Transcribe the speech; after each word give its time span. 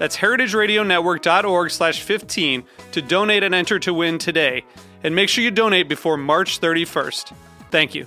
That's 0.00 0.16
heritageradionetwork.org 0.16 1.70
slash 1.70 2.02
15 2.02 2.64
to 2.92 3.02
donate 3.02 3.42
and 3.42 3.54
enter 3.54 3.78
to 3.80 3.92
win 3.92 4.16
today. 4.16 4.64
And 5.04 5.14
make 5.14 5.28
sure 5.28 5.44
you 5.44 5.50
donate 5.50 5.90
before 5.90 6.16
March 6.16 6.58
31st. 6.58 7.34
Thank 7.70 7.94
you. 7.94 8.06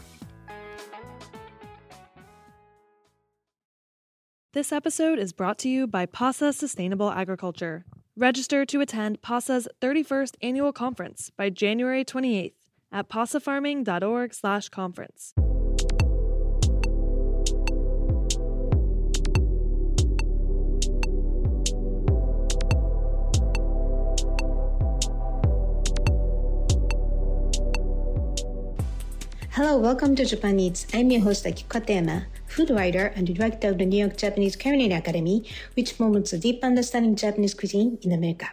This 4.53 4.71
episode 4.71 5.19
is 5.19 5.33
brought 5.33 5.59
to 5.59 5.69
you 5.69 5.85
by 5.85 6.07
PASA 6.07 6.53
Sustainable 6.53 7.11
Agriculture. 7.11 7.85
Register 8.17 8.65
to 8.65 8.81
attend 8.81 9.21
PASA's 9.21 9.67
31st 9.79 10.37
annual 10.41 10.73
conference 10.73 11.29
by 11.37 11.51
January 11.51 12.03
28th 12.03 12.53
at 12.91 13.07
pasafarming.org/conference. 13.07 15.33
Hello, 29.55 29.77
welcome 29.77 30.15
to 30.15 30.25
Japan 30.25 30.59
Eats. 30.59 30.87
I'm 30.95 31.11
your 31.11 31.21
host 31.21 31.45
Akiko 31.45 31.67
Katayama, 31.67 32.25
food 32.47 32.71
writer 32.71 33.13
and 33.15 33.27
director 33.27 33.69
of 33.69 33.77
the 33.77 33.85
New 33.85 33.99
York 33.99 34.17
Japanese 34.17 34.55
Culinary 34.55 34.93
Academy, 34.93 35.45
which 35.75 35.95
promotes 35.95 36.33
a 36.33 36.39
deep 36.39 36.63
understanding 36.63 37.11
of 37.11 37.19
Japanese 37.19 37.53
cuisine 37.53 37.99
in 38.01 38.11
America. 38.11 38.47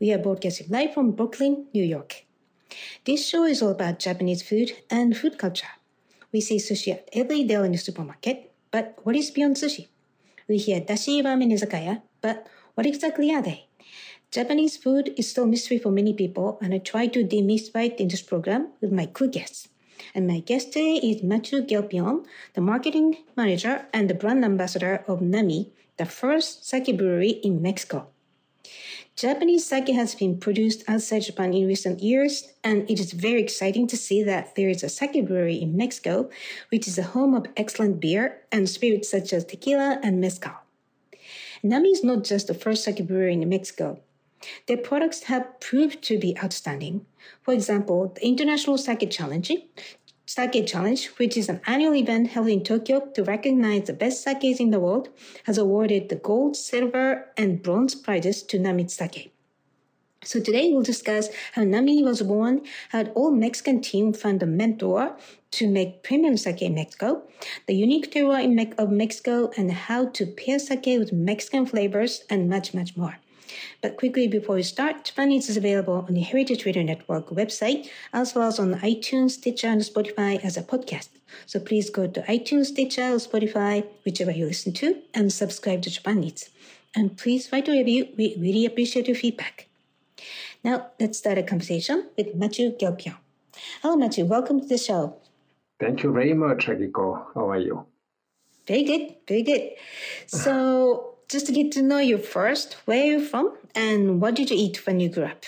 We 0.00 0.14
are 0.14 0.16
broadcasting 0.16 0.68
live 0.70 0.94
from 0.94 1.10
Brooklyn, 1.10 1.66
New 1.74 1.84
York. 1.84 2.24
This 3.04 3.28
show 3.28 3.44
is 3.44 3.60
all 3.60 3.68
about 3.68 3.98
Japanese 3.98 4.40
food 4.42 4.72
and 4.88 5.14
food 5.14 5.36
culture. 5.36 5.76
We 6.32 6.40
see 6.40 6.56
sushi 6.56 6.94
at 6.94 7.10
every 7.12 7.44
day 7.44 7.56
in 7.56 7.72
the 7.72 7.76
supermarket, 7.76 8.50
but 8.70 8.98
what 9.02 9.16
is 9.16 9.30
beyond 9.30 9.56
sushi? 9.56 9.88
We 10.48 10.56
hear 10.56 10.80
dashi 10.80 11.20
ramen 11.22 11.52
izakaya, 11.52 12.00
but 12.22 12.46
what 12.76 12.86
exactly 12.86 13.30
are 13.30 13.42
they? 13.42 13.68
Japanese 14.30 14.78
food 14.78 15.12
is 15.18 15.28
still 15.28 15.44
a 15.44 15.48
mystery 15.48 15.76
for 15.76 15.92
many 15.92 16.14
people, 16.14 16.58
and 16.62 16.72
I 16.72 16.78
try 16.78 17.08
to 17.08 17.26
demystify 17.26 17.88
it 17.92 18.00
in 18.00 18.08
this 18.08 18.22
program 18.22 18.68
with 18.80 18.90
my 18.90 19.04
cool 19.04 19.28
guests. 19.28 19.68
And 20.14 20.26
my 20.26 20.40
guest 20.40 20.72
today 20.72 20.96
is 20.96 21.22
Matthieu 21.22 21.62
Guerpillon, 21.62 22.24
the 22.54 22.60
marketing 22.60 23.18
manager 23.36 23.86
and 23.92 24.08
the 24.08 24.14
brand 24.14 24.44
ambassador 24.44 25.04
of 25.06 25.20
Nami, 25.20 25.72
the 25.96 26.06
first 26.06 26.66
sake 26.66 26.96
brewery 26.96 27.30
in 27.30 27.60
Mexico. 27.60 28.08
Japanese 29.16 29.66
sake 29.66 29.88
has 29.88 30.14
been 30.14 30.38
produced 30.38 30.82
outside 30.88 31.20
Japan 31.20 31.52
in 31.52 31.66
recent 31.66 32.00
years, 32.00 32.52
and 32.64 32.88
it 32.90 32.98
is 32.98 33.12
very 33.12 33.40
exciting 33.40 33.86
to 33.86 33.96
see 33.96 34.22
that 34.22 34.54
there 34.54 34.70
is 34.70 34.82
a 34.82 34.88
sake 34.88 35.26
brewery 35.26 35.56
in 35.56 35.76
Mexico, 35.76 36.30
which 36.70 36.88
is 36.88 36.96
a 36.96 37.02
home 37.02 37.34
of 37.34 37.46
excellent 37.56 38.00
beer 38.00 38.40
and 38.50 38.68
spirits 38.68 39.10
such 39.10 39.32
as 39.32 39.44
tequila 39.44 40.00
and 40.02 40.20
mezcal. 40.20 40.54
Nami 41.62 41.90
is 41.90 42.02
not 42.02 42.24
just 42.24 42.46
the 42.46 42.54
first 42.54 42.82
sake 42.82 43.06
brewery 43.06 43.34
in 43.34 43.46
Mexico. 43.46 44.00
Their 44.66 44.78
products 44.78 45.24
have 45.24 45.60
proved 45.60 46.02
to 46.04 46.18
be 46.18 46.38
outstanding. 46.42 47.04
For 47.42 47.52
example, 47.52 48.12
the 48.14 48.26
International 48.26 48.78
Sake 48.78 49.10
Challenge, 49.10 49.52
Sake 50.30 50.64
Challenge, 50.64 51.08
which 51.16 51.36
is 51.36 51.48
an 51.48 51.60
annual 51.66 51.92
event 51.92 52.28
held 52.28 52.46
in 52.46 52.62
Tokyo 52.62 53.00
to 53.14 53.24
recognize 53.24 53.88
the 53.88 53.92
best 53.92 54.22
sakes 54.22 54.60
in 54.60 54.70
the 54.70 54.78
world, 54.78 55.08
has 55.42 55.58
awarded 55.58 56.08
the 56.08 56.14
gold, 56.14 56.54
silver, 56.54 57.26
and 57.36 57.60
bronze 57.60 57.96
prizes 57.96 58.44
to 58.44 58.60
Nami 58.60 58.86
Sake. 58.86 59.32
So 60.22 60.38
today 60.38 60.70
we'll 60.70 60.84
discuss 60.84 61.30
how 61.54 61.64
Nami 61.64 62.04
was 62.04 62.22
born, 62.22 62.60
how 62.90 63.02
the 63.02 63.10
all 63.10 63.32
Mexican 63.32 63.80
team 63.80 64.12
found 64.12 64.40
a 64.44 64.46
mentor 64.46 65.16
to 65.50 65.66
make 65.66 66.04
premium 66.04 66.36
sake 66.36 66.62
in 66.62 66.74
Mexico, 66.74 67.22
the 67.66 67.74
unique 67.74 68.12
terroir 68.12 68.78
of 68.78 68.92
Mexico, 68.92 69.50
and 69.56 69.72
how 69.72 70.10
to 70.10 70.26
pair 70.26 70.60
sake 70.60 70.96
with 70.96 71.12
Mexican 71.12 71.66
flavors, 71.66 72.22
and 72.30 72.48
much, 72.48 72.72
much 72.72 72.96
more. 72.96 73.18
But 73.82 73.96
quickly 73.96 74.28
before 74.28 74.56
we 74.56 74.62
start, 74.62 75.04
Japan 75.04 75.32
Eats 75.32 75.48
is 75.48 75.56
available 75.56 76.04
on 76.06 76.14
the 76.14 76.20
Heritage 76.20 76.64
Radio 76.66 76.82
Network 76.82 77.28
website, 77.30 77.88
as 78.12 78.34
well 78.34 78.48
as 78.48 78.58
on 78.58 78.74
iTunes, 78.80 79.32
Stitcher, 79.32 79.68
and 79.68 79.80
Spotify 79.80 80.42
as 80.44 80.56
a 80.56 80.62
podcast. 80.62 81.08
So 81.46 81.60
please 81.60 81.90
go 81.90 82.06
to 82.06 82.22
iTunes, 82.22 82.66
Stitcher, 82.66 83.02
or 83.02 83.16
Spotify, 83.16 83.86
whichever 84.04 84.30
you 84.30 84.46
listen 84.46 84.72
to, 84.74 84.96
and 85.14 85.32
subscribe 85.32 85.82
to 85.82 85.90
Japan 85.90 86.24
Eats. 86.24 86.50
And 86.94 87.16
please 87.16 87.50
write 87.52 87.68
a 87.68 87.72
review. 87.72 88.08
We 88.16 88.36
really 88.38 88.66
appreciate 88.66 89.06
your 89.06 89.16
feedback. 89.16 89.68
Now, 90.62 90.88
let's 90.98 91.18
start 91.18 91.38
a 91.38 91.42
conversation 91.42 92.08
with 92.16 92.34
Matthieu 92.34 92.76
Guerpillon. 92.78 93.18
Hello, 93.82 93.96
Matthieu. 93.96 94.24
Welcome 94.24 94.60
to 94.60 94.66
the 94.66 94.78
show. 94.78 95.16
Thank 95.78 96.02
you 96.02 96.12
very 96.12 96.34
much, 96.34 96.66
Akiko. 96.66 97.26
How 97.34 97.50
are 97.50 97.58
you? 97.58 97.86
Very 98.66 98.82
good. 98.82 99.14
Very 99.26 99.42
good. 99.42 99.70
So, 100.26 101.09
just 101.30 101.46
to 101.46 101.52
get 101.52 101.70
to 101.72 101.82
know 101.82 101.98
you 101.98 102.18
first, 102.18 102.74
where 102.86 103.02
are 103.02 103.06
you 103.06 103.24
from 103.24 103.56
and 103.76 104.20
what 104.20 104.34
did 104.34 104.50
you 104.50 104.56
eat 104.56 104.84
when 104.84 104.98
you 104.98 105.08
grew 105.08 105.24
up? 105.24 105.44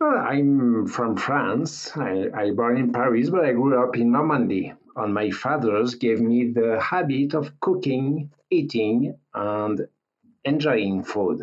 Well, 0.00 0.16
I'm 0.16 0.86
from 0.86 1.16
France. 1.16 1.94
I, 1.96 2.28
I 2.34 2.50
born 2.52 2.78
in 2.78 2.92
Paris, 2.92 3.28
but 3.28 3.44
I 3.44 3.52
grew 3.52 3.80
up 3.80 3.94
in 3.96 4.10
Normandy. 4.10 4.72
And 4.96 5.14
my 5.14 5.30
fathers 5.30 5.94
gave 5.94 6.20
me 6.20 6.50
the 6.52 6.80
habit 6.80 7.34
of 7.34 7.60
cooking, 7.60 8.30
eating, 8.50 9.16
and 9.34 9.86
enjoying 10.44 11.04
food. 11.04 11.42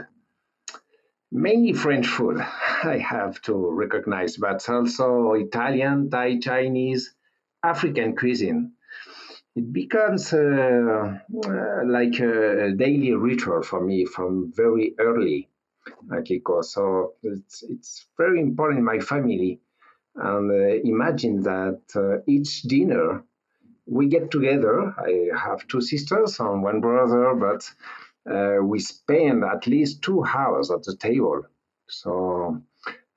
Mainly 1.31 1.74
French 1.74 2.07
food, 2.07 2.40
I 2.84 2.97
have 2.97 3.40
to 3.44 3.53
recognize, 3.53 4.36
but 4.38 4.68
also 4.68 5.34
Italian, 5.34 6.09
Thai, 6.09 6.40
Chinese, 6.40 7.13
African 7.63 8.16
cuisine 8.16 8.74
it 9.59 9.68
becomes 9.74 10.34
uh, 10.34 11.18
uh, 11.47 11.81
like 11.97 12.18
a 12.20 12.72
daily 12.86 13.14
ritual 13.14 13.62
for 13.64 13.81
me 13.90 14.06
from 14.06 14.52
very 14.56 14.88
early, 15.00 15.50
Akiko. 16.18 16.64
So 16.64 17.14
it's, 17.24 17.64
it's 17.64 18.08
very 18.18 18.40
important 18.42 18.80
in 18.80 18.86
my 18.86 19.00
family. 19.00 19.62
And 20.16 20.52
uh, 20.52 20.75
imagine 20.96 21.44
that 21.44 21.81
uh, 21.96 22.24
each 22.28 22.64
dinner 22.64 23.24
we 23.88 24.08
get 24.08 24.31
together. 24.31 24.75
I 24.98 25.14
have 25.38 25.68
two 25.68 25.81
sisters 25.81 26.40
and 26.40 26.64
one 26.64 26.81
brother, 26.81 27.36
but 27.36 27.62
uh, 28.34 28.64
we 28.64 28.80
spend 28.80 29.44
at 29.44 29.68
least 29.68 30.02
two 30.03 30.24
hours 30.25 30.72
at 30.72 30.84
the 30.84 30.96
table. 30.98 31.44
So 31.90 32.62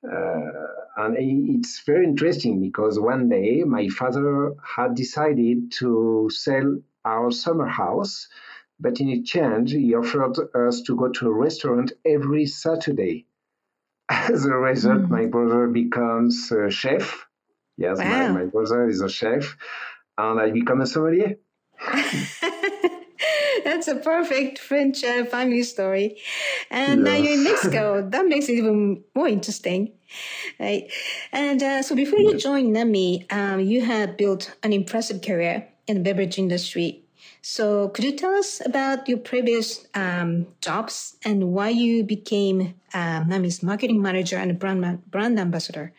uh, 0.05 0.51
and 0.97 1.17
it's 1.19 1.81
very 1.81 2.05
interesting 2.05 2.61
because 2.61 3.01
one 3.01 3.29
day 3.29 3.63
my 3.65 3.89
father 3.89 4.55
had 4.63 4.95
decided 4.95 5.73
to 5.79 6.29
sell 6.33 6.79
our 7.05 7.31
summer 7.31 7.67
house, 7.67 8.29
but 8.79 9.01
in 9.01 9.09
exchange, 9.09 9.73
he 9.73 9.95
offered 9.95 10.37
us 10.55 10.83
to 10.83 10.97
go 10.97 11.09
to 11.09 11.29
a 11.29 11.33
restaurant 11.33 11.93
every 12.05 12.47
Saturday. 12.47 13.27
As 14.09 14.45
a 14.45 14.55
result, 14.55 15.03
mm. 15.03 15.09
my 15.09 15.27
brother 15.27 15.67
becomes 15.69 16.51
a 16.53 16.71
chef. 16.71 17.27
Yes, 17.79 17.99
wow. 17.99 18.29
my, 18.29 18.29
my 18.29 18.45
brother 18.45 18.89
is 18.89 19.01
a 19.01 19.09
chef, 19.09 19.57
and 20.19 20.41
I 20.41 20.51
become 20.51 20.81
a 20.83 20.87
sommelier. 20.87 21.37
That's 23.65 23.89
a 23.89 23.97
perfect 23.97 24.59
French 24.59 25.05
uh, 25.05 25.25
family 25.25 25.63
story. 25.63 26.19
And 26.71 27.05
now 27.05 27.15
you're 27.15 27.35
in 27.35 27.45
Mexico. 27.45 28.07
that 28.11 28.27
makes 28.27 28.49
it 28.49 28.55
even 28.55 29.03
more 29.15 29.29
interesting. 29.29 29.93
Right. 30.59 30.91
And 31.33 31.63
uh, 31.63 31.83
so 31.83 31.95
before 31.95 32.19
you 32.19 32.37
joined 32.37 32.73
NAMI, 32.73 33.27
um, 33.31 33.61
you 33.61 33.83
had 33.83 34.17
built 34.17 34.55
an 34.63 34.73
impressive 34.73 35.23
career 35.23 35.69
in 35.87 35.97
the 35.97 36.03
beverage 36.03 36.39
industry. 36.39 37.03
So 37.41 37.89
could 37.89 38.05
you 38.05 38.17
tell 38.17 38.35
us 38.35 38.65
about 38.65 39.09
your 39.09 39.19
previous 39.19 39.87
um, 39.95 40.47
jobs 40.61 41.17
and 41.25 41.53
why 41.53 41.71
you 41.71 42.05
became 42.05 42.75
uh, 42.95 43.25
NAMI's 43.25 43.63
marketing 43.63 44.01
manager 44.01 44.37
and 44.37 44.59
brand, 44.59 45.11
brand 45.11 45.41
ambassador? 45.41 45.93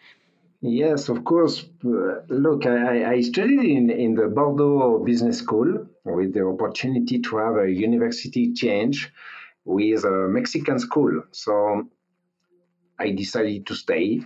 Yes, 0.65 1.10
of 1.10 1.25
course. 1.25 1.65
Look, 1.83 2.65
I, 2.65 3.15
I 3.15 3.21
studied 3.21 3.65
in, 3.65 3.89
in 3.89 4.15
the 4.15 4.30
Bordeaux 4.30 5.04
Business 5.04 5.39
School 5.39 5.88
with 6.06 6.33
the 6.33 6.48
opportunity 6.48 7.19
to 7.19 7.36
have 7.36 7.57
a 7.57 7.69
university 7.69 8.54
change 8.54 9.12
with 9.65 10.06
a 10.06 10.30
Mexican 10.30 10.80
school. 10.80 11.24
So 11.31 11.89
I 12.98 13.12
decided 13.12 13.68
to 13.68 13.75
stay 13.75 14.21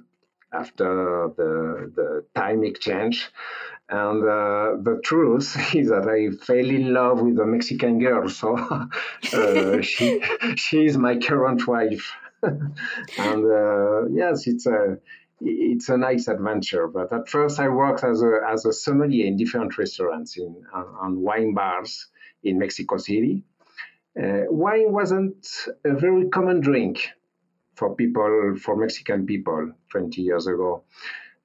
after 0.54 1.30
the, 1.36 1.92
the 1.96 2.26
time 2.36 2.64
exchange. 2.64 3.32
And 3.90 4.22
uh, 4.22 4.78
the 4.84 5.02
truth 5.04 5.58
is 5.76 5.90
that 5.90 6.08
I 6.08 6.38
fell 6.46 6.58
in 6.70 6.94
love 6.94 7.20
with 7.20 7.40
a 7.40 7.48
Mexican 7.48 7.98
girl. 7.98 8.30
So 8.30 8.56
uh, 9.34 9.82
she, 9.82 10.22
she 10.56 10.86
is 10.86 11.00
my 11.00 11.18
current 11.18 11.68
wife. 11.68 12.14
and 12.44 13.52
uh, 13.52 14.08
yes, 14.10 14.46
it's 14.46 14.68
a 14.68 15.00
it's 15.42 15.90
a 15.90 15.98
nice 15.98 16.28
adventure. 16.28 16.88
But 16.88 17.14
at 17.14 17.30
first, 17.30 17.60
I 17.60 17.70
worked 17.70 18.04
as 18.04 18.22
a 18.22 18.40
as 18.50 18.66
a 18.66 18.74
sommelier 18.74 19.26
in 19.26 19.38
different 19.38 19.78
restaurants 19.78 20.38
in 20.38 20.64
on, 20.74 21.22
wine 21.22 21.54
bars 21.54 22.08
in 22.44 22.60
Mexico 22.60 22.98
City. 22.98 23.44
Uh, 24.18 24.46
wine 24.50 24.92
wasn't 24.92 25.48
a 25.86 25.94
very 25.94 26.30
common 26.30 26.60
drink 26.62 27.10
for 27.76 27.96
people 27.96 28.56
for 28.60 28.76
Mexican 28.76 29.26
people 29.26 29.72
20 29.92 30.22
years 30.22 30.48
ago. 30.48 30.84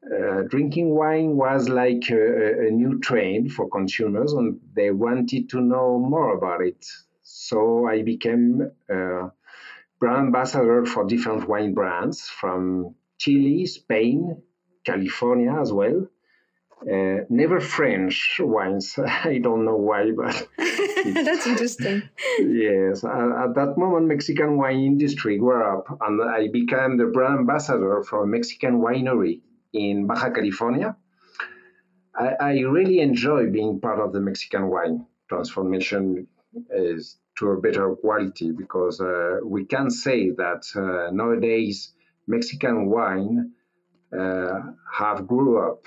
Uh, 0.04 0.42
drinking 0.48 0.90
wine 0.90 1.36
was 1.36 1.68
like 1.68 2.10
a, 2.10 2.66
a, 2.66 2.70
new 2.70 2.98
trend 2.98 3.52
for 3.52 3.68
consumers, 3.68 4.32
and 4.32 4.58
they 4.74 4.90
wanted 4.90 5.48
to 5.48 5.60
know 5.60 5.98
more 5.98 6.36
about 6.36 6.60
it. 6.60 6.84
So 7.22 7.86
I 7.86 8.02
became 8.02 8.68
a 8.88 9.30
brand 10.00 10.26
ambassador 10.26 10.84
for 10.86 11.04
different 11.04 11.48
wine 11.48 11.72
brands 11.74 12.28
from 12.28 12.96
Chile, 13.22 13.66
Spain, 13.66 14.42
California 14.84 15.54
as 15.60 15.72
well. 15.72 16.08
Uh, 16.82 17.18
never 17.28 17.60
French 17.60 18.40
wines. 18.40 18.98
I 19.24 19.38
don't 19.38 19.64
know 19.64 19.76
why, 19.76 20.10
but 20.10 20.48
that's 20.58 21.46
interesting. 21.46 22.02
yes, 22.40 23.04
at, 23.04 23.30
at, 23.44 23.54
that 23.54 23.74
moment, 23.76 24.06
Mexican 24.06 24.56
wine 24.56 24.80
industry 24.80 25.38
grew 25.38 25.62
up, 25.62 25.86
and 26.00 26.20
I 26.28 26.48
became 26.48 26.96
the 26.96 27.06
brand 27.06 27.38
ambassador 27.38 28.02
for 28.02 28.24
a 28.24 28.26
Mexican 28.26 28.80
winery 28.80 29.40
in 29.72 30.08
Baja 30.08 30.30
California. 30.30 30.96
I, 32.16 32.28
I 32.40 32.52
really 32.60 32.98
enjoy 32.98 33.50
being 33.50 33.80
part 33.80 34.00
of 34.00 34.12
the 34.12 34.20
Mexican 34.20 34.68
wine 34.68 35.06
transformation 35.28 36.26
is 36.70 37.18
to 37.38 37.50
a 37.50 37.60
better 37.60 37.94
quality 37.94 38.50
because 38.50 39.00
uh, 39.00 39.38
we 39.44 39.64
can 39.64 39.88
say 39.90 40.30
that 40.30 40.64
uh, 40.74 41.10
nowadays 41.12 41.92
Mexican 42.26 42.88
wine 42.88 43.52
uh, 44.16 44.60
have 44.92 45.26
grew 45.26 45.58
up 45.58 45.86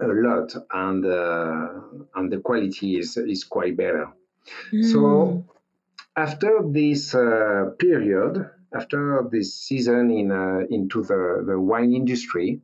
a 0.00 0.06
lot 0.06 0.54
and 0.72 1.04
uh, 1.04 1.68
and 2.14 2.32
the 2.32 2.38
quality 2.38 2.98
is 2.98 3.16
is 3.16 3.44
quite 3.44 3.76
better. 3.76 4.08
Mm. 4.72 4.92
So 4.92 5.44
after 6.16 6.60
this 6.64 7.14
uh, 7.14 7.70
period, 7.78 8.48
after 8.74 9.28
this 9.30 9.54
season 9.54 10.10
in 10.10 10.30
uh, 10.30 10.66
into 10.70 11.02
the, 11.02 11.44
the 11.46 11.58
wine 11.58 11.92
industry, 11.92 12.60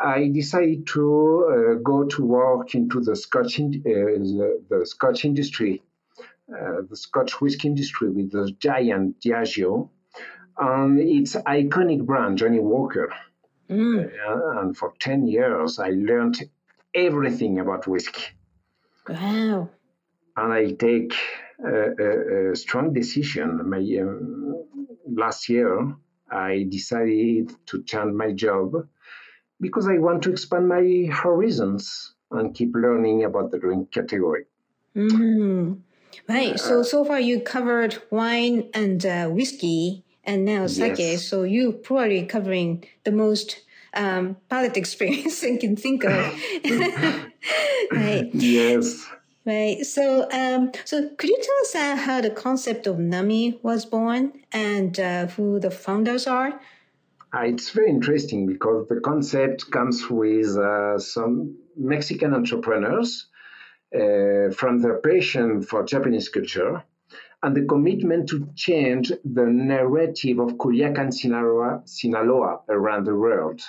I 0.00 0.28
decided 0.28 0.86
to 0.88 1.04
uh, 1.04 1.82
go 1.82 2.04
to 2.04 2.24
work 2.24 2.74
into 2.74 3.00
the 3.00 3.16
Scotch 3.16 3.58
in, 3.58 3.82
uh, 3.84 3.90
the, 3.90 4.62
the, 4.70 4.86
Scotch 4.86 5.24
industry, 5.24 5.82
the 6.48 6.96
Scotch 6.96 7.40
whiskey 7.40 7.68
industry 7.68 8.08
with 8.10 8.30
the 8.30 8.52
giant 8.60 9.20
Diageo 9.20 9.90
and 10.58 10.98
its 11.00 11.34
iconic 11.34 12.04
brand, 12.04 12.38
Johnnie 12.38 12.60
Walker. 12.60 13.12
Mm. 13.70 14.10
Uh, 14.26 14.60
and 14.60 14.76
for 14.76 14.94
10 14.98 15.26
years, 15.26 15.78
I 15.78 15.90
learned 15.90 16.42
everything 16.94 17.58
about 17.60 17.86
whiskey. 17.86 18.24
Wow. 19.08 19.68
And 20.36 20.52
I 20.52 20.70
take 20.72 21.14
a, 21.64 21.90
a, 21.98 22.52
a 22.52 22.56
strong 22.56 22.92
decision. 22.92 23.68
My, 23.68 23.78
um, 24.00 24.64
last 25.06 25.48
year, 25.48 25.94
I 26.30 26.66
decided 26.68 27.52
to 27.66 27.82
change 27.82 28.12
my 28.12 28.32
job 28.32 28.88
because 29.60 29.88
I 29.88 29.98
want 29.98 30.22
to 30.22 30.30
expand 30.30 30.68
my 30.68 31.08
horizons 31.10 32.14
and 32.30 32.54
keep 32.54 32.74
learning 32.74 33.24
about 33.24 33.50
the 33.50 33.58
drink 33.58 33.90
category. 33.90 34.44
Mm-hmm. 34.94 35.74
Right. 36.28 36.54
Uh, 36.54 36.56
so 36.56 36.82
so 36.82 37.04
far 37.04 37.20
you 37.20 37.40
covered 37.40 38.02
wine 38.10 38.70
and 38.74 39.04
uh, 39.04 39.28
whiskey 39.28 40.04
and 40.28 40.44
now 40.44 40.66
sake. 40.66 40.98
Yes. 40.98 41.24
So 41.24 41.42
you 41.42 41.72
probably 41.72 42.24
covering 42.26 42.84
the 43.04 43.10
most 43.10 43.62
um, 43.94 44.36
palate 44.48 44.76
experience 44.82 45.42
I 45.42 45.56
can 45.56 45.74
think 45.74 46.04
of. 46.04 46.12
right. 47.90 48.28
Yes. 48.34 49.08
Right. 49.46 49.78
So, 49.84 50.28
um, 50.30 50.72
so 50.84 51.08
could 51.16 51.30
you 51.30 51.38
tell 51.42 51.60
us 51.62 51.74
uh, 51.74 51.96
how 51.96 52.20
the 52.20 52.30
concept 52.30 52.86
of 52.86 52.98
Nami 52.98 53.58
was 53.62 53.86
born 53.86 54.34
and 54.52 55.00
uh, 55.00 55.26
who 55.28 55.58
the 55.58 55.70
founders 55.70 56.26
are? 56.26 56.60
Uh, 57.34 57.44
it's 57.44 57.70
very 57.70 57.88
interesting 57.88 58.46
because 58.46 58.86
the 58.88 59.00
concept 59.00 59.70
comes 59.70 60.10
with 60.10 60.56
uh, 60.58 60.98
some 60.98 61.56
Mexican 61.76 62.34
entrepreneurs 62.34 63.28
uh, 63.94 64.50
from 64.52 64.80
their 64.82 64.98
passion 64.98 65.62
for 65.62 65.84
Japanese 65.84 66.28
culture 66.28 66.84
and 67.42 67.56
the 67.56 67.62
commitment 67.62 68.28
to 68.28 68.48
change 68.56 69.12
the 69.24 69.46
narrative 69.46 70.38
of 70.40 70.54
Culiacan, 70.54 71.12
Sinaloa, 71.12 71.82
Sinaloa 71.84 72.60
around 72.68 73.06
the 73.06 73.14
world. 73.14 73.60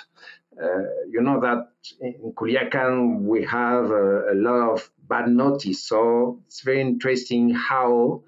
Uh, 0.60 0.82
you 1.08 1.20
know 1.20 1.40
that 1.40 1.68
in 2.00 2.32
Culiacan 2.34 3.22
we 3.22 3.44
have 3.44 3.90
a, 3.90 4.32
a, 4.32 4.34
lot 4.34 4.72
of 4.72 4.90
bad 5.08 5.28
notice, 5.28 5.82
so 5.84 6.40
it's 6.46 6.62
very 6.62 6.80
interesting 6.80 7.50
how 7.50 8.24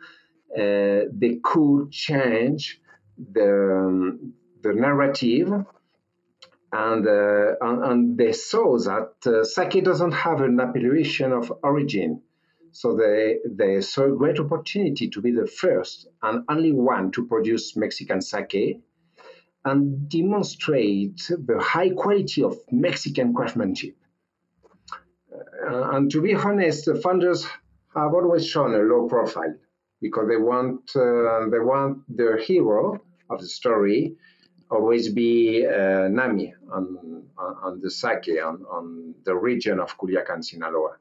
uh, 0.57 1.11
they 1.13 1.41
could 1.43 1.91
change 1.91 2.81
the, 3.19 4.19
the 4.63 4.73
narrative 4.73 5.53
and, 6.73 7.07
uh, 7.07 7.55
and, 7.61 7.85
and, 7.85 8.19
they 8.19 8.33
saw 8.33 8.79
that 8.79 9.13
uh, 9.27 9.45
sake 9.45 9.85
doesn't 9.85 10.13
have 10.13 10.41
an 10.41 10.59
appellation 10.59 11.33
of 11.33 11.53
origin. 11.63 12.23
So 12.73 12.97
they, 12.97 13.39
they 13.45 13.81
saw 13.81 14.05
a 14.05 14.17
great 14.17 14.39
opportunity 14.39 15.09
to 15.11 15.21
be 15.21 15.31
the 15.31 15.47
first 15.47 16.09
and 16.23 16.45
only 16.49 16.73
one 16.73 17.13
to 17.13 17.27
produce 17.27 17.77
Mexican 17.77 18.21
sake 18.21 18.81
and 19.65 20.09
demonstrate 20.09 21.23
the 21.29 21.61
high 21.61 21.91
quality 21.91 22.43
of 22.43 22.59
Mexican 22.71 23.33
craftsmanship. 23.35 23.97
Uh, 25.33 25.91
and 25.93 26.11
to 26.11 26.21
be 26.21 26.35
honest, 26.35 26.87
the 26.87 26.97
founders 26.97 27.47
have 27.95 28.15
always 28.15 28.47
shown 28.47 28.75
a 28.75 28.79
low 28.79 29.07
profile 29.07 29.55
because 30.01 30.27
they 30.29 30.37
want 30.37 30.91
uh, 30.97 31.49
they 31.51 31.61
want 31.61 31.99
their 32.09 32.37
hero 32.37 33.01
of 33.31 33.41
the 33.41 33.47
story 33.47 34.17
always 34.73 35.13
be 35.13 35.67
uh, 35.67 36.09
Nami 36.09 36.55
on, 36.73 37.25
on, 37.39 37.81
the 37.81 37.91
sake 37.91 38.29
on, 38.43 38.65
on 38.71 39.15
the 39.25 39.35
region 39.35 39.79
of 39.79 39.97
Culiacan, 39.99 40.43
Sinaloa. 40.43 40.97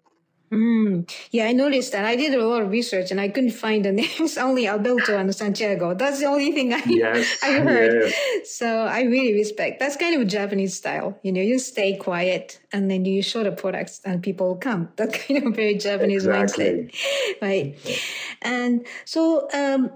Mm. 0.51 1.09
Yeah, 1.31 1.45
I 1.45 1.53
noticed 1.53 1.93
that. 1.93 2.03
I 2.03 2.17
did 2.17 2.33
a 2.33 2.45
lot 2.45 2.61
of 2.61 2.71
research 2.71 3.09
and 3.09 3.21
I 3.21 3.29
couldn't 3.29 3.51
find 3.51 3.85
the 3.85 3.91
names, 4.03 4.37
only 4.37 4.67
Alberto 4.67 5.17
and 5.17 5.33
Santiago. 5.33 5.93
That's 5.93 6.19
the 6.19 6.25
only 6.25 6.51
thing 6.51 6.73
I, 6.73 6.83
yes, 6.85 7.37
I 7.43 7.53
heard. 7.59 8.11
Yes. 8.11 8.51
So 8.51 8.67
I 8.67 9.03
really 9.03 9.33
respect. 9.33 9.79
That's 9.79 9.95
kind 9.95 10.13
of 10.15 10.21
a 10.21 10.25
Japanese 10.25 10.75
style. 10.75 11.17
You 11.23 11.31
know, 11.31 11.41
you 11.41 11.57
stay 11.57 11.95
quiet 11.95 12.59
and 12.73 12.91
then 12.91 13.05
you 13.05 13.23
show 13.23 13.43
the 13.43 13.51
products 13.53 14.01
and 14.03 14.21
people 14.21 14.57
come. 14.57 14.89
That's 14.97 15.17
kind 15.25 15.47
of 15.47 15.55
very 15.55 15.75
Japanese 15.75 16.25
exactly. 16.25 16.65
mindset. 16.65 17.41
Right. 17.41 18.01
And 18.41 18.85
so, 19.05 19.47
um, 19.53 19.91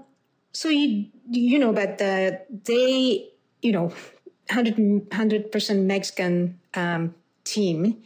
so 0.52 0.70
you, 0.70 1.06
you 1.30 1.58
know, 1.58 1.74
but 1.74 2.00
uh, 2.00 2.32
they, 2.64 3.28
you 3.60 3.72
know, 3.72 3.92
100, 4.48 5.52
percent 5.52 5.82
Mexican 5.82 6.58
um, 6.74 7.14
team 7.44 8.02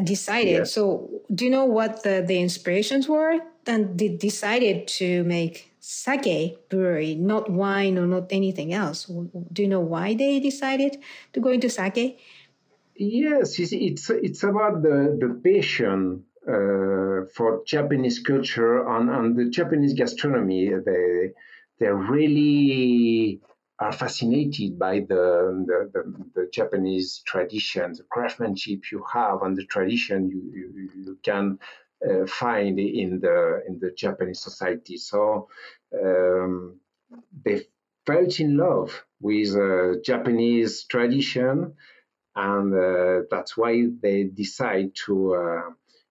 decided. 0.00 0.58
Yeah. 0.58 0.64
So, 0.64 1.10
do 1.34 1.44
you 1.44 1.50
know 1.50 1.64
what 1.64 2.02
the, 2.02 2.24
the 2.26 2.38
inspirations 2.40 3.08
were? 3.08 3.40
And 3.66 3.98
they 3.98 4.08
decided 4.08 4.86
to 4.88 5.24
make 5.24 5.72
sake 5.80 6.68
brewery, 6.68 7.14
not 7.14 7.50
wine 7.50 7.98
or 7.98 8.06
not 8.06 8.26
anything 8.30 8.72
else. 8.72 9.04
Do 9.52 9.62
you 9.62 9.68
know 9.68 9.80
why 9.80 10.14
they 10.14 10.40
decided 10.40 10.98
to 11.32 11.40
go 11.40 11.50
into 11.50 11.70
sake? 11.70 12.18
Yes, 12.96 13.58
it's 13.58 14.10
it's 14.10 14.42
about 14.42 14.82
the 14.82 15.16
the 15.20 15.40
passion 15.44 16.24
uh, 16.48 17.28
for 17.34 17.62
Japanese 17.66 18.20
culture 18.20 18.86
and, 18.88 19.10
and 19.10 19.36
the 19.36 19.50
Japanese 19.50 19.94
gastronomy. 19.94 20.70
They 20.84 21.32
they 21.78 21.88
really 21.88 23.40
are 23.78 23.92
fascinated 23.92 24.78
by 24.78 25.00
the, 25.00 25.64
the, 25.66 25.90
the, 25.92 26.24
the, 26.34 26.50
Japanese 26.50 27.22
tradition, 27.26 27.92
the 27.92 28.04
craftsmanship 28.04 28.90
you 28.90 29.04
have, 29.12 29.42
and 29.42 29.56
the 29.56 29.66
tradition 29.66 30.30
you, 30.30 30.42
you, 30.54 30.90
you 31.04 31.18
can 31.22 31.58
uh, 32.08 32.26
find 32.26 32.78
in 32.78 33.20
the 33.20 33.62
in 33.66 33.78
the 33.78 33.90
Japanese 33.90 34.40
society. 34.40 34.96
So 34.96 35.48
um, 35.94 36.80
they 37.44 37.62
felt 38.06 38.40
in 38.40 38.56
love 38.56 39.04
with 39.20 39.54
uh, 39.56 40.00
Japanese 40.02 40.84
tradition 40.84 41.74
and 42.36 42.74
uh, 42.74 43.26
that's 43.30 43.56
why 43.56 43.86
they 44.02 44.24
decide 44.24 44.94
to 45.06 45.34
uh, 45.34 45.70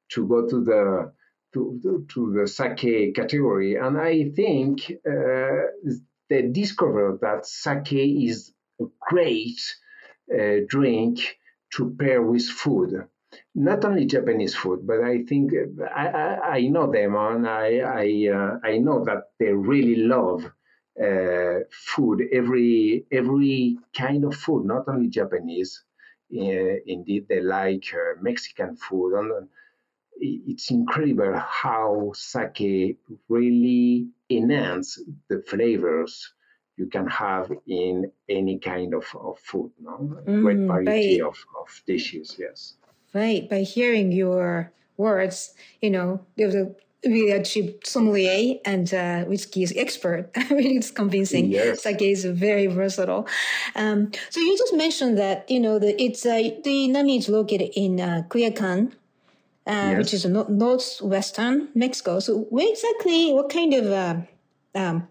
to 0.09 0.27
go 0.27 0.47
to 0.47 0.63
the 0.63 1.11
to, 1.53 2.05
to 2.13 2.33
the 2.33 2.47
sake 2.47 3.15
category. 3.15 3.75
And 3.75 3.97
I 3.97 4.29
think 4.29 4.91
uh, 5.07 5.91
they 6.29 6.43
discovered 6.43 7.19
that 7.21 7.45
sake 7.45 7.93
is 7.93 8.53
a 8.81 8.85
great 9.09 9.59
uh, 10.33 10.57
drink 10.67 11.37
to 11.75 11.95
pair 11.99 12.21
with 12.21 12.45
food. 12.47 13.07
Not 13.53 13.83
only 13.85 14.05
Japanese 14.05 14.55
food, 14.55 14.87
but 14.87 15.01
I 15.03 15.23
think 15.23 15.51
I, 15.95 16.07
I, 16.07 16.49
I 16.57 16.61
know 16.67 16.91
them 16.91 17.15
and 17.15 17.47
I 17.47 17.79
I, 17.79 18.07
uh, 18.33 18.59
I 18.63 18.77
know 18.77 19.03
that 19.05 19.31
they 19.39 19.51
really 19.53 19.97
love 19.97 20.45
uh, 21.01 21.59
food, 21.71 22.23
every 22.31 23.05
every 23.11 23.77
kind 23.97 24.23
of 24.23 24.35
food, 24.35 24.65
not 24.65 24.87
only 24.87 25.09
Japanese. 25.09 25.83
Uh, 26.33 26.75
indeed, 26.85 27.27
they 27.29 27.41
like 27.41 27.85
uh, 27.93 28.19
Mexican 28.21 28.75
food, 28.77 29.13
and 29.19 29.47
it's 30.19 30.71
incredible 30.71 31.33
how 31.37 32.11
sake 32.15 32.97
really 33.29 34.07
enhance 34.29 35.01
the 35.29 35.41
flavors 35.47 36.33
you 36.77 36.87
can 36.87 37.07
have 37.07 37.51
in 37.67 38.11
any 38.27 38.59
kind 38.59 38.93
of, 38.93 39.05
of 39.15 39.39
food. 39.39 39.71
No? 39.79 40.17
Mm, 40.27 40.41
Great 40.41 40.57
variety 40.57 41.21
right. 41.21 41.27
of, 41.27 41.37
of 41.59 41.81
dishes, 41.87 42.35
yes. 42.37 42.75
Right. 43.13 43.49
By 43.49 43.61
hearing 43.61 44.11
your 44.11 44.71
words, 44.97 45.53
you 45.81 45.89
know, 45.89 46.19
there's 46.35 46.55
a 46.55 46.75
really 47.05 47.31
a 47.31 47.43
cheap 47.43 47.85
sommelier 47.85 48.59
and 48.65 48.93
uh, 48.93 49.23
whiskey 49.25 49.65
expert. 49.77 50.29
really, 50.49 50.77
it's 50.77 50.91
convincing. 50.91 51.51
Yes. 51.51 51.83
Sake 51.83 52.01
is 52.01 52.25
very 52.25 52.67
versatile. 52.67 53.27
Um, 53.75 54.11
so 54.29 54.39
you 54.39 54.57
just 54.57 54.73
mentioned 54.73 55.17
that 55.17 55.49
you 55.49 55.59
know 55.59 55.79
the 55.79 56.01
it's 56.01 56.25
uh, 56.25 56.49
the 56.63 56.87
Nami 56.87 57.17
is 57.17 57.29
located 57.29 57.71
in 57.75 57.99
uh, 57.99 58.23
Culiacan, 58.27 58.91
uh, 59.67 59.71
yes. 59.71 59.97
which 59.97 60.13
is 60.13 60.25
no- 60.25 60.47
northwestern 60.47 61.69
Mexico. 61.73 62.19
So 62.19 62.39
where 62.49 62.69
exactly? 62.69 63.33
What 63.33 63.49
kind 63.49 63.73
of 63.73 63.85
uh, 63.85 64.15
um, 64.75 65.07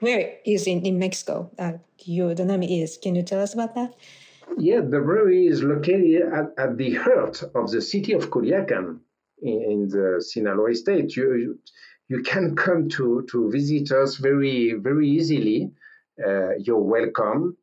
where 0.00 0.34
is 0.44 0.66
in 0.66 0.84
in 0.84 0.98
Mexico? 0.98 1.50
Uh, 1.58 1.72
your 2.04 2.34
the 2.34 2.44
is. 2.62 2.98
Can 2.98 3.14
you 3.14 3.22
tell 3.22 3.40
us 3.40 3.54
about 3.54 3.74
that? 3.74 3.94
Yeah, 4.58 4.80
the 4.80 5.00
brewery 5.00 5.46
is 5.46 5.62
located 5.62 6.22
at, 6.32 6.52
at 6.58 6.76
the 6.76 6.94
heart 6.94 7.42
of 7.54 7.70
the 7.70 7.80
city 7.80 8.12
of 8.12 8.30
Culiacan 8.30 9.00
in, 9.42 9.62
in 9.62 9.88
the 9.88 10.22
Sinaloa 10.24 10.74
state. 10.74 11.16
You, 11.16 11.58
you 12.08 12.22
can 12.22 12.54
come 12.54 12.88
to, 12.90 13.26
to 13.30 13.50
visit 13.50 13.90
us 13.90 14.16
very 14.16 14.74
very 14.74 15.08
easily. 15.08 15.72
Uh, 16.24 16.56
you're 16.58 16.78
welcome. 16.78 17.56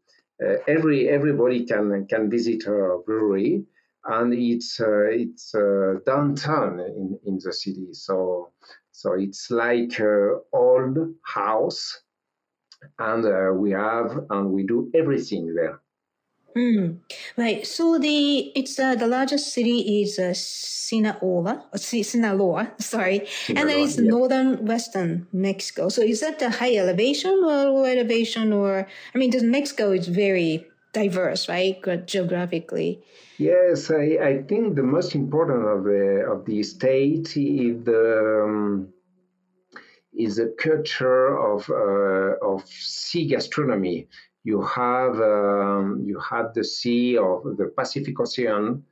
Uh, 0.44 0.56
every 0.68 1.08
everybody 1.08 1.66
can 1.66 2.08
can 2.08 2.30
visit 2.30 2.68
our 2.68 2.98
brewery, 3.06 3.64
and 4.06 4.34
it's 4.34 4.80
uh, 4.80 5.06
it's 5.10 5.54
uh, 5.54 5.96
downtown 6.06 6.80
in, 6.80 7.20
in 7.26 7.40
the 7.44 7.54
city. 7.54 7.90
So 7.94 8.52
so 8.92 9.14
it's 9.14 9.52
like 9.52 10.00
an 10.00 10.40
old 10.54 10.98
house, 11.24 12.02
and 13.00 13.26
uh, 13.26 13.54
we 13.54 13.72
have 13.72 14.26
and 14.30 14.52
we 14.52 14.64
do 14.64 14.92
everything 14.96 15.54
there. 15.56 15.80
Mm. 16.56 16.98
Right. 17.38 17.66
So 17.66 17.98
the 17.98 18.52
it's 18.56 18.78
uh, 18.78 18.96
the 18.96 19.08
largest 19.08 19.54
city 19.54 20.02
is 20.02 20.20
uh, 20.20 20.34
Sinaloa, 20.34 21.66
uh, 21.74 21.78
Sinaloa, 21.78 22.74
sorry, 22.80 23.26
Sinaloa, 23.26 23.62
and 23.62 23.70
then 23.70 23.80
it's 23.80 23.98
yeah. 23.98 24.10
northern 24.10 24.66
western 24.66 25.28
Mexico. 25.32 25.90
So 25.90 26.02
is 26.02 26.20
that 26.20 26.40
the 26.40 26.50
high 26.50 26.76
elevation 26.76 27.32
or 27.44 27.72
low 27.72 27.86
elevation, 27.86 28.52
or 28.52 28.88
I 29.16 29.18
mean, 29.18 29.30
does 29.30 29.44
Mexico 29.44 29.92
is 29.92 30.08
very 30.08 30.68
diverse, 30.94 31.48
right, 31.50 31.82
geographically? 32.06 33.04
Yes, 33.38 33.90
I, 33.92 34.18
I 34.22 34.44
think 34.44 34.76
the 34.76 34.84
most 34.84 35.16
important 35.16 35.66
of 35.68 35.84
the 35.84 36.26
of 36.32 36.46
the 36.46 36.64
state 36.64 37.36
is 37.38 37.84
the 37.84 38.44
um, 38.46 38.94
is 40.14 40.36
the 40.36 40.54
culture 40.60 41.38
of 41.38 41.70
uh, 41.70 42.46
of 42.46 42.68
sea 42.68 43.28
gastronomy 43.28 44.08
you 44.44 44.62
have 44.62 45.20
um, 45.20 46.04
you 46.06 46.20
have 46.20 46.54
the 46.54 46.64
sea 46.64 47.18
of 47.18 47.44
the 47.58 47.72
Pacific 47.78 48.20
Ocean 48.20 48.84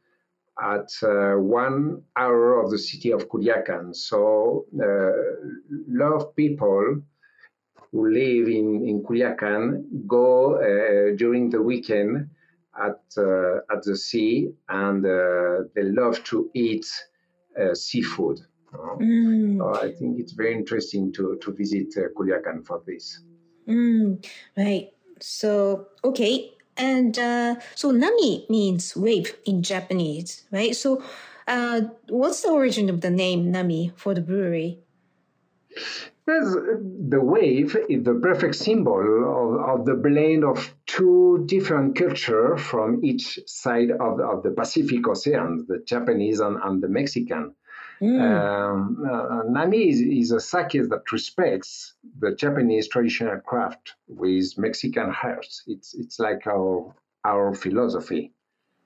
at 0.62 0.90
uh, 1.02 1.36
one 1.36 2.04
hour 2.16 2.62
of 2.62 2.70
the 2.70 2.78
city 2.78 3.12
of 3.12 3.30
Culiacan. 3.30 3.96
So 3.96 4.66
a 4.80 4.84
uh, 4.84 5.12
lot 5.88 6.14
of 6.14 6.36
people 6.36 7.02
who 7.92 8.10
live 8.10 8.48
in, 8.48 8.86
in 8.88 9.04
Culiacan 9.04 10.08
go 10.08 10.56
uh, 10.56 11.16
during 11.16 11.50
the 11.50 11.62
weekend 11.62 12.30
at 12.80 13.02
uh, 13.18 13.58
at 13.72 13.84
the 13.84 13.98
sea 13.98 14.52
and 14.70 15.06
uh, 15.06 15.64
they 15.76 15.84
love 15.84 16.24
to 16.26 16.50
eat 16.54 16.86
uh, 17.60 17.74
seafood. 17.74 18.40
Mm. 18.74 19.58
So 19.58 19.82
I 19.82 19.92
think 19.92 20.20
it's 20.20 20.34
very 20.34 20.54
interesting 20.54 21.12
to, 21.14 21.40
to 21.42 21.52
visit 21.54 21.88
Culiacan 22.16 22.66
for 22.66 22.84
this. 22.86 23.24
Mm, 23.68 24.24
right. 24.56 24.90
So, 25.20 25.88
okay. 26.04 26.52
And 26.78 27.18
uh, 27.20 27.56
so 27.76 27.92
nami 27.92 28.46
means 28.50 28.96
wave 28.96 29.36
in 29.46 29.64
Japanese, 29.64 30.44
right? 30.52 30.76
So, 30.76 31.04
uh, 31.48 31.82
what's 32.08 32.42
the 32.42 32.50
origin 32.50 32.90
of 32.90 33.02
the 33.02 33.10
name 33.10 33.52
nami 33.52 33.92
for 33.96 34.14
the 34.14 34.22
brewery? 34.22 34.80
Yes, 36.30 36.54
the 37.14 37.22
wave 37.22 37.76
is 37.90 38.04
the 38.04 38.14
perfect 38.22 38.56
symbol 38.56 39.02
of, 39.40 39.80
of 39.80 39.86
the 39.88 39.96
blend 39.96 40.44
of 40.44 40.76
two 40.86 41.44
different 41.48 41.96
cultures 41.96 42.62
from 42.62 43.04
each 43.04 43.40
side 43.48 43.90
of 43.90 44.18
the, 44.18 44.24
of 44.24 44.44
the 44.44 44.52
Pacific 44.52 45.08
Ocean, 45.08 45.66
the 45.68 45.80
Japanese 45.80 46.40
and, 46.40 46.58
and 46.64 46.84
the 46.84 46.88
Mexican. 46.88 47.56
Mm. 48.00 48.22
Um, 48.22 49.06
uh, 49.10 49.42
Nami 49.50 49.90
is, 49.90 50.02
is, 50.02 50.32
a 50.32 50.40
sake 50.40 50.74
that 50.74 51.12
respects 51.12 51.96
the 52.20 52.36
Japanese 52.36 52.88
traditional 52.88 53.40
craft 53.40 53.96
with 54.08 54.56
Mexican 54.58 55.10
hearts. 55.12 55.64
It's 55.68 55.96
it's 55.96 56.18
like 56.20 56.48
our 56.48 56.96
our 57.26 57.54
philosophy. 57.54 58.32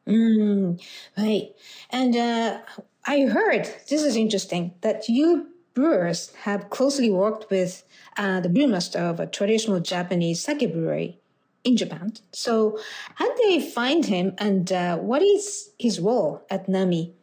Mm, 0.08 0.82
right, 1.16 1.50
and 1.92 2.16
uh, 2.16 2.62
I 3.06 3.22
heard 3.22 3.66
this 3.88 4.02
is 4.02 4.16
interesting 4.16 4.74
that 4.82 5.08
you 5.08 5.53
brewers 5.74 6.34
have 6.44 6.70
closely 6.70 7.10
worked 7.10 7.50
with 7.50 7.84
uh, 8.18 8.40
the 8.40 8.50
brewmaster 8.50 9.00
of 9.00 9.20
a 9.20 9.28
traditional 9.28 9.80
Japanese 9.80 10.42
sake 10.42 10.72
brewery 10.72 11.20
in 11.64 11.78
Japan. 11.78 12.14
So, 12.32 12.80
how 13.16 13.28
did 13.36 13.38
they 13.50 13.60
find 13.62 14.06
him, 14.06 14.34
and 14.38 14.72
uh, 14.72 14.98
what 14.98 15.22
is 15.22 15.72
his 15.80 16.00
role 16.00 16.46
at 16.50 16.68
Nami? 16.68 17.14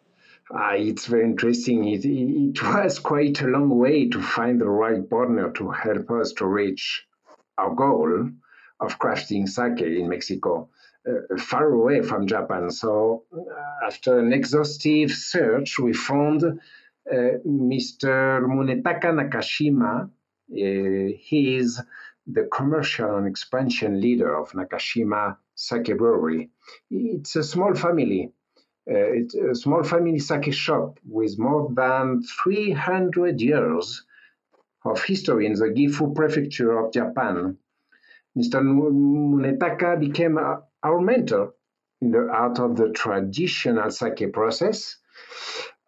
Uh, 0.52 0.72
it's 0.74 1.06
very 1.06 1.24
interesting. 1.24 1.86
It, 1.86 2.04
it, 2.04 2.62
was 2.62 2.98
quite 2.98 3.40
a 3.40 3.46
long 3.46 3.78
way 3.78 4.08
to 4.08 4.20
find 4.20 4.60
the 4.60 4.68
right 4.68 5.08
partner 5.08 5.52
to 5.52 5.70
help 5.70 6.10
us 6.10 6.32
to 6.34 6.46
reach 6.46 7.06
our 7.56 7.74
goal 7.74 8.30
of 8.80 8.98
crafting 8.98 9.48
sake 9.48 9.80
in 9.80 10.08
Mexico, 10.08 10.68
uh, 11.08 11.36
far 11.36 11.70
away 11.70 12.02
from 12.02 12.26
Japan. 12.26 12.70
So, 12.70 13.24
uh, 13.32 13.86
after 13.86 14.18
an 14.18 14.32
exhaustive 14.32 15.12
search, 15.12 15.78
we 15.78 15.92
found 15.92 16.60
uh, 17.12 17.38
Mr. 17.46 18.44
Munetaka 18.44 19.10
Nakashima. 19.12 20.10
Uh, 20.52 21.16
he 21.18 21.56
is 21.56 21.80
the 22.26 22.48
commercial 22.52 23.16
and 23.16 23.26
expansion 23.26 24.00
leader 24.00 24.36
of 24.36 24.52
Nakashima 24.52 25.36
Sake 25.54 25.96
Brewery. 25.96 26.50
It's 26.90 27.36
a 27.36 27.42
small 27.42 27.74
family 27.74 28.32
uh, 28.88 29.12
it's 29.12 29.34
a 29.34 29.54
small 29.54 29.84
family 29.84 30.18
sake 30.18 30.52
shop 30.52 30.98
with 31.08 31.38
more 31.38 31.70
than 31.74 32.22
300 32.42 33.40
years 33.40 34.04
of 34.84 35.02
history 35.04 35.46
in 35.46 35.52
the 35.52 35.66
Gifu 35.66 36.14
prefecture 36.14 36.76
of 36.78 36.92
Japan. 36.92 37.58
Mr. 38.36 38.60
Munetaka 38.62 40.00
became 40.00 40.38
our 40.38 41.00
mentor 41.00 41.54
in 42.00 42.10
the 42.10 42.28
art 42.32 42.58
of 42.58 42.76
the 42.76 42.90
traditional 42.90 43.90
sake 43.90 44.32
process, 44.32 44.96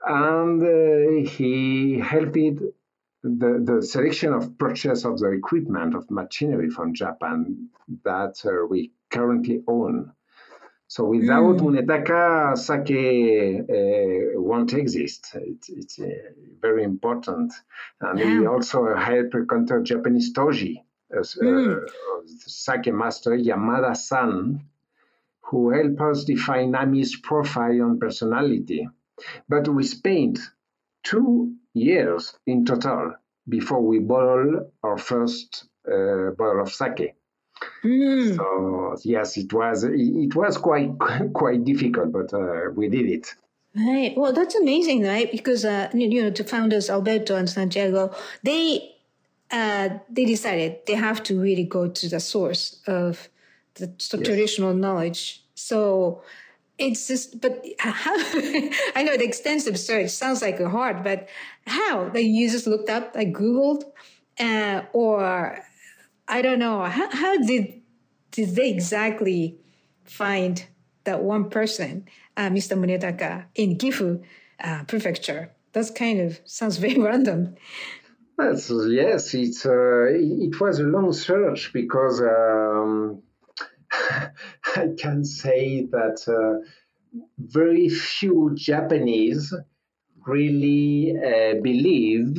and 0.04 0.62
uh, 0.62 1.30
he 1.30 1.98
helped 1.98 2.34
the, 2.34 3.62
the 3.64 3.82
selection 3.82 4.32
of 4.32 4.58
purchase 4.58 5.04
of 5.04 5.18
the 5.18 5.30
equipment 5.30 5.94
of 5.94 6.10
machinery 6.10 6.70
from 6.70 6.94
Japan 6.94 7.68
that 8.04 8.34
uh, 8.44 8.66
we 8.66 8.92
currently 9.10 9.62
own. 9.66 10.12
So 10.88 11.04
without 11.04 11.56
mm. 11.56 11.60
Munetaka, 11.60 12.58
sake 12.58 12.90
uh, 13.70 14.40
won't 14.40 14.74
exist. 14.74 15.30
It's, 15.34 15.68
it's 15.70 15.98
uh, 15.98 16.08
very 16.60 16.84
important. 16.84 17.52
And 18.00 18.18
yeah. 18.18 18.40
he 18.40 18.46
also 18.46 18.94
helped 18.94 19.34
counter 19.48 19.80
Japanese 19.82 20.34
Toji, 20.34 20.82
as, 21.18 21.38
uh, 21.40 21.44
mm. 21.44 21.88
sake 22.26 22.92
master 22.92 23.30
Yamada-san, 23.30 24.66
who 25.40 25.70
helped 25.70 26.00
us 26.00 26.24
define 26.24 26.72
Nami's 26.72 27.16
profile 27.16 27.70
and 27.70 27.98
personality. 28.00 28.86
But 29.48 29.68
we 29.68 29.84
spent 29.84 30.38
two 31.02 31.54
years 31.74 32.36
in 32.46 32.64
total 32.64 33.14
before 33.48 33.82
we 33.82 33.98
bottled 33.98 34.70
our 34.82 34.98
first 34.98 35.64
uh, 35.86 36.30
bottle 36.36 36.62
of 36.62 36.72
sake. 36.72 37.14
Mm. 37.84 38.36
So 38.36 38.96
yes, 39.04 39.36
it 39.36 39.52
was 39.52 39.84
it 39.84 40.34
was 40.34 40.56
quite 40.56 40.90
quite 41.32 41.64
difficult, 41.64 42.12
but 42.12 42.32
uh, 42.34 42.70
we 42.74 42.88
did 42.88 43.06
it. 43.06 43.34
Right. 43.74 44.12
Well, 44.16 44.32
that's 44.32 44.54
amazing, 44.54 45.02
right? 45.02 45.30
Because 45.30 45.64
uh, 45.64 45.88
you 45.94 46.22
know, 46.22 46.30
the 46.30 46.44
founders 46.44 46.90
Alberto 46.90 47.36
and 47.36 47.48
Santiago, 47.48 48.14
they 48.42 48.94
uh, 49.50 49.90
they 50.10 50.24
decided 50.24 50.80
they 50.86 50.94
have 50.94 51.22
to 51.24 51.40
really 51.40 51.64
go 51.64 51.88
to 51.88 52.08
the 52.08 52.20
source 52.20 52.80
of 52.86 53.28
the 53.74 53.90
yes. 53.98 54.08
traditional 54.08 54.74
knowledge. 54.74 55.44
So 55.54 56.22
it's 56.78 57.06
just, 57.06 57.40
but 57.40 57.64
how? 57.78 58.14
I 58.96 59.02
know 59.04 59.16
the 59.16 59.24
extensive 59.24 59.78
search 59.78 60.10
sounds 60.10 60.42
like 60.42 60.58
a 60.60 60.68
hard, 60.68 61.04
but 61.04 61.28
how? 61.66 62.12
You 62.14 62.50
just 62.50 62.66
looked 62.66 62.90
up, 62.90 63.14
like 63.14 63.32
Googled, 63.32 63.84
uh, 64.40 64.82
or 64.92 65.58
I 66.28 66.42
don't 66.42 66.58
know. 66.58 66.82
How, 66.84 67.10
how 67.10 67.36
did 67.38 67.82
did 68.30 68.56
they 68.56 68.70
exactly 68.70 69.58
find 70.04 70.64
that 71.04 71.22
one 71.22 71.50
person, 71.50 72.08
uh, 72.36 72.48
Mr. 72.48 72.76
Munetaka, 72.76 73.44
in 73.54 73.76
Gifu 73.76 74.22
uh, 74.62 74.84
Prefecture? 74.84 75.52
That's 75.72 75.90
kind 75.90 76.20
of 76.20 76.40
sounds 76.44 76.76
very 76.84 76.98
random. 76.98 77.56
That's, 78.38 78.70
yes, 78.70 79.34
it's 79.34 79.66
uh, 79.66 80.06
it 80.08 80.58
was 80.58 80.78
a 80.80 80.84
long 80.84 81.12
search 81.12 81.72
because 81.72 82.22
um, 82.22 83.22
I 84.76 84.88
can 84.98 85.24
say 85.24 85.86
that 85.90 86.26
uh, 86.28 86.64
very 87.38 87.88
few 87.88 88.52
Japanese 88.54 89.54
really 90.26 91.16
uh, 91.16 91.60
believe 91.60 92.36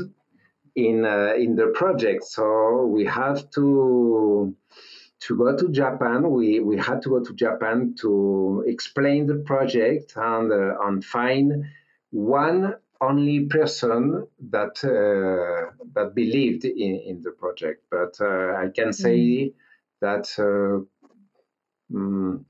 in 0.76 1.06
uh, 1.06 1.34
in 1.38 1.56
the 1.56 1.68
project. 1.76 2.24
So 2.24 2.86
we 2.88 3.06
have 3.06 3.50
to 3.52 4.56
to 5.22 5.38
go 5.38 5.56
to 5.56 5.70
Japan. 5.70 6.30
We 6.32 6.60
we 6.60 6.78
had 6.78 7.02
to 7.04 7.10
go 7.10 7.24
to 7.24 7.34
Japan 7.34 7.96
to 8.02 8.64
explain 8.68 9.28
the 9.28 9.44
project 9.46 10.14
and 10.16 10.52
uh, 10.52 10.80
and 10.82 11.04
find 11.04 11.66
one 12.12 12.76
only 13.02 13.46
person 13.46 14.28
that 14.50 14.84
uh, 14.84 15.72
that 15.94 16.16
believed 16.16 16.66
in, 16.66 16.96
in 17.06 17.22
the 17.22 17.32
project. 17.32 17.84
But 17.90 18.16
uh, 18.20 18.56
I 18.56 18.70
can 18.74 18.94
say 18.94 19.18
mm. 19.18 19.54
that 20.02 20.28
uh, 20.40 20.86
um, 21.94 22.46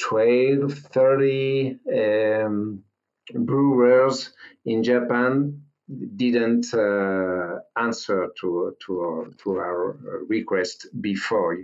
12, 0.00 0.72
30 0.72 1.78
um, 1.92 2.84
brewers 3.34 4.32
in 4.64 4.82
Japan 4.82 5.62
didn't 6.16 6.72
uh, 6.74 7.60
answer 7.76 8.28
to 8.40 8.76
to 8.84 9.34
to 9.42 9.56
our 9.56 9.96
request 10.28 10.88
before 11.00 11.56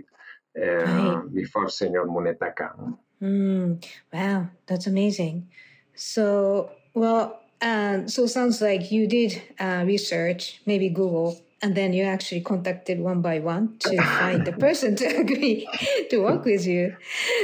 uh, 0.61 1.21
before 1.31 1.69
Senor 1.69 2.07
Munetaka. 2.07 2.97
Mm, 3.21 3.85
wow, 4.11 4.47
that's 4.65 4.87
amazing. 4.87 5.47
So, 5.95 6.71
well, 6.93 7.39
um, 7.61 8.07
so 8.07 8.25
sounds 8.25 8.61
like 8.61 8.91
you 8.91 9.07
did 9.07 9.41
uh, 9.59 9.83
research, 9.85 10.61
maybe 10.65 10.89
Google, 10.89 11.39
and 11.61 11.75
then 11.75 11.93
you 11.93 12.03
actually 12.03 12.41
contacted 12.41 12.99
one 12.99 13.21
by 13.21 13.39
one 13.39 13.77
to 13.79 14.01
find 14.01 14.45
the 14.45 14.51
person 14.53 14.95
to 14.97 15.05
agree 15.21 15.67
to 16.09 16.17
work 16.19 16.45
with 16.45 16.65
you. 16.67 16.95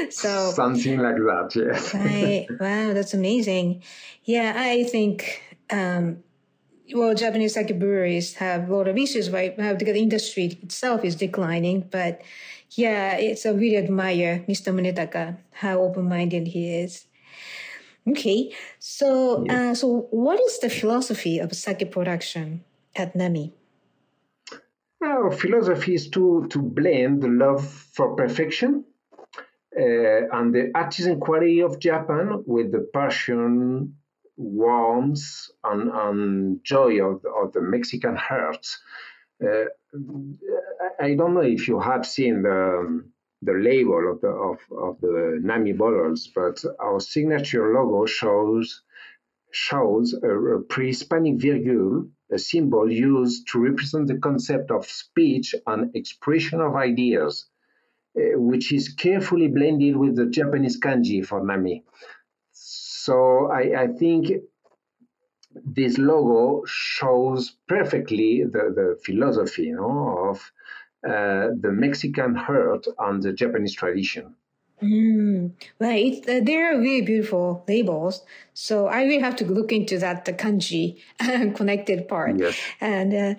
So 0.10 0.52
something 0.52 1.00
like 1.00 1.16
that, 1.16 1.52
yes. 1.56 1.94
right. 1.94 2.48
Wow, 2.60 2.94
that's 2.94 3.14
amazing. 3.14 3.84
Yeah, 4.26 4.54
I 4.56 4.84
think 4.84 5.42
um, 5.70 6.24
well, 6.94 7.16
Japanese 7.16 7.54
sake 7.54 7.78
breweries 7.80 8.36
have 8.36 8.70
a 8.70 8.76
lot 8.76 8.88
of 8.88 8.98
issues, 8.98 9.30
right? 9.30 9.56
Because 9.56 9.78
the 9.94 10.00
industry 10.00 10.58
itself 10.62 11.04
is 11.06 11.16
declining. 11.16 11.88
But 11.90 12.22
yeah, 12.72 13.16
it's 13.16 13.46
a 13.46 13.54
really 13.54 13.78
admire 13.78 14.44
Mr. 14.48 14.74
Munetaka, 14.74 15.38
how 15.52 15.80
open-minded 15.82 16.48
he 16.48 16.76
is. 16.76 17.06
Okay, 18.08 18.52
so 18.80 19.46
uh, 19.48 19.76
so 19.76 20.08
what 20.10 20.40
is 20.42 20.60
the 20.60 20.70
philosophy 20.70 21.38
of 21.38 21.54
sake 21.54 21.92
production 21.92 22.64
at 22.96 23.16
Nami? 23.16 23.54
Our 25.04 25.32
philosophy 25.32 25.96
is 25.96 26.10
to 26.12 26.48
to 26.50 26.60
blend 26.62 27.24
the 27.24 27.28
love 27.28 27.68
for 27.68 28.16
perfection 28.16 28.86
uh, 29.76 30.28
and 30.38 30.54
the 30.54 30.72
artisan 30.76 31.20
quality 31.20 31.62
of 31.62 31.80
Japan 31.80 32.44
with 32.46 32.72
the 32.72 32.88
passion 32.94 33.96
warmth 34.38 35.50
and, 35.64 35.90
and 35.92 36.64
joy 36.64 37.02
of, 37.04 37.26
of 37.26 37.54
the 37.54 37.62
Mexican 37.62 38.16
heart. 38.16 38.66
Uh, 39.44 39.66
I 41.00 41.16
don't 41.16 41.34
know 41.34 41.42
if 41.42 41.68
you 41.68 41.80
have 41.80 42.06
seen 42.06 42.44
the, 42.44 43.04
the 43.42 43.54
label 43.54 44.12
of 44.12 44.22
the, 44.22 44.28
of, 44.28 44.60
of 44.72 45.02
the 45.02 45.40
NAMI 45.42 45.74
bottles, 45.74 46.30
but 46.34 46.64
our 46.80 47.00
signature 47.00 47.74
logo 47.74 48.06
shows 48.06 48.84
shows 49.54 50.14
a, 50.14 50.30
a 50.30 50.62
pre-Hispanic 50.62 51.42
virgule, 51.42 52.08
a 52.32 52.40
symbol 52.40 52.92
used 52.92 53.48
to 53.50 53.60
represent 53.60 54.08
the 54.08 54.18
concept 54.18 54.72
of 54.72 54.86
speech 54.86 55.54
and 55.68 55.96
expression 55.96 56.62
of 56.62 56.76
ideas, 56.76 57.46
uh, 58.18 58.40
which 58.40 58.72
is 58.72 58.90
carefully 58.90 59.48
blended 59.48 59.96
with 59.98 60.16
the 60.16 60.28
Japanese 60.28 60.80
kanji 60.80 61.26
for 61.26 61.46
Nami. 61.46 61.84
So 62.52 63.50
I, 63.52 63.84
I 63.84 63.88
think 63.88 64.32
this 65.66 65.98
logo 65.98 66.64
shows 66.66 67.58
perfectly 67.68 68.44
the, 68.44 68.74
the 68.76 69.00
philosophy 69.04 69.64
you 69.64 69.76
know, 69.76 70.30
of 70.30 70.52
uh, 71.06 71.50
the 71.60 71.72
Mexican 71.72 72.36
heart 72.36 72.86
and 73.00 73.22
the 73.22 73.34
Japanese 73.34 73.74
tradition. 73.74 74.36
Mm, 74.82 75.52
right. 75.80 76.18
Uh, 76.28 76.40
they're 76.44 76.78
really 76.78 77.02
beautiful 77.02 77.64
labels. 77.68 78.24
So 78.54 78.88
I 78.88 79.06
will 79.06 79.20
have 79.20 79.36
to 79.38 79.46
look 79.46 79.72
into 79.72 79.98
that, 80.00 80.26
the 80.26 80.34
kanji 80.34 81.00
connected 81.56 82.08
part. 82.08 82.40
Yes. 82.40 82.58
And 82.80 83.14
uh, 83.14 83.36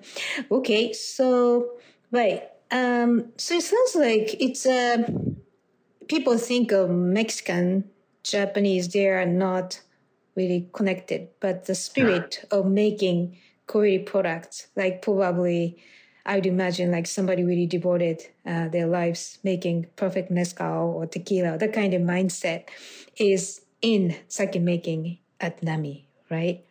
okay, 0.51 0.93
so, 0.93 1.71
right. 2.11 2.43
Um, 2.71 3.33
so 3.37 3.55
it 3.55 3.63
sounds 3.63 3.95
like 3.95 4.41
it's, 4.41 4.65
uh, 4.65 5.03
people 6.07 6.37
think 6.37 6.71
of 6.71 6.89
Mexican 6.89 7.89
Japanese, 8.23 8.89
they 8.89 9.07
are 9.09 9.25
not 9.25 9.81
really 10.35 10.69
connected, 10.73 11.29
but 11.39 11.65
the 11.65 11.75
spirit 11.75 12.45
of 12.51 12.65
making 12.65 13.37
quality 13.67 13.99
products, 13.99 14.67
like 14.75 15.01
probably 15.01 15.77
I 16.25 16.35
would 16.35 16.45
imagine 16.45 16.91
like 16.91 17.07
somebody 17.07 17.43
really 17.43 17.65
devoted 17.65 18.21
uh, 18.45 18.69
their 18.69 18.87
lives 18.87 19.39
making 19.43 19.87
perfect 19.95 20.31
mezcal 20.31 20.93
or 20.95 21.05
tequila, 21.05 21.57
that 21.57 21.73
kind 21.73 21.93
of 21.93 22.01
mindset 22.01 22.69
is 23.17 23.61
in 23.81 24.15
sake 24.27 24.59
making 24.61 25.19
at 25.41 25.61
Nami, 25.61 26.07
right? 26.29 26.63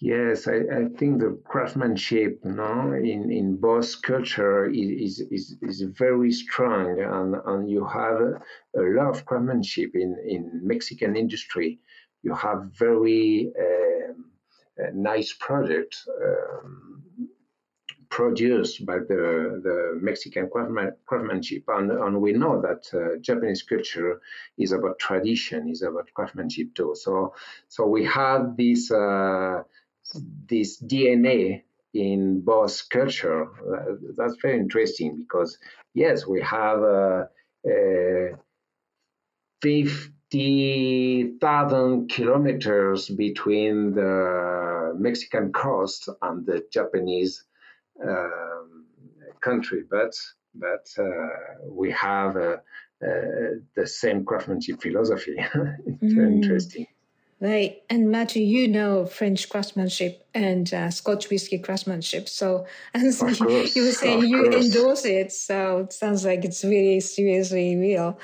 Yes, 0.00 0.46
I, 0.46 0.58
I 0.58 0.84
think 0.96 1.18
the 1.18 1.40
craftsmanship 1.44 2.44
no, 2.44 2.92
in, 2.92 3.32
in 3.32 3.56
both 3.56 4.00
culture 4.02 4.66
is, 4.70 5.20
is, 5.30 5.56
is 5.60 5.82
very 5.98 6.30
strong 6.30 7.00
and, 7.00 7.34
and 7.46 7.68
you 7.68 7.84
have 7.84 8.20
a, 8.20 8.80
lot 8.80 9.08
of 9.08 9.24
craftsmanship 9.24 9.90
in, 9.94 10.16
in 10.24 10.60
Mexican 10.62 11.16
industry. 11.16 11.80
You 12.22 12.32
have 12.34 12.70
very 12.78 13.50
um, 13.58 14.26
nice 14.94 15.34
products 15.40 16.06
um, 16.22 16.87
produced 18.10 18.86
by 18.86 18.98
the, 18.98 19.60
the 19.62 19.98
Mexican 20.00 20.48
craftsmanship. 20.50 21.64
And, 21.68 21.90
and 21.90 22.20
we 22.20 22.32
know 22.32 22.60
that 22.62 22.88
uh, 22.94 23.18
Japanese 23.20 23.62
culture 23.62 24.20
is 24.56 24.72
about 24.72 24.98
tradition, 24.98 25.68
is 25.68 25.82
about 25.82 26.08
craftsmanship 26.14 26.74
too. 26.74 26.94
So, 26.96 27.34
so 27.68 27.86
we 27.86 28.04
have 28.06 28.56
this 28.56 28.90
uh, 28.90 29.62
this 30.48 30.80
DNA 30.82 31.62
in 31.94 32.40
both 32.40 32.88
culture. 32.88 33.46
That's 34.16 34.36
very 34.40 34.58
interesting 34.58 35.16
because 35.16 35.58
yes, 35.94 36.26
we 36.26 36.40
have 36.42 36.82
uh, 36.82 37.24
uh, 37.66 38.36
fifty 39.62 41.34
thousand 41.40 42.08
kilometers 42.08 43.08
between 43.08 43.94
the 43.94 44.94
Mexican 44.98 45.52
coast 45.52 46.08
and 46.22 46.46
the 46.46 46.64
Japanese 46.72 47.44
um, 48.06 48.86
country, 49.40 49.82
but 49.88 50.12
but 50.54 50.86
uh, 50.98 51.28
we 51.70 51.90
have 51.92 52.36
uh, 52.36 52.56
uh, 53.04 53.58
the 53.76 53.86
same 53.86 54.24
craftsmanship 54.24 54.82
philosophy. 54.82 55.36
it's 55.86 56.14
mm. 56.14 56.32
interesting. 56.32 56.86
Right. 57.40 57.82
And 57.88 58.10
Matthew, 58.10 58.42
you 58.42 58.66
know 58.66 59.06
French 59.06 59.48
craftsmanship 59.48 60.26
and 60.34 60.74
uh, 60.74 60.90
Scotch 60.90 61.30
whiskey 61.30 61.58
craftsmanship. 61.58 62.28
So, 62.28 62.66
and 62.94 63.14
so 63.14 63.32
course, 63.32 63.76
you 63.76 63.84
were 63.84 63.92
saying 63.92 64.26
you 64.26 64.50
course. 64.50 64.64
endorse 64.66 65.04
it. 65.04 65.30
So 65.30 65.78
it 65.78 65.92
sounds 65.92 66.24
like 66.24 66.44
it's 66.44 66.64
really 66.64 66.98
seriously 66.98 67.76
real. 67.76 68.18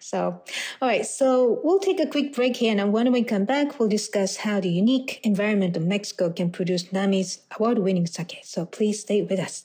So, 0.00 0.40
all 0.80 0.88
right. 0.88 1.04
So 1.04 1.60
we'll 1.62 1.78
take 1.78 2.00
a 2.00 2.06
quick 2.06 2.34
break 2.34 2.56
here. 2.56 2.74
And 2.78 2.90
when 2.90 3.12
we 3.12 3.22
come 3.22 3.44
back, 3.44 3.78
we'll 3.78 3.90
discuss 3.90 4.36
how 4.36 4.60
the 4.60 4.70
unique 4.70 5.20
environment 5.22 5.76
of 5.76 5.84
Mexico 5.84 6.30
can 6.30 6.50
produce 6.50 6.84
NAMI's 6.84 7.40
award 7.58 7.78
winning 7.78 8.06
sake. 8.06 8.40
So 8.44 8.64
please 8.64 9.00
stay 9.00 9.20
with 9.20 9.40
us. 9.40 9.62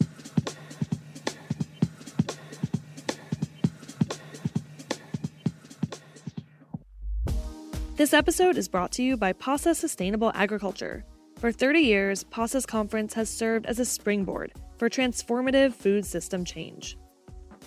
This 8.00 8.14
episode 8.14 8.56
is 8.56 8.70
brought 8.70 8.94
to 8.94 9.04
you 9.04 9.18
by 9.18 9.34
PASA 9.34 9.76
Sustainable 9.76 10.32
Agriculture. 10.34 11.04
For 11.38 11.52
30 11.52 11.82
years, 11.82 12.24
PASA's 12.24 12.66
conference 12.66 13.14
has 13.16 13.30
served 13.30 13.66
as 13.66 13.78
a 13.78 13.84
springboard 13.84 14.54
for 14.78 14.90
transformative 14.90 15.74
food 15.74 16.06
system 16.06 16.46
change. 16.46 16.98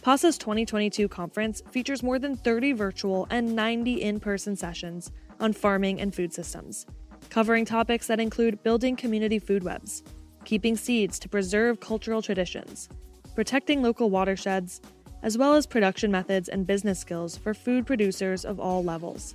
PASA's 0.00 0.38
2022 0.38 1.06
conference 1.06 1.60
features 1.70 2.02
more 2.02 2.18
than 2.18 2.34
30 2.34 2.72
virtual 2.72 3.26
and 3.28 3.54
90 3.54 4.00
in 4.00 4.18
person 4.18 4.56
sessions 4.56 5.12
on 5.38 5.52
farming 5.52 6.00
and 6.00 6.14
food 6.14 6.32
systems, 6.32 6.86
covering 7.28 7.66
topics 7.66 8.06
that 8.06 8.18
include 8.18 8.62
building 8.62 8.96
community 8.96 9.38
food 9.38 9.62
webs, 9.62 10.02
keeping 10.46 10.78
seeds 10.78 11.18
to 11.18 11.28
preserve 11.28 11.78
cultural 11.80 12.22
traditions, 12.22 12.88
protecting 13.34 13.82
local 13.82 14.08
watersheds, 14.08 14.80
as 15.22 15.36
well 15.36 15.52
as 15.52 15.66
production 15.66 16.10
methods 16.10 16.48
and 16.48 16.66
business 16.66 16.98
skills 16.98 17.36
for 17.36 17.52
food 17.52 17.86
producers 17.86 18.46
of 18.46 18.58
all 18.58 18.82
levels. 18.82 19.34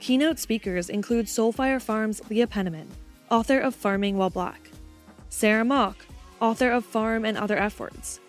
Keynote 0.00 0.38
speakers 0.38 0.90
include 0.90 1.26
Soulfire 1.26 1.80
Farms' 1.80 2.20
Leah 2.28 2.46
Penniman, 2.46 2.88
author 3.30 3.58
of 3.58 3.74
Farming 3.74 4.16
While 4.18 4.30
Black, 4.30 4.70
Sarah 5.28 5.64
Mock, 5.64 6.04
author 6.40 6.70
of 6.70 6.84
Farm 6.84 7.24
and 7.24 7.38
Other 7.38 7.56
F 7.56 7.80
Words, 7.80 8.20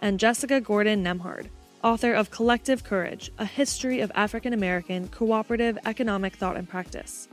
and 0.00 0.20
Jessica 0.20 0.60
Gordon 0.60 1.02
Nembhard, 1.02 1.48
author 1.82 2.12
of 2.12 2.30
Collective 2.30 2.84
Courage 2.84 3.32
A 3.38 3.44
History 3.44 4.00
of 4.00 4.12
African 4.14 4.52
American 4.52 5.08
Cooperative 5.08 5.78
Economic 5.84 6.36
Thought 6.36 6.56
and 6.56 6.68
Practice. 6.68 7.28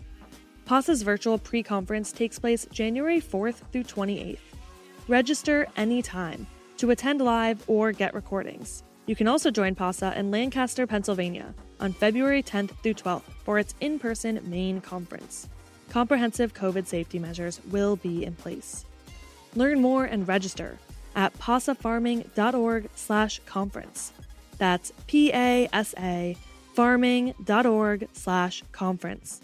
PASA's 0.65 1.01
virtual 1.01 1.37
pre 1.37 1.61
conference 1.61 2.11
takes 2.11 2.39
place 2.39 2.65
January 2.71 3.21
4th 3.21 3.61
through 3.71 3.83
28th. 3.83 4.39
Register 5.07 5.67
anytime 5.75 6.47
to 6.77 6.91
attend 6.91 7.21
live 7.21 7.63
or 7.67 7.91
get 7.91 8.13
recordings. 8.13 8.83
You 9.05 9.15
can 9.15 9.27
also 9.27 9.51
join 9.51 9.75
PASA 9.75 10.17
in 10.17 10.31
Lancaster, 10.31 10.87
Pennsylvania 10.87 11.53
on 11.83 11.93
February 11.93 12.41
10th 12.41 12.71
through 12.81 12.95
12th 12.95 13.29
for 13.43 13.59
its 13.59 13.75
in 13.81 13.99
person 13.99 14.39
main 14.45 14.81
conference. 14.81 15.47
Comprehensive 15.89 16.55
COVID 16.55 16.87
safety 16.87 17.19
measures 17.19 17.61
will 17.69 17.97
be 17.97 18.25
in 18.25 18.33
place. 18.33 18.85
Learn 19.55 19.81
more 19.81 20.05
and 20.05 20.27
register 20.27 20.79
at 21.15 21.37
pasafarming.org 21.37 22.89
slash 22.95 23.39
conference. 23.45 24.13
That's 24.57 24.91
P-A-S-A 25.05 26.35
farming.org 26.73 28.07
slash 28.13 28.63
conference. 28.71 29.41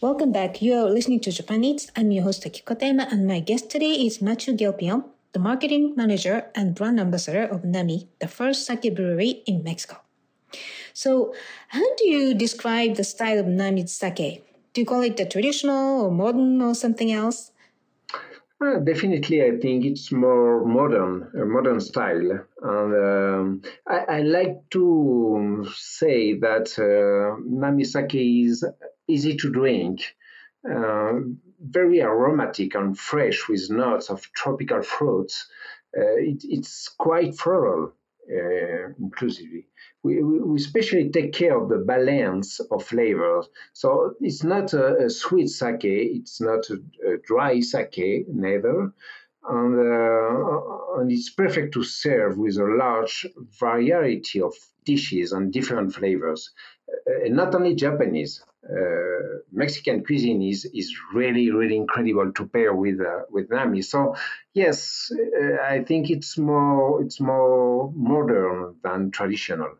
Welcome 0.00 0.32
back. 0.32 0.60
You 0.60 0.74
are 0.74 0.90
listening 0.90 1.20
to 1.20 1.32
Japan 1.32 1.64
Eats. 1.64 1.90
I'm 1.96 2.10
your 2.10 2.24
host 2.24 2.42
Akiko 2.42 2.76
Katayama, 2.76 3.10
and 3.10 3.26
my 3.26 3.40
guest 3.40 3.70
today 3.70 3.92
is 3.92 4.20
Matthew 4.20 4.54
Guerpillon, 4.54 5.04
the 5.34 5.40
marketing 5.40 5.94
manager 5.96 6.46
and 6.54 6.76
brand 6.76 7.00
ambassador 7.00 7.42
of 7.42 7.64
Nami, 7.64 8.08
the 8.20 8.28
first 8.28 8.64
sake 8.64 8.94
brewery 8.94 9.42
in 9.46 9.64
Mexico. 9.64 10.00
So, 10.92 11.34
how 11.68 11.94
do 11.96 12.08
you 12.08 12.34
describe 12.34 12.94
the 12.94 13.02
style 13.02 13.40
of 13.40 13.46
Nami's 13.46 13.92
sake? 13.92 14.46
Do 14.72 14.80
you 14.80 14.86
call 14.86 15.02
it 15.02 15.16
the 15.16 15.26
traditional 15.26 16.02
or 16.02 16.10
modern 16.12 16.62
or 16.62 16.74
something 16.74 17.10
else? 17.10 17.50
Uh, 18.64 18.78
definitely, 18.78 19.42
I 19.42 19.58
think 19.58 19.84
it's 19.84 20.12
more 20.12 20.64
modern, 20.64 21.28
a 21.34 21.44
modern 21.44 21.80
style, 21.80 22.46
and 22.62 22.94
um, 22.94 23.62
I, 23.88 23.98
I, 24.18 24.20
like 24.22 24.70
to 24.70 25.66
say 25.74 26.38
that 26.38 26.70
uh, 26.78 27.42
Nami 27.44 27.82
sake 27.84 28.14
is 28.14 28.64
easy 29.08 29.36
to 29.36 29.50
drink, 29.50 30.00
uh, 30.64 31.14
very 31.64 32.02
aromatic 32.02 32.74
and 32.74 32.98
fresh 32.98 33.48
with 33.48 33.70
notes 33.70 34.10
of 34.10 34.22
tropical 34.34 34.82
fruits. 34.82 35.46
Uh, 35.96 36.16
it, 36.16 36.42
it's 36.44 36.88
quite 36.88 37.36
floral, 37.36 37.92
uh, 38.30 38.88
inclusively 38.98 39.66
we, 40.04 40.22
we 40.22 40.56
especially 40.56 41.08
take 41.08 41.32
care 41.32 41.58
of 41.58 41.68
the 41.68 41.78
balance 41.78 42.60
of 42.60 42.84
flavors. 42.84 43.48
So 43.72 44.14
it's 44.20 44.44
not 44.44 44.74
a, 44.74 45.06
a 45.06 45.10
sweet 45.10 45.48
sake, 45.48 45.84
it's 45.84 46.40
not 46.40 46.68
a, 46.70 46.74
a 47.10 47.16
dry 47.26 47.60
sake, 47.60 48.26
neither. 48.28 48.92
And, 49.46 49.74
uh, 49.78 51.00
and 51.00 51.10
it's 51.10 51.30
perfect 51.30 51.74
to 51.74 51.82
serve 51.82 52.38
with 52.38 52.56
a 52.56 52.64
large 52.64 53.26
variety 53.58 54.40
of 54.40 54.54
dishes 54.84 55.32
and 55.32 55.52
different 55.52 55.94
flavors. 55.94 56.50
Uh, 56.88 57.28
not 57.28 57.54
only 57.54 57.74
Japanese, 57.74 58.44
uh, 58.70 59.40
Mexican 59.52 60.04
cuisine 60.04 60.42
is 60.42 60.64
is 60.64 60.94
really 61.12 61.50
really 61.50 61.76
incredible 61.76 62.32
to 62.32 62.46
pair 62.46 62.74
with 62.74 63.00
uh, 63.00 63.22
with 63.30 63.50
nami. 63.50 63.82
So 63.82 64.16
yes, 64.54 65.12
uh, 65.12 65.62
I 65.62 65.84
think 65.84 66.10
it's 66.10 66.38
more 66.38 67.02
it's 67.02 67.20
more 67.20 67.92
modern 67.94 68.76
than 68.82 69.10
traditional. 69.10 69.74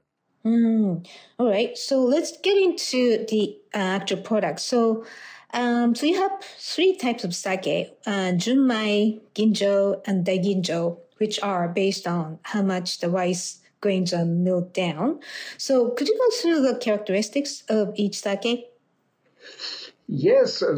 Mm, 0.44 1.06
all 1.38 1.48
right. 1.48 1.76
So 1.76 2.04
let's 2.04 2.36
get 2.38 2.56
into 2.58 3.24
the 3.28 3.56
uh, 3.74 3.78
actual 3.78 4.18
product. 4.18 4.60
So, 4.60 5.06
um, 5.54 5.94
so 5.94 6.04
you 6.04 6.20
have 6.20 6.32
three 6.58 6.96
types 6.96 7.24
of 7.24 7.34
sake: 7.34 7.96
uh, 8.06 8.32
junmai, 8.36 9.20
ginjo, 9.34 10.02
and 10.06 10.26
daiginjo, 10.26 10.98
which 11.16 11.40
are 11.42 11.68
based 11.68 12.06
on 12.06 12.38
how 12.42 12.60
much 12.60 12.98
the 12.98 13.08
rice 13.08 13.60
grains 13.80 14.12
are 14.12 14.26
milled 14.26 14.74
down. 14.74 15.20
So, 15.56 15.90
could 15.90 16.08
you 16.08 16.18
go 16.18 16.36
through 16.36 16.60
the 16.60 16.78
characteristics 16.78 17.64
of 17.70 17.94
each 17.96 18.20
sake? 18.20 18.73
Yes, 20.06 20.62
uh, 20.62 20.74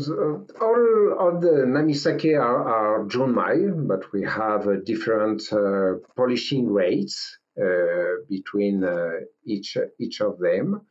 all 0.60 1.16
of 1.18 1.40
the 1.40 1.64
nami 1.66 1.94
sake 1.94 2.26
are, 2.26 2.68
are 2.68 3.04
junmai, 3.06 3.86
but 3.88 4.12
we 4.12 4.22
have 4.22 4.68
uh, 4.68 4.76
different 4.84 5.42
uh, 5.52 5.94
polishing 6.16 6.72
rates. 6.72 7.38
Uh, 7.58 8.20
between 8.28 8.84
uh, 8.84 9.12
each 9.46 9.78
each 9.98 10.20
of 10.20 10.38
them. 10.38 10.82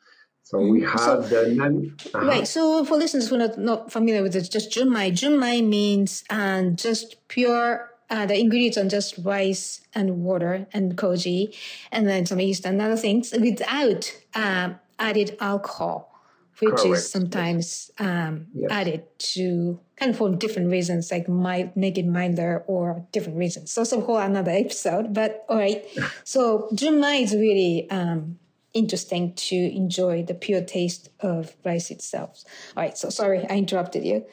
So 0.42 0.58
we 0.58 0.82
mm-hmm. 0.82 0.98
have 0.98 1.28
so, 1.30 1.44
the 1.44 1.54
non. 1.54 1.96
Uh-huh. 2.12 2.26
Right. 2.26 2.48
So 2.48 2.84
for 2.86 2.98
listeners 2.98 3.30
who 3.30 3.36
are 3.36 3.38
not, 3.38 3.60
not 3.60 3.92
familiar 3.92 4.24
with 4.24 4.36
it, 4.36 4.50
just 4.50 4.72
junmai. 4.72 5.12
Junmai 5.12 5.64
means 5.64 6.24
um, 6.32 6.76
just 6.76 7.28
pure. 7.28 7.92
Uh, 8.10 8.26
the 8.26 8.40
ingredients 8.40 8.80
are 8.80 8.88
just 8.88 9.20
rice 9.20 9.82
and 9.94 10.24
water 10.24 10.66
and 10.74 10.98
koji, 10.98 11.56
and 11.92 12.08
then 12.08 12.26
some 12.26 12.40
yeast 12.40 12.66
and 12.66 12.82
other 12.82 12.98
things 12.98 13.32
without 13.40 14.12
um, 14.34 14.80
added 14.98 15.38
alcohol 15.40 16.15
which 16.60 16.76
Correct. 16.76 16.86
is 16.86 17.12
sometimes 17.12 17.92
um, 18.00 18.48
yes. 18.54 18.72
added 18.72 19.04
to 19.18 19.80
kind 19.98 20.12
of 20.12 20.18
for 20.18 20.30
different 20.36 20.72
reasons, 20.72 21.12
like 21.12 21.28
might 21.28 21.76
make 21.76 21.98
it 21.98 22.06
milder 22.06 22.64
or 22.68 23.06
different 23.12 23.38
reasons. 23.38 23.72
So 23.72 23.84
some 23.84 24.02
whole 24.02 24.18
another 24.18 24.52
episode. 24.66 25.14
But 25.14 25.46
all 25.50 25.58
right, 25.58 25.86
so 26.24 26.70
junmai 26.74 27.24
is 27.24 27.34
really 27.34 27.90
um, 27.90 28.40
interesting 28.74 29.34
to 29.34 29.56
enjoy 29.56 30.24
the 30.24 30.34
pure 30.34 30.62
taste 30.62 31.10
of 31.20 31.56
rice 31.66 31.92
itself. 31.92 32.44
All 32.76 32.84
right, 32.84 32.98
so 32.98 33.10
sorry 33.10 33.46
I 33.50 33.58
interrupted 33.58 34.06
you. 34.06 34.26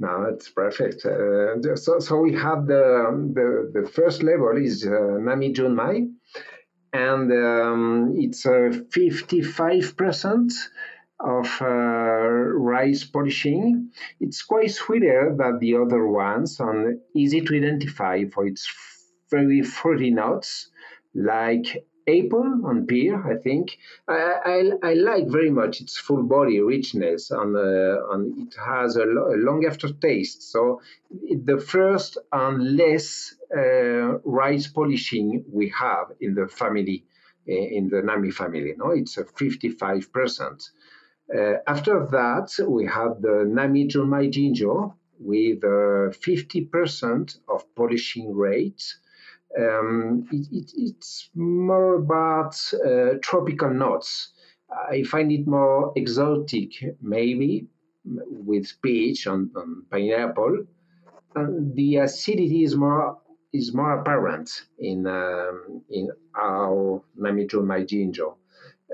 No, 0.00 0.24
it's 0.32 0.48
perfect. 0.48 1.04
Uh, 1.04 1.74
so, 1.74 1.98
so 1.98 2.18
we 2.18 2.32
have 2.34 2.66
the 2.66 3.30
the, 3.34 3.80
the 3.80 3.88
first 3.88 4.22
level 4.22 4.56
is 4.56 4.86
uh, 4.86 5.18
Nami 5.18 5.52
Junmai, 5.52 6.12
and 6.92 7.32
um, 7.32 8.14
it's 8.16 8.46
a 8.46 8.68
uh, 8.68 8.72
fifty 8.90 9.42
five 9.42 9.96
percent 9.96 10.52
of 11.20 11.46
uh, 11.60 11.66
rice 11.66 13.04
polishing. 13.04 13.90
It's 14.20 14.42
quite 14.42 14.70
sweeter 14.70 15.34
than 15.36 15.58
the 15.58 15.76
other 15.76 16.06
ones 16.06 16.60
and 16.60 17.00
easy 17.14 17.40
to 17.40 17.56
identify 17.56 18.24
for 18.32 18.46
its 18.46 18.68
very 19.30 19.62
fruity 19.62 20.10
notes 20.10 20.70
like 21.14 21.84
apple 22.08 22.60
and 22.66 22.88
pear, 22.88 23.22
I 23.26 23.36
think. 23.36 23.78
I, 24.06 24.70
I, 24.82 24.90
I 24.90 24.94
like 24.94 25.28
very 25.28 25.50
much 25.50 25.80
its 25.80 25.98
full 25.98 26.22
body 26.22 26.60
richness 26.60 27.30
and, 27.30 27.54
uh, 27.54 28.10
and 28.12 28.48
it 28.48 28.54
has 28.64 28.96
a, 28.96 29.04
lo- 29.04 29.34
a, 29.34 29.36
long 29.36 29.66
aftertaste. 29.66 30.42
So 30.50 30.80
the 31.10 31.58
first 31.58 32.18
and 32.32 32.76
less 32.76 33.34
uh, 33.54 34.18
rice 34.24 34.66
polishing 34.68 35.44
we 35.50 35.72
have 35.78 36.12
in 36.20 36.34
the 36.34 36.48
family, 36.48 37.04
in 37.46 37.88
the 37.88 38.02
Nami 38.02 38.30
family. 38.30 38.74
No, 38.76 38.90
it's 38.90 39.16
a 39.18 39.24
55%. 39.24 40.70
Uh, 41.34 41.54
after 41.66 42.06
that, 42.06 42.50
we 42.66 42.86
have 42.86 43.20
the 43.20 43.44
Nami 43.46 43.86
Ginjo 43.86 44.94
with 45.20 45.62
uh, 45.64 46.10
50% 46.10 47.38
of 47.48 47.74
polishing 47.74 48.34
rate. 48.34 48.82
Um, 49.58 50.26
it, 50.30 50.48
it, 50.52 50.72
it's 50.76 51.30
more 51.34 51.96
about 51.96 52.54
uh, 52.74 53.14
tropical 53.20 53.70
notes. 53.70 54.32
I 54.70 55.02
find 55.02 55.32
it 55.32 55.46
more 55.46 55.92
exotic, 55.96 56.72
maybe, 57.02 57.66
with 58.04 58.72
peach 58.82 59.26
and, 59.26 59.50
and 59.54 59.90
pineapple. 59.90 60.66
And 61.34 61.74
the 61.74 61.96
acidity 61.96 62.64
is 62.64 62.74
more 62.76 63.18
is 63.52 63.74
more 63.74 64.00
apparent 64.00 64.50
in 64.78 65.06
um, 65.06 65.82
in 65.88 66.10
our 66.34 67.02
Nami 67.16 67.46
Junmai 67.46 67.86
Ginjo. 67.86 68.36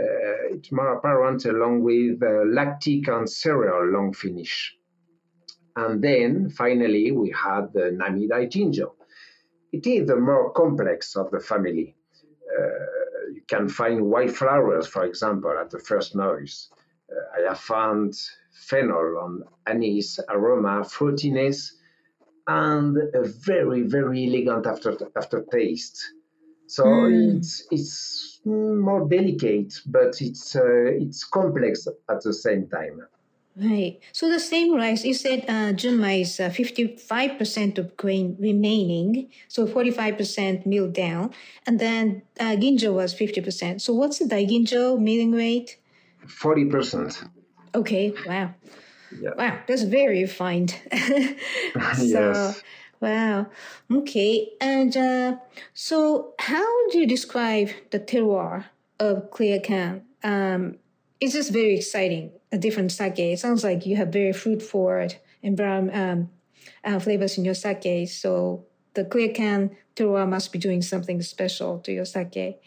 Uh, 0.00 0.54
it's 0.54 0.72
more 0.72 0.94
apparent 0.94 1.44
along 1.44 1.82
with 1.82 2.20
lactic 2.46 3.06
and 3.08 3.28
cereal 3.28 3.86
long 3.86 4.12
finish. 4.12 4.76
And 5.76 6.02
then 6.02 6.50
finally, 6.50 7.10
we 7.12 7.30
had 7.30 7.72
the 7.72 7.90
Nami 7.92 8.28
Daiginjo. 8.28 8.92
It 9.72 9.86
is 9.86 10.06
the 10.06 10.16
more 10.16 10.52
complex 10.52 11.16
of 11.16 11.30
the 11.30 11.40
family. 11.40 11.96
Uh, 12.56 13.32
you 13.34 13.42
can 13.48 13.68
find 13.68 14.06
white 14.06 14.30
flowers, 14.30 14.86
for 14.86 15.04
example, 15.04 15.52
at 15.58 15.70
the 15.70 15.80
first 15.80 16.14
noise. 16.14 16.70
Uh, 17.10 17.40
I 17.40 17.48
have 17.48 17.60
found 17.60 18.14
phenol 18.52 19.18
on 19.18 19.42
anise, 19.66 20.20
aroma, 20.28 20.82
fruitiness, 20.82 21.72
and 22.46 22.96
a 23.14 23.24
very, 23.24 23.82
very 23.82 24.26
elegant 24.28 24.66
after 24.66 24.96
aftertaste. 25.16 25.98
So 26.66 26.84
mm. 26.84 27.36
it's 27.36 27.66
it's 27.70 28.40
more 28.44 29.08
delicate, 29.08 29.74
but 29.86 30.20
it's 30.20 30.56
uh, 30.56 30.86
it's 31.00 31.24
complex 31.24 31.86
at 32.08 32.22
the 32.22 32.32
same 32.32 32.68
time. 32.68 33.00
Right. 33.56 34.00
So 34.12 34.28
the 34.28 34.40
same 34.40 34.74
rice, 34.74 35.04
you 35.04 35.14
said 35.14 35.44
uh, 35.46 35.72
Junmai 35.74 36.22
is 36.22 36.40
uh, 36.40 36.48
55% 36.50 37.78
of 37.78 37.96
grain 37.96 38.36
remaining, 38.40 39.30
so 39.46 39.64
45% 39.64 40.66
milled 40.66 40.92
down. 40.92 41.30
And 41.64 41.78
then 41.78 42.22
uh, 42.40 42.56
Ginjo 42.56 42.92
was 42.92 43.14
50%. 43.14 43.80
So 43.80 43.94
what's 43.94 44.18
the 44.18 44.24
Daiginjo 44.24 44.98
milling 44.98 45.30
rate? 45.30 45.78
40%. 46.26 47.28
Okay, 47.76 48.12
wow. 48.26 48.52
Yeah. 49.20 49.30
Wow, 49.36 49.58
that's 49.68 49.82
very 49.82 50.22
refined. 50.22 50.70
so, 50.92 50.98
yes. 52.02 52.62
Wow. 53.04 53.48
Okay. 53.92 54.52
And 54.62 54.96
uh, 54.96 55.36
so, 55.74 56.32
how 56.38 56.88
do 56.88 56.98
you 56.98 57.06
describe 57.06 57.68
the 57.90 58.00
terroir 58.00 58.64
of 58.98 59.30
Culiacan? 59.30 60.00
Um, 60.22 60.78
it's 61.20 61.34
just 61.34 61.52
very 61.52 61.74
exciting 61.74 62.32
a 62.50 62.56
different 62.56 62.92
sake. 62.92 63.18
It 63.18 63.38
sounds 63.38 63.62
like 63.62 63.84
you 63.84 63.96
have 63.96 64.08
very 64.08 64.32
fruit 64.32 64.62
forward 64.62 65.16
and 65.42 65.54
brown 65.54 65.94
um, 65.94 66.30
uh, 66.82 66.98
flavors 66.98 67.36
in 67.36 67.44
your 67.44 67.52
sake. 67.52 68.08
So 68.08 68.64
the 68.94 69.04
Culiacan 69.04 69.76
terroir 69.94 70.26
must 70.26 70.50
be 70.50 70.58
doing 70.58 70.80
something 70.80 71.20
special 71.20 71.80
to 71.80 71.92
your 71.92 72.06
sake. 72.06 72.62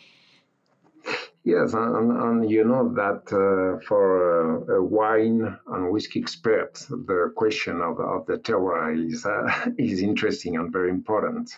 Yes, 1.47 1.73
and, 1.73 2.11
and 2.11 2.51
you 2.51 2.65
know 2.65 2.93
that 2.95 3.23
uh, 3.31 3.79
for 3.87 4.67
a, 4.67 4.79
a, 4.79 4.83
wine 4.83 5.57
and 5.67 5.91
whiskey 5.93 6.19
expert, 6.19 6.73
the 6.89 7.31
question 7.37 7.79
of, 7.81 8.01
of 8.01 8.25
the 8.25 8.37
terroir 8.37 8.91
is 8.91 9.25
uh, 9.25 9.71
is 9.77 10.01
interesting 10.01 10.57
and 10.57 10.73
very 10.73 10.89
important. 10.89 11.49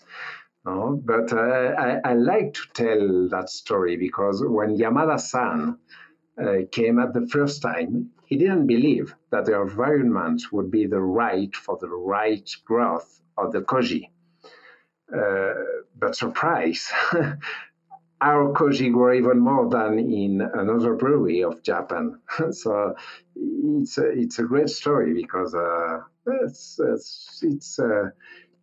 No? 0.64 1.02
But 1.04 1.34
uh, 1.34 1.74
I, 1.86 2.02
I, 2.06 2.14
like 2.14 2.54
to 2.54 2.62
tell 2.76 3.30
that 3.30 3.50
story 3.50 3.98
because 3.98 4.44
when 4.46 4.78
Yamada-san 4.78 5.80
uh, 6.40 6.54
came 6.72 7.00
at 7.00 7.16
the 7.16 7.26
first 7.26 7.64
time, 7.64 8.12
he 8.28 8.38
didn't 8.38 8.68
believe 8.68 9.16
that 9.32 9.46
the 9.46 9.60
environment 9.60 10.44
would 10.52 10.70
be 10.70 10.86
the 10.86 11.02
right 11.02 11.56
for 11.56 11.80
the 11.82 11.90
right 11.90 12.48
growth 12.64 13.22
of 13.40 13.54
the 13.54 13.62
koji. 13.62 14.04
Uh, 15.12 15.54
but 15.98 16.16
surprise, 16.16 16.92
our 18.22 18.54
koji 18.54 18.92
grow 18.92 19.14
even 19.14 19.40
more 19.40 19.70
than 19.70 20.00
in 20.00 20.42
another 20.42 20.96
brewery 20.96 21.44
of 21.44 21.64
Japan. 21.64 22.20
so 22.52 22.96
it's 23.36 23.98
a, 23.98 24.10
it's 24.12 24.40
a 24.40 24.44
great 24.44 24.70
story 24.70 25.14
because 25.14 25.54
uh, 25.56 26.00
it's 26.44 26.80
it's, 26.80 27.40
it's 27.44 27.80
uh, 27.80 28.10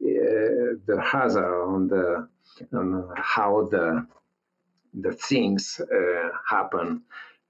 the 0.01 1.01
hazard 1.03 1.63
on 1.75 1.89
the 1.89 2.29
on 2.73 3.09
how 3.17 3.69
the 3.71 4.07
the 4.95 5.13
things 5.13 5.81
uh, 5.81 6.29
happen. 6.49 7.03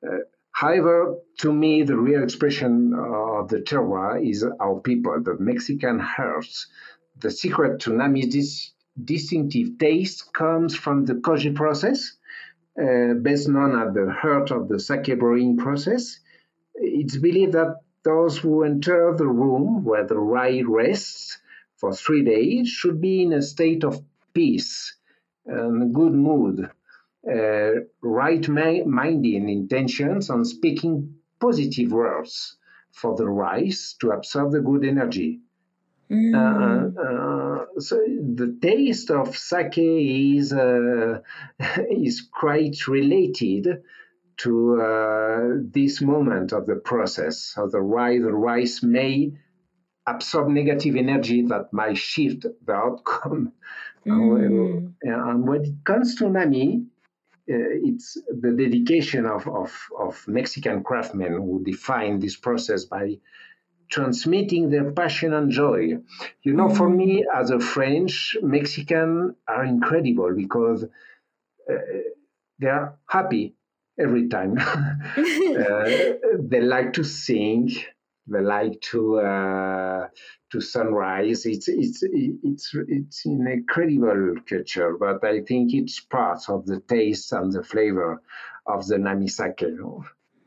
Uh, 0.06 0.18
However, 0.52 1.16
to 1.40 1.52
me, 1.52 1.82
the 1.82 1.98
real 1.98 2.22
expression 2.22 2.94
of 2.94 3.48
the 3.50 3.58
terroir 3.60 4.26
is 4.26 4.42
our 4.58 4.80
people, 4.80 5.14
the 5.22 5.36
Mexican 5.38 5.98
hearts. 5.98 6.66
The 7.18 7.30
secret 7.30 7.80
to 7.80 7.90
Nami's 7.90 8.32
dis- 8.32 8.72
distinctive 9.02 9.78
taste 9.78 10.32
comes 10.32 10.74
from 10.74 11.04
the 11.04 11.14
koji 11.14 11.54
process, 11.54 12.12
uh, 12.80 13.14
best 13.14 13.48
known 13.48 13.78
at 13.80 13.94
the 13.94 14.10
heart 14.10 14.50
of 14.50 14.68
the 14.68 14.78
sake 14.78 15.18
brewing 15.18 15.56
process. 15.56 16.18
It's 16.74 17.16
believed 17.16 17.52
that 17.52 17.80
those 18.02 18.38
who 18.38 18.62
enter 18.62 19.14
the 19.16 19.26
room 19.26 19.84
where 19.84 20.06
the 20.06 20.18
rye 20.18 20.62
rests 20.66 21.38
for 21.76 21.92
three 21.92 22.24
days 22.24 22.68
should 22.68 23.00
be 23.00 23.22
in 23.22 23.32
a 23.32 23.42
state 23.42 23.84
of 23.84 24.02
peace 24.32 24.96
and 25.46 25.94
good 25.94 26.12
mood 26.12 26.70
uh, 27.28 27.70
right 28.02 28.48
minding 28.48 29.48
intentions 29.48 30.30
and 30.30 30.46
speaking 30.46 31.16
positive 31.40 31.92
words 31.92 32.56
for 32.92 33.16
the 33.16 33.28
rice 33.28 33.96
to 34.00 34.10
absorb 34.10 34.52
the 34.52 34.60
good 34.60 34.84
energy. 34.84 35.40
Mm. 36.10 36.34
Uh, 36.34 37.00
uh, 37.00 37.80
so 37.80 37.96
the 37.96 38.56
taste 38.62 39.10
of 39.10 39.36
sake 39.36 39.78
is 39.78 40.52
uh, 40.52 41.20
is 41.90 42.28
quite 42.32 42.86
related 42.86 43.82
to 44.38 44.80
uh, 44.80 45.48
this 45.60 46.00
moment 46.00 46.52
of 46.52 46.66
the 46.66 46.76
process. 46.76 47.38
So 47.38 47.68
the 47.68 47.80
rice, 47.80 48.22
the 48.22 48.32
rice 48.32 48.82
may 48.82 49.32
absorb 50.06 50.48
negative 50.48 50.94
energy 50.94 51.42
that 51.42 51.72
might 51.72 51.98
shift 51.98 52.46
the 52.64 52.72
outcome. 52.72 53.52
Mm. 54.06 54.94
and 55.02 55.48
when 55.48 55.64
it 55.64 55.84
comes 55.84 56.14
to 56.14 56.30
Nami, 56.30 56.86
uh, 57.48 57.54
it's 57.82 58.16
the 58.28 58.52
dedication 58.52 59.26
of, 59.26 59.48
of, 59.48 59.72
of 59.98 60.28
Mexican 60.28 60.84
craftsmen 60.84 61.32
who 61.32 61.60
define 61.64 62.20
this 62.20 62.36
process 62.36 62.84
by 62.84 63.18
transmitting 63.88 64.70
their 64.70 64.92
passion 64.92 65.32
and 65.32 65.50
joy. 65.50 65.98
You 66.42 66.52
know, 66.54 66.68
for 66.68 66.88
me 66.88 67.24
as 67.34 67.50
a 67.50 67.60
French, 67.60 68.36
Mexican 68.42 69.34
are 69.48 69.64
incredible 69.64 70.34
because 70.34 70.84
uh, 70.84 71.74
they 72.58 72.68
are 72.68 72.98
happy 73.08 73.54
every 73.98 74.28
time. 74.28 74.58
uh, 74.58 75.90
they 76.38 76.60
like 76.60 76.92
to 76.94 77.04
sing. 77.04 77.70
They 78.28 78.40
like 78.40 78.80
to 78.92 79.20
uh, 79.20 80.08
to 80.50 80.60
sunrise. 80.60 81.46
It's 81.46 81.68
it's 81.68 82.02
it's 82.02 82.74
it's 82.88 83.26
an 83.26 83.46
incredible 83.46 84.36
culture, 84.48 84.96
but 84.98 85.24
I 85.24 85.42
think 85.42 85.72
it's 85.74 86.00
part 86.00 86.48
of 86.48 86.66
the 86.66 86.80
taste 86.80 87.32
and 87.32 87.52
the 87.52 87.62
flavor 87.62 88.22
of 88.66 88.86
the 88.88 88.98
Nami 88.98 89.28
sake. 89.28 89.62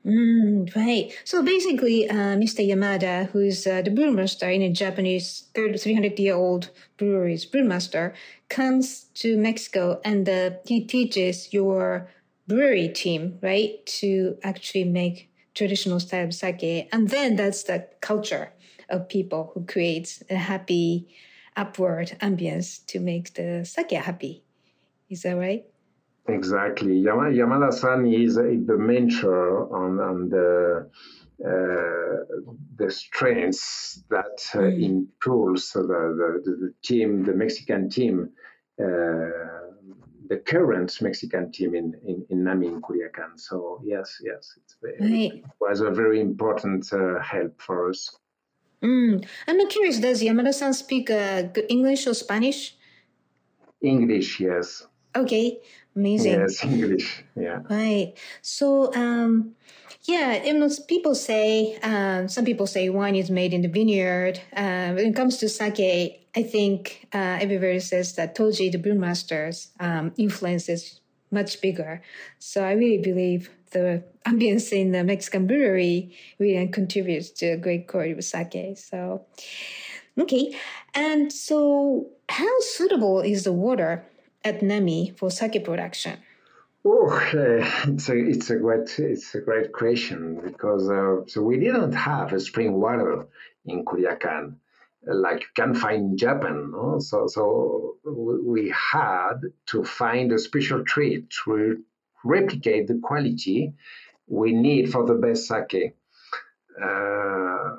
Mm, 0.06 0.74
right. 0.76 1.12
So 1.26 1.44
basically, 1.44 2.10
uh, 2.10 2.38
Mr. 2.38 2.64
Yamada, 2.64 3.28
who's 3.32 3.68
uh, 3.68 3.82
the 3.82 3.92
brewmaster 3.92 4.54
in 4.54 4.62
a 4.62 4.72
Japanese 4.72 5.50
300 5.54 6.18
year 6.20 6.36
old 6.36 6.70
brewery's 6.98 7.46
brewmaster, 7.46 8.14
comes 8.48 9.06
to 9.16 9.36
Mexico 9.38 10.00
and 10.06 10.28
uh, 10.28 10.52
he 10.66 10.82
teaches 10.86 11.54
your 11.54 12.10
brewery 12.48 12.88
team, 12.88 13.40
right, 13.42 13.86
to 13.86 14.38
actually 14.42 14.86
make 14.86 15.30
traditional 15.54 16.00
style 16.00 16.26
of 16.28 16.34
sake. 16.34 16.88
And 16.94 17.10
then 17.10 17.36
that's 17.36 17.64
the 17.64 17.86
culture 18.00 18.54
of 18.88 19.10
people 19.10 19.52
who 19.54 19.66
creates 19.66 20.24
a 20.30 20.36
happy 20.36 21.10
upward 21.58 22.16
ambience 22.22 22.86
to 22.88 23.00
make 23.02 23.34
the 23.34 23.66
sake 23.66 23.92
happy. 23.92 24.44
Is 25.10 25.24
that 25.24 25.38
right? 25.38 25.66
Exactly. 26.34 27.02
Yamada-san 27.02 28.06
is 28.08 28.36
the 28.36 28.78
mentor 28.78 29.74
on, 29.74 30.00
on 30.00 30.30
the 30.30 30.90
uh, 31.46 32.26
the 32.76 32.92
strengths 32.92 34.04
that 34.10 34.44
uh, 34.56 34.58
mm. 34.58 34.84
improves 34.84 35.72
the, 35.72 35.82
the, 35.82 36.42
the, 36.46 36.74
team, 36.84 37.24
the 37.24 37.34
Mexican 37.34 37.90
team, 37.90 38.30
uh, 38.78 38.84
the 40.28 40.38
current 40.46 41.02
Mexican 41.02 41.50
team 41.50 41.76
in, 41.76 41.94
in, 42.06 42.26
in 42.30 42.44
Nami 42.44 42.68
in 42.68 42.82
Culiacan. 42.82 43.38
So 43.38 43.80
yes, 43.86 44.18
yes, 44.22 44.58
very, 44.82 44.98
right. 45.00 45.34
it 45.34 45.46
was 45.62 45.80
a 45.80 45.92
very 45.92 46.20
important 46.20 46.92
uh, 46.92 47.22
help 47.22 47.62
for 47.62 47.90
us. 47.90 48.18
Mm. 48.84 49.26
I'm 49.48 49.70
curious, 49.70 50.00
does 50.00 50.22
Yamada-san 50.22 50.74
speak 50.74 51.10
uh, 51.10 51.44
English 51.70 52.06
or 52.06 52.14
Spanish? 52.14 52.76
English, 53.82 54.42
yes. 54.42 54.86
Okay, 55.16 55.60
amazing. 56.00 56.40
Yes, 56.40 56.64
English, 56.64 57.24
yeah. 57.36 57.60
Right. 57.70 58.14
So, 58.42 58.94
um, 58.96 59.56
yeah, 60.04 60.44
you 60.44 60.54
know, 60.54 60.70
people 60.88 61.14
say, 61.14 61.78
um, 61.84 62.28
some 62.28 62.46
people 62.46 62.68
say 62.68 62.90
wine 62.90 63.16
is 63.16 63.30
made 63.30 63.54
in 63.54 63.62
the 63.62 63.68
vineyard. 63.68 64.40
Uh, 64.56 64.94
when 64.94 65.06
it 65.12 65.16
comes 65.16 65.38
to 65.38 65.50
sake, 65.50 66.28
I 66.36 66.44
think 66.44 67.08
uh, 67.14 67.38
everybody 67.42 67.80
says 67.80 68.16
that 68.16 68.36
Toji, 68.36 68.72
the 68.72 68.78
brewmaster's 68.78 69.70
um, 69.80 70.14
influence 70.18 70.70
is 70.70 71.00
much 71.32 71.62
bigger. 71.62 72.02
So 72.40 72.64
I 72.64 72.72
really 72.74 73.02
believe 73.02 73.50
the 73.72 74.04
ambience 74.26 74.72
in 74.72 74.92
the 74.92 75.04
Mexican 75.04 75.46
brewery 75.48 76.16
really 76.40 76.68
contributes 76.70 77.30
to 77.32 77.48
a 77.48 77.58
great 77.58 77.88
quality 77.88 78.12
of 78.12 78.24
sake. 78.24 78.78
So, 78.78 79.26
okay. 80.18 80.56
And 80.94 81.32
so, 81.32 82.10
how 82.30 82.60
suitable 82.62 83.22
is 83.22 83.44
the 83.44 83.54
water 83.54 84.06
at 84.44 84.62
Nami 84.62 85.14
for 85.18 85.30
sake 85.32 85.64
production? 85.64 86.20
Oh, 86.86 87.10
uh, 87.10 87.92
it's 87.92 88.08
a 88.10 88.18
it's 88.18 88.50
a 88.50 88.56
great 88.56 88.98
it's 89.00 89.36
a 89.36 89.42
great 89.42 89.74
question 89.74 90.40
because 90.42 90.90
uh, 90.90 91.26
so 91.28 91.42
we 91.42 91.60
didn't 91.60 91.92
have 91.92 92.32
a 92.32 92.40
spring 92.40 92.74
water 92.80 93.28
in 93.66 93.84
Culiacan 93.84 94.56
like 95.06 95.42
you 95.42 95.48
can 95.56 95.74
find 95.76 96.12
in 96.12 96.18
Japan. 96.18 96.72
No? 96.72 97.00
So 97.00 97.28
so 97.28 97.98
we 98.06 98.74
had 98.92 99.42
to 99.68 99.84
find 99.84 100.32
a 100.32 100.40
special 100.40 100.84
treat 100.84 101.30
to 101.46 101.84
replicate 102.24 102.88
the 102.88 103.00
quality 103.02 103.74
we 104.28 104.54
need 104.54 104.92
for 104.92 105.06
the 105.06 105.16
best 105.16 105.48
sake. 105.48 105.96
Uh, 106.82 107.76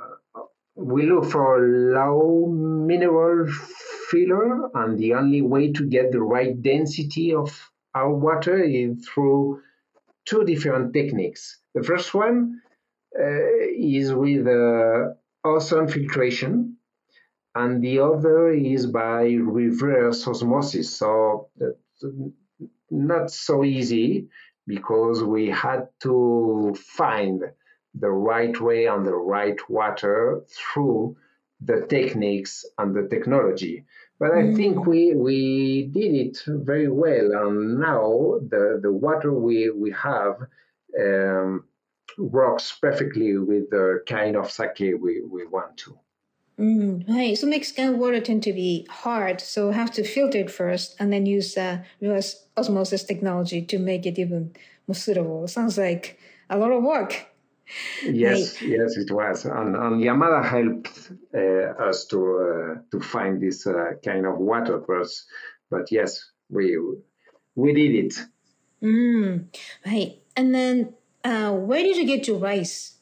we 0.74 1.06
look 1.06 1.30
for 1.30 1.60
low 1.60 2.46
mineral 2.46 3.46
and 4.12 4.98
the 4.98 5.14
only 5.14 5.42
way 5.42 5.72
to 5.72 5.86
get 5.86 6.12
the 6.12 6.20
right 6.20 6.60
density 6.60 7.34
of 7.34 7.70
our 7.94 8.12
water 8.12 8.62
is 8.62 9.06
through 9.06 9.62
two 10.24 10.44
different 10.44 10.92
techniques. 10.92 11.58
The 11.74 11.82
first 11.82 12.14
one 12.14 12.60
uh, 13.18 13.24
is 13.76 14.12
with 14.12 14.46
uh, 14.46 15.14
ozone 15.44 15.88
filtration, 15.88 16.76
and 17.54 17.82
the 17.82 18.00
other 18.00 18.50
is 18.50 18.86
by 18.86 19.22
reverse 19.32 20.26
osmosis. 20.26 20.96
So 20.96 21.48
not 22.90 23.30
so 23.30 23.64
easy 23.64 24.28
because 24.66 25.22
we 25.22 25.48
had 25.48 25.88
to 26.02 26.74
find 26.76 27.42
the 27.94 28.10
right 28.10 28.60
way 28.60 28.86
and 28.86 29.04
the 29.04 29.14
right 29.14 29.58
water 29.68 30.42
through 30.48 31.16
the 31.60 31.86
techniques 31.88 32.64
and 32.78 32.94
the 32.94 33.08
technology. 33.08 33.84
But 34.18 34.32
I 34.32 34.42
mm. 34.42 34.56
think 34.56 34.86
we 34.86 35.14
we 35.14 35.90
did 35.92 36.14
it 36.14 36.42
very 36.46 36.88
well, 36.88 37.32
and 37.32 37.78
now 37.78 38.38
the 38.48 38.78
the 38.82 38.92
water 38.92 39.32
we 39.32 39.70
we 39.70 39.90
have 39.92 40.36
um, 41.00 41.64
works 42.18 42.76
perfectly 42.80 43.38
with 43.38 43.70
the 43.70 44.02
kind 44.06 44.36
of 44.36 44.50
sake 44.50 44.78
we, 44.78 45.22
we 45.22 45.46
want 45.46 45.76
to. 45.78 45.98
Mm, 46.58 47.08
right. 47.08 47.38
So 47.38 47.46
Mexican 47.46 47.98
water 47.98 48.20
tend 48.20 48.42
to 48.42 48.52
be 48.52 48.86
hard, 48.90 49.40
so 49.40 49.70
have 49.70 49.90
to 49.92 50.04
filter 50.04 50.38
it 50.38 50.50
first 50.50 50.96
and 51.00 51.10
then 51.10 51.24
use 51.24 51.56
uh, 51.56 51.78
reverse 52.00 52.44
osmosis 52.56 53.04
technology 53.04 53.62
to 53.62 53.78
make 53.78 54.04
it 54.04 54.18
even 54.18 54.54
more 54.86 54.94
suitable. 54.94 55.48
Sounds 55.48 55.78
like 55.78 56.18
a 56.50 56.58
lot 56.58 56.72
of 56.72 56.82
work. 56.82 57.29
Yes, 58.02 58.60
yes, 58.62 58.96
it 58.96 59.10
was, 59.10 59.44
and, 59.44 59.76
and 59.76 60.02
Yamada 60.02 60.44
helped 60.44 61.12
uh, 61.34 61.88
us 61.88 62.06
to 62.06 62.18
uh, 62.18 62.80
to 62.90 63.00
find 63.00 63.40
this 63.40 63.66
uh, 63.66 63.92
kind 64.04 64.26
of 64.26 64.38
water, 64.38 64.78
but 64.78 65.08
but 65.70 65.92
yes, 65.92 66.30
we 66.48 66.78
we 67.54 67.72
did 67.72 68.04
it. 68.04 68.14
Mm, 68.82 69.46
right, 69.86 70.20
and 70.36 70.54
then 70.54 70.94
uh, 71.24 71.52
where 71.52 71.82
did 71.82 71.96
you 71.96 72.06
get 72.06 72.26
your 72.26 72.38
rice? 72.38 72.96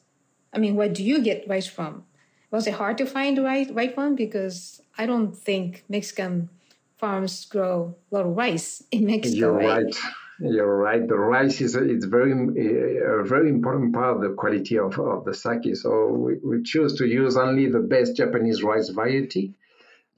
I 0.53 0.59
mean, 0.59 0.75
where 0.75 0.89
do 0.89 1.03
you 1.03 1.21
get 1.21 1.47
rice 1.47 1.67
from? 1.67 2.05
Was 2.51 2.67
it 2.67 2.73
hard 2.73 2.97
to 2.97 3.05
find 3.05 3.37
the 3.37 3.43
right 3.43 3.69
right 3.73 3.95
one? 3.95 4.15
Because 4.15 4.81
I 4.97 5.05
don't 5.05 5.35
think 5.35 5.85
Mexican 5.87 6.49
farms 6.97 7.45
grow 7.45 7.95
a 8.11 8.15
lot 8.15 8.25
of 8.25 8.35
rice 8.35 8.83
in 8.91 9.05
Mexico. 9.05 9.37
You're 9.37 9.53
right. 9.53 9.85
right. 9.85 9.95
You're 10.41 10.77
right. 10.77 11.05
The 11.05 11.17
rice 11.17 11.59
is 11.59 11.75
it's 11.75 12.05
very 12.05 12.31
a 12.31 13.23
very 13.23 13.49
important 13.49 13.93
part 13.93 14.15
of 14.15 14.21
the 14.21 14.35
quality 14.37 14.79
of, 14.79 14.97
of 14.97 15.25
the 15.25 15.33
sake. 15.33 15.75
So 15.75 16.07
we, 16.07 16.35
we 16.37 16.63
choose 16.63 16.95
to 16.99 17.05
use 17.05 17.35
only 17.35 17.69
the 17.69 17.79
best 17.79 18.15
Japanese 18.15 18.63
rice 18.63 18.89
variety, 18.89 19.55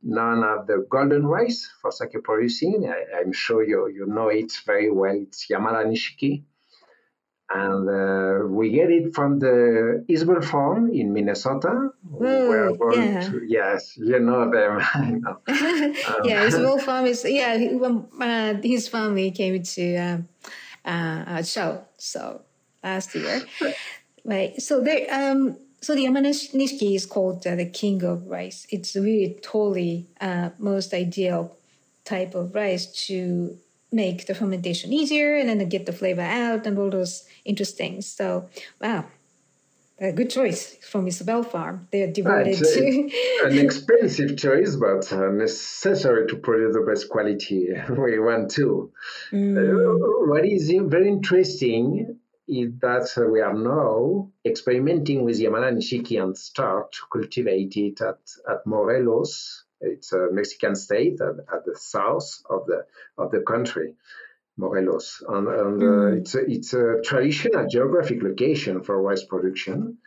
none 0.03 0.43
of 0.43 0.67
the 0.67 0.85
golden 0.89 1.25
rice 1.25 1.67
for 1.81 1.91
sake 1.91 2.23
producing. 2.23 2.87
I, 2.87 3.21
am 3.21 3.33
sure 3.33 3.63
you 3.63 3.87
you 3.87 4.05
know 4.05 4.27
it 4.27 4.51
very 4.63 4.91
well. 4.91 5.15
It's 5.15 5.47
Yamada 5.47 5.85
Nishiki 5.85 6.43
and 7.53 7.89
uh, 7.89 8.47
we 8.47 8.71
get 8.71 8.89
it 8.89 9.13
from 9.13 9.39
the 9.39 10.05
Isbell 10.09 10.43
Farm 10.43 10.91
in 10.91 11.13
Minnesota. 11.13 11.89
Oh, 12.19 12.93
yeah. 12.93 13.19
To, 13.21 13.41
yes, 13.47 13.97
you 13.97 14.19
know 14.19 14.49
them. 14.49 14.81
know. 15.21 15.37
um, 15.47 15.95
yeah, 16.23 16.45
Isbell 16.45 16.81
Farm 16.85 17.05
is 17.05 17.25
yeah. 17.27 17.57
Uh, 18.19 18.53
his 18.61 18.87
family 18.87 19.31
came 19.31 19.61
to 19.61 19.95
um, 19.97 20.27
uh, 20.85 21.23
a 21.27 21.43
show 21.43 21.83
so 21.97 22.41
last 22.83 23.13
year, 23.15 23.41
right? 24.23 24.61
So 24.61 24.81
there, 24.81 25.07
um, 25.11 25.57
so 25.81 25.95
the 25.95 26.05
Yamanishiki 26.05 26.95
is 26.95 27.05
called 27.05 27.45
uh, 27.45 27.55
the 27.55 27.65
king 27.65 28.03
of 28.03 28.27
rice. 28.27 28.65
It's 28.69 28.95
really 28.95 29.37
totally 29.41 30.07
uh, 30.21 30.51
most 30.57 30.93
ideal 30.93 31.57
type 32.05 32.35
of 32.35 32.55
rice 32.55 32.85
to 33.07 33.57
make 33.91 34.27
the 34.27 34.35
fermentation 34.35 34.93
easier 34.93 35.35
and 35.35 35.49
then 35.49 35.67
get 35.67 35.85
the 35.85 35.93
flavor 35.93 36.21
out 36.21 36.65
and 36.65 36.77
all 36.77 36.89
those 36.89 37.25
interesting. 37.43 37.81
things. 37.81 38.05
So, 38.05 38.49
wow, 38.79 39.05
a 39.99 40.11
good 40.11 40.29
choice 40.29 40.75
from 40.77 41.05
Isbell 41.05 41.45
Farm. 41.45 41.87
They 41.91 42.01
are 42.03 42.11
devoted 42.11 42.57
to 42.57 43.09
an 43.45 43.57
expensive 43.57 44.37
choice, 44.37 44.75
but 44.75 45.11
uh, 45.11 45.29
necessary 45.29 46.27
to 46.27 46.37
produce 46.37 46.73
the 46.75 46.81
best 46.81 47.09
quality 47.09 47.69
we 47.89 48.19
want 48.19 48.51
to. 48.51 48.91
Mm. 49.31 49.57
Uh, 49.57 50.27
what 50.31 50.45
is 50.45 50.69
very 50.69 51.07
interesting 51.07 52.17
is 52.47 52.71
that 52.81 53.07
we 53.31 53.39
are 53.39 53.53
now 53.53 54.29
experimenting 54.45 55.23
with 55.23 55.39
Yamada 55.39 55.71
Nishiki 55.71 56.21
and 56.21 56.37
start 56.37 56.91
to 56.93 57.01
cultivate 57.11 57.77
it 57.77 58.01
at, 58.01 58.19
at 58.49 58.65
Morelos. 58.65 59.65
It's 59.81 60.13
a 60.13 60.27
Mexican 60.31 60.75
state 60.75 61.19
at, 61.21 61.35
at 61.53 61.65
the 61.65 61.75
south 61.75 62.41
of 62.49 62.65
the 62.67 62.85
of 63.17 63.31
the 63.31 63.41
country. 63.41 63.95
Morelos, 64.57 65.23
and, 65.27 65.47
and 65.47 65.81
uh, 65.81 65.85
mm. 65.85 66.17
it's, 66.19 66.35
a, 66.35 66.39
it's 66.45 66.73
a 66.73 67.01
traditional 67.03 67.65
geographic 67.67 68.21
location 68.21 68.83
for 68.83 69.01
rice 69.01 69.23
production. 69.23 69.97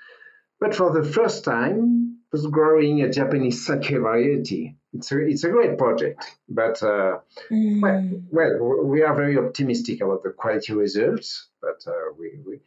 But 0.61 0.75
for 0.75 0.93
the 0.93 1.03
first 1.03 1.45
time, 1.45 2.05
was 2.35 2.47
growing 2.49 3.01
a 3.01 3.09
Japanese 3.09 3.65
sake 3.65 3.91
variety. 3.91 4.77
It's 4.93 5.13
a, 5.13 5.19
it's 5.21 5.45
a 5.45 5.51
great 5.51 5.79
project, 5.79 6.25
but 6.49 6.83
uh, 6.83 7.19
mm. 7.49 7.81
well, 7.81 8.11
well, 8.33 8.85
we 8.85 9.03
are 9.03 9.15
very 9.15 9.39
optimistic 9.39 10.01
about 10.01 10.25
the 10.25 10.31
quality 10.31 10.73
results. 10.73 11.49
But 11.63 11.81
uh, 11.87 12.13
we, 12.19 12.33
we 12.45 12.59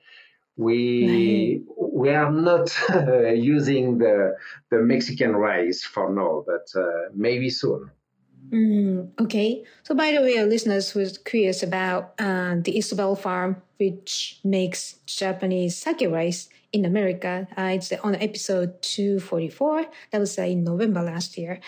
we 0.58 1.62
right. 1.78 1.88
we 1.94 2.10
are 2.10 2.32
not 2.32 2.76
uh, 2.90 3.30
using 3.30 4.00
the 4.00 4.36
the 4.70 4.80
Mexican 4.80 5.36
rice 5.36 5.84
for 5.84 6.12
now, 6.14 6.44
but 6.46 6.68
uh, 6.80 7.10
maybe 7.14 7.50
soon. 7.50 7.92
Mm, 8.50 9.12
okay. 9.20 9.66
So, 9.84 9.94
by 9.94 10.12
the 10.12 10.22
way, 10.22 10.38
our 10.38 10.46
listeners 10.46 10.94
was 10.94 11.18
curious 11.18 11.64
about 11.64 12.14
uh, 12.20 12.56
the 12.64 12.78
Isbell 12.78 13.18
Farm, 13.20 13.62
which 13.78 14.40
makes 14.44 14.96
Japanese 15.06 15.76
sake 15.76 16.06
rice 16.10 16.50
in 16.72 16.86
America. 16.86 17.48
Uh, 17.58 17.76
it's 17.76 17.92
on 17.92 18.16
episode 18.16 18.82
244. 18.82 19.86
That 20.12 20.20
was 20.20 20.40
uh, 20.40 20.44
in 20.44 20.64
November 20.64 21.02
last 21.02 21.38
year. 21.38 21.60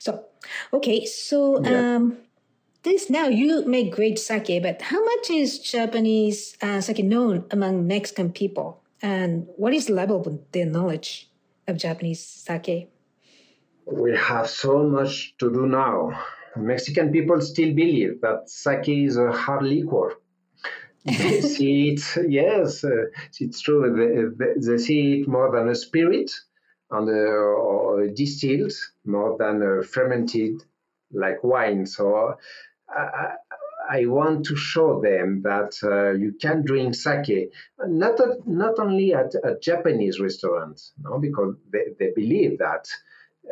So, 0.00 0.24
okay. 0.72 1.04
So, 1.04 1.62
yeah. 1.62 2.00
This 2.86 3.10
now 3.10 3.26
you 3.26 3.66
make 3.66 3.94
great 3.94 4.18
sake, 4.18 4.62
but 4.62 4.80
how 4.80 5.04
much 5.04 5.30
is 5.30 5.58
Japanese 5.58 6.56
uh, 6.62 6.80
sake 6.80 7.04
known 7.04 7.44
among 7.50 7.86
Mexican 7.86 8.32
people? 8.32 8.80
And 9.02 9.46
what 9.56 9.74
is 9.74 9.86
the 9.86 9.92
level 9.92 10.22
of 10.26 10.40
their 10.52 10.66
knowledge 10.66 11.28
of 11.66 11.76
Japanese 11.76 12.22
sake? 12.24 12.88
we 13.86 14.16
have 14.16 14.48
so 14.48 14.82
much 14.82 15.34
to 15.38 15.52
do 15.52 15.66
now. 15.66 16.10
Mexican 16.56 17.12
people 17.12 17.40
still 17.40 17.72
believe 17.74 18.20
that 18.20 18.48
sake 18.48 18.88
is 18.88 19.16
a 19.16 19.30
hard 19.30 19.62
liquor. 19.62 20.14
they 21.04 21.40
see 21.54 21.90
it, 21.90 22.02
yes, 22.28 22.82
uh, 22.82 23.04
it's 23.38 23.60
true. 23.60 23.82
They, 24.36 24.66
they, 24.66 24.78
see 24.78 25.20
it 25.20 25.28
more 25.28 25.52
than 25.52 25.68
a 25.68 25.74
spirit 25.74 26.30
and 26.90 27.08
uh, 27.08 27.12
or 27.12 28.08
distilled 28.08 28.72
more 29.04 29.36
than 29.38 29.84
fermented 29.84 30.62
like 31.12 31.44
wine. 31.44 31.86
So 31.86 32.36
I, 33.88 34.06
want 34.06 34.46
to 34.46 34.56
show 34.56 35.00
them 35.00 35.42
that 35.42 35.72
uh, 35.82 36.12
you 36.12 36.32
can 36.40 36.64
drink 36.64 36.94
sake 36.94 37.52
not 37.86 38.18
not 38.46 38.78
only 38.78 39.14
at 39.14 39.32
a 39.44 39.56
Japanese 39.62 40.18
restaurant, 40.18 40.80
no, 40.98 41.18
because 41.18 41.54
they, 41.72 41.94
they 41.98 42.10
believe 42.14 42.58
that 42.58 42.88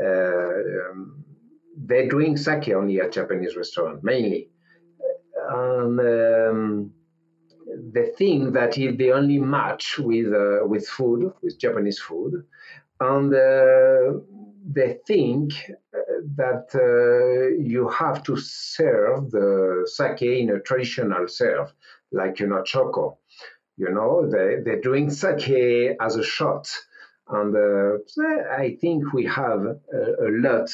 uh, 0.02 0.90
um, 0.90 1.24
they 1.76 2.08
drink 2.08 2.38
sake 2.38 2.68
only 2.68 3.00
at 3.00 3.12
Japanese 3.12 3.56
restaurant 3.56 4.02
mainly. 4.02 4.48
And 5.48 6.00
um, 6.00 6.92
they 7.92 8.10
think 8.16 8.54
that 8.54 8.72
that 8.72 8.78
is 8.78 8.96
the 8.96 9.12
only 9.12 9.38
match 9.38 9.98
with 9.98 10.32
uh, 10.32 10.66
with 10.66 10.86
food, 10.86 11.32
with 11.42 11.58
Japanese 11.58 11.98
food, 11.98 12.44
and 13.00 13.34
uh, 13.34 14.20
they 14.66 14.98
think 15.06 15.52
uh, 15.94 16.13
that 16.36 16.68
uh, 16.74 17.56
you 17.62 17.88
have 17.88 18.22
to 18.24 18.36
serve 18.36 19.30
the 19.30 19.88
sake 19.92 20.22
in 20.22 20.50
a 20.50 20.60
traditional 20.60 21.28
serve, 21.28 21.72
like 22.12 22.40
you 22.40 22.46
know 22.46 22.62
choko. 22.62 23.18
You 23.76 23.90
know, 23.90 24.28
they 24.30 24.60
they're 24.64 24.80
doing 24.80 25.10
sake 25.10 25.96
as 26.00 26.16
a 26.16 26.22
shot 26.22 26.68
and 27.28 27.56
uh, 27.56 27.98
I 28.52 28.76
think 28.80 29.12
we 29.12 29.24
have 29.26 29.64
a, 29.64 30.26
a, 30.26 30.30
lot 30.30 30.70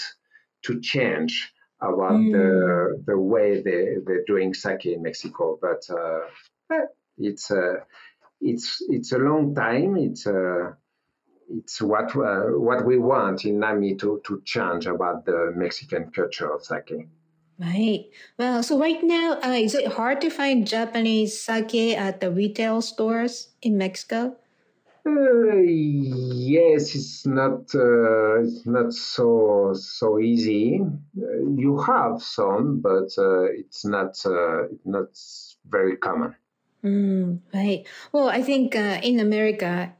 to 0.65 0.81
change 0.81 1.53
about 1.81 2.13
mm. 2.13 2.33
the, 2.33 3.03
the 3.07 3.19
way 3.19 3.63
they, 3.63 3.97
they're 4.05 4.25
doing 4.27 4.53
sake 4.55 4.87
in 4.87 5.03
Mexico. 5.03 5.59
But 5.61 5.83
uh, 5.89 6.81
it's, 7.17 7.51
a, 7.53 7.85
it's, 8.41 8.83
it's 8.89 9.13
a 9.13 9.19
long 9.19 9.55
time. 9.55 9.97
It's, 9.97 10.27
a, 10.27 10.77
it's 11.51 11.83
what, 11.83 12.15
uh, 12.17 12.59
what 12.59 12.87
we 12.87 12.99
want 12.99 13.45
in 13.45 13.59
NAMI 13.59 13.97
to, 13.97 14.21
to 14.27 14.43
change 14.45 14.87
about 14.87 15.25
the 15.25 15.53
Mexican 15.55 16.11
culture 16.11 16.53
of 16.53 16.65
sake. 16.65 16.93
Right. 17.59 18.07
Well, 18.39 18.63
so 18.63 18.79
right 18.79 19.03
now, 19.03 19.39
uh, 19.45 19.53
is 19.53 19.75
it 19.75 19.93
hard 19.93 20.21
to 20.23 20.31
find 20.31 20.67
Japanese 20.67 21.39
sake 21.39 21.75
at 21.75 22.21
the 22.21 22.31
retail 22.31 22.81
stores 22.81 23.49
in 23.61 23.77
Mexico? 23.77 24.37
Uh, 25.07 25.57
yes, 25.57 26.95
it's 26.95 27.27
not 27.27 27.75
uh, 27.75 28.41
it's 28.41 28.67
not 28.67 28.93
so 28.93 29.73
so 29.75 30.19
easy. 30.19 30.81
Uh, 30.81 31.49
you 31.57 31.79
have 31.81 32.23
some, 32.23 32.81
but 32.81 33.09
uh, 33.17 33.45
it's 33.45 33.85
not 33.85 34.15
uh, 34.27 34.65
not 34.85 35.09
very 35.67 35.97
common. 35.97 36.35
Mm, 36.85 37.41
right. 37.53 37.87
Well, 38.13 38.29
I 38.29 38.43
think 38.43 38.77
uh, 38.77 39.01
in 39.03 39.21
America, 39.21 39.95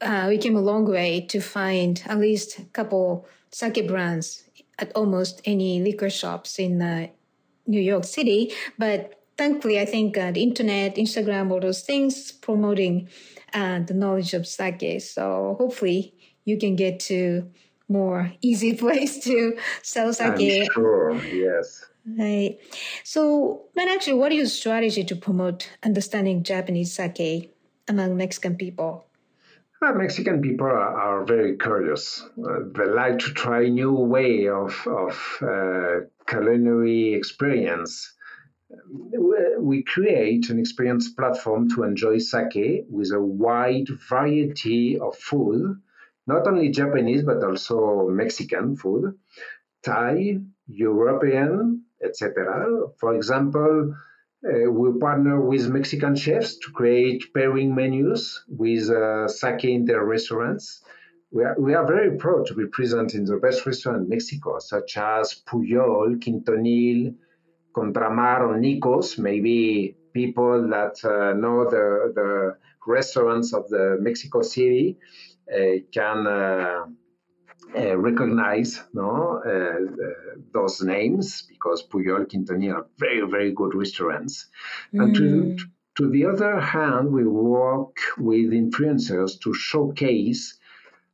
Uh, 0.00 0.26
we 0.28 0.38
came 0.38 0.56
a 0.56 0.60
long 0.60 0.86
way 0.86 1.20
to 1.28 1.40
find 1.40 2.02
at 2.06 2.18
least 2.18 2.58
a 2.58 2.64
couple 2.66 3.26
sake 3.50 3.86
brands 3.86 4.44
at 4.78 4.92
almost 4.96 5.40
any 5.44 5.80
liquor 5.80 6.10
shops 6.10 6.58
in 6.58 6.80
uh, 6.80 7.06
New 7.66 7.80
York 7.80 8.04
City. 8.04 8.52
But 8.78 9.20
thankfully, 9.36 9.78
I 9.78 9.84
think 9.84 10.16
uh, 10.16 10.32
the 10.32 10.42
internet, 10.42 10.96
Instagram, 10.96 11.50
all 11.50 11.60
those 11.60 11.82
things 11.82 12.32
promoting 12.32 13.08
and 13.52 13.86
the 13.86 13.94
knowledge 13.94 14.34
of 14.34 14.46
sake. 14.46 15.00
So 15.02 15.56
hopefully 15.58 16.14
you 16.44 16.58
can 16.58 16.76
get 16.76 17.00
to 17.00 17.50
more 17.88 18.32
easy 18.40 18.74
place 18.84 19.22
to 19.24 19.56
sell 19.82 20.12
sake. 20.12 20.34
I'm 20.40 20.72
sure, 20.72 21.14
yes. 21.24 21.86
Right. 22.06 22.58
So, 23.04 23.62
but 23.74 23.88
actually, 23.88 24.14
what 24.14 24.32
is 24.32 24.38
your 24.38 24.46
strategy 24.46 25.04
to 25.04 25.16
promote 25.16 25.70
understanding 25.82 26.42
Japanese 26.42 26.92
sake 26.92 27.54
among 27.88 28.16
Mexican 28.16 28.56
people? 28.56 29.06
Mexican 29.82 30.42
people 30.42 30.66
are, 30.66 31.00
are 31.00 31.24
very 31.24 31.56
curious. 31.56 32.22
Uh, 32.38 32.60
they 32.74 32.86
like 32.86 33.18
to 33.20 33.32
try 33.32 33.68
new 33.68 33.92
way 33.92 34.48
of, 34.48 34.86
of 34.86 35.38
uh, 35.42 36.00
culinary 36.26 37.14
experience 37.14 38.12
we 39.58 39.82
create 39.82 40.48
an 40.50 40.58
experience 40.58 41.12
platform 41.12 41.68
to 41.70 41.82
enjoy 41.82 42.18
sake 42.18 42.84
with 42.88 43.12
a 43.12 43.20
wide 43.20 43.88
variety 44.08 44.98
of 44.98 45.16
food, 45.16 45.80
not 46.26 46.46
only 46.46 46.70
Japanese 46.70 47.22
but 47.22 47.42
also 47.42 48.08
Mexican 48.08 48.76
food, 48.76 49.18
Thai, 49.84 50.38
European, 50.66 51.84
etc. 52.02 52.88
For 52.98 53.14
example, 53.14 53.94
uh, 54.44 54.70
we 54.70 54.98
partner 54.98 55.40
with 55.40 55.68
Mexican 55.68 56.16
chefs 56.16 56.56
to 56.56 56.70
create 56.72 57.32
pairing 57.34 57.74
menus 57.74 58.42
with 58.48 58.88
uh, 58.88 59.28
sake 59.28 59.64
in 59.64 59.84
their 59.84 60.04
restaurants. 60.04 60.82
We 61.30 61.44
are, 61.44 61.54
we 61.58 61.74
are 61.74 61.86
very 61.86 62.16
proud 62.16 62.46
to 62.46 62.54
be 62.54 62.66
present 62.66 63.14
in 63.14 63.24
the 63.24 63.36
best 63.36 63.66
restaurant 63.66 64.02
in 64.02 64.08
Mexico, 64.08 64.58
such 64.58 64.96
as 64.96 65.42
Pujol, 65.46 66.18
Quintonil, 66.18 67.14
Contramar 67.72 68.40
or 68.48 68.58
Nicos, 68.58 69.18
maybe 69.18 69.96
people 70.12 70.68
that 70.68 71.04
uh, 71.04 71.34
know 71.34 71.70
the, 71.70 72.12
the 72.14 72.56
restaurants 72.86 73.52
of 73.52 73.68
the 73.68 73.98
Mexico 74.00 74.42
City 74.42 74.96
uh, 75.54 75.82
can 75.92 76.26
uh, 77.74 77.78
uh 77.78 77.96
recognize 77.96 78.82
no, 78.92 79.42
uh, 79.44 80.04
those 80.52 80.82
names 80.82 81.42
because 81.42 81.86
Pujol, 81.86 82.26
Quintonil 82.26 82.74
are 82.74 82.86
very, 82.98 83.20
very 83.28 83.52
good 83.52 83.74
restaurants. 83.74 84.46
Mm. 84.94 85.02
And 85.02 85.14
to, 85.16 85.56
to 85.96 86.10
the 86.10 86.26
other 86.26 86.60
hand, 86.60 87.12
we 87.12 87.24
work 87.26 87.96
with 88.18 88.50
influencers 88.50 89.40
to 89.40 89.54
showcase 89.54 90.58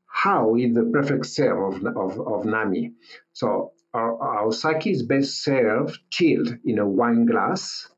how 0.07 0.57
is 0.57 0.75
the 0.75 0.85
perfect 0.93 1.27
serve 1.27 1.75
of, 1.75 1.97
of, 1.97 2.21
of 2.21 2.47
Nami. 2.47 2.93
So 3.33 3.73
our, 3.97 4.23
our 4.23 4.53
sake 4.53 4.87
is 4.87 5.03
best 5.03 5.43
served 5.43 5.99
chilled 6.11 6.57
in 6.65 6.79
a 6.79 6.87
wine 6.87 7.27
glass 7.27 7.89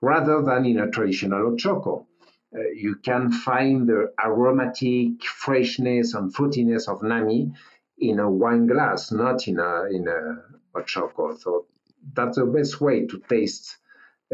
rather 0.00 0.42
than 0.42 0.64
in 0.64 0.78
a 0.78 0.90
traditional 0.90 1.56
choko. 1.56 2.06
Uh, 2.54 2.60
you 2.74 2.94
can 2.96 3.30
find 3.30 3.88
the 3.88 4.12
aromatic 4.24 5.22
freshness 5.24 6.14
and 6.14 6.32
fruitiness 6.34 6.88
of 6.88 7.02
nami 7.02 7.52
in 8.00 8.18
a 8.20 8.30
wine 8.30 8.66
glass, 8.66 9.12
not 9.12 9.46
in 9.48 9.58
a 9.58 9.84
in 9.90 10.06
a, 10.08 10.78
a 10.78 10.84
choko. 10.84 11.36
So 11.36 11.66
that's 12.14 12.38
the 12.38 12.46
best 12.46 12.80
way 12.80 13.06
to 13.06 13.22
taste 13.28 13.78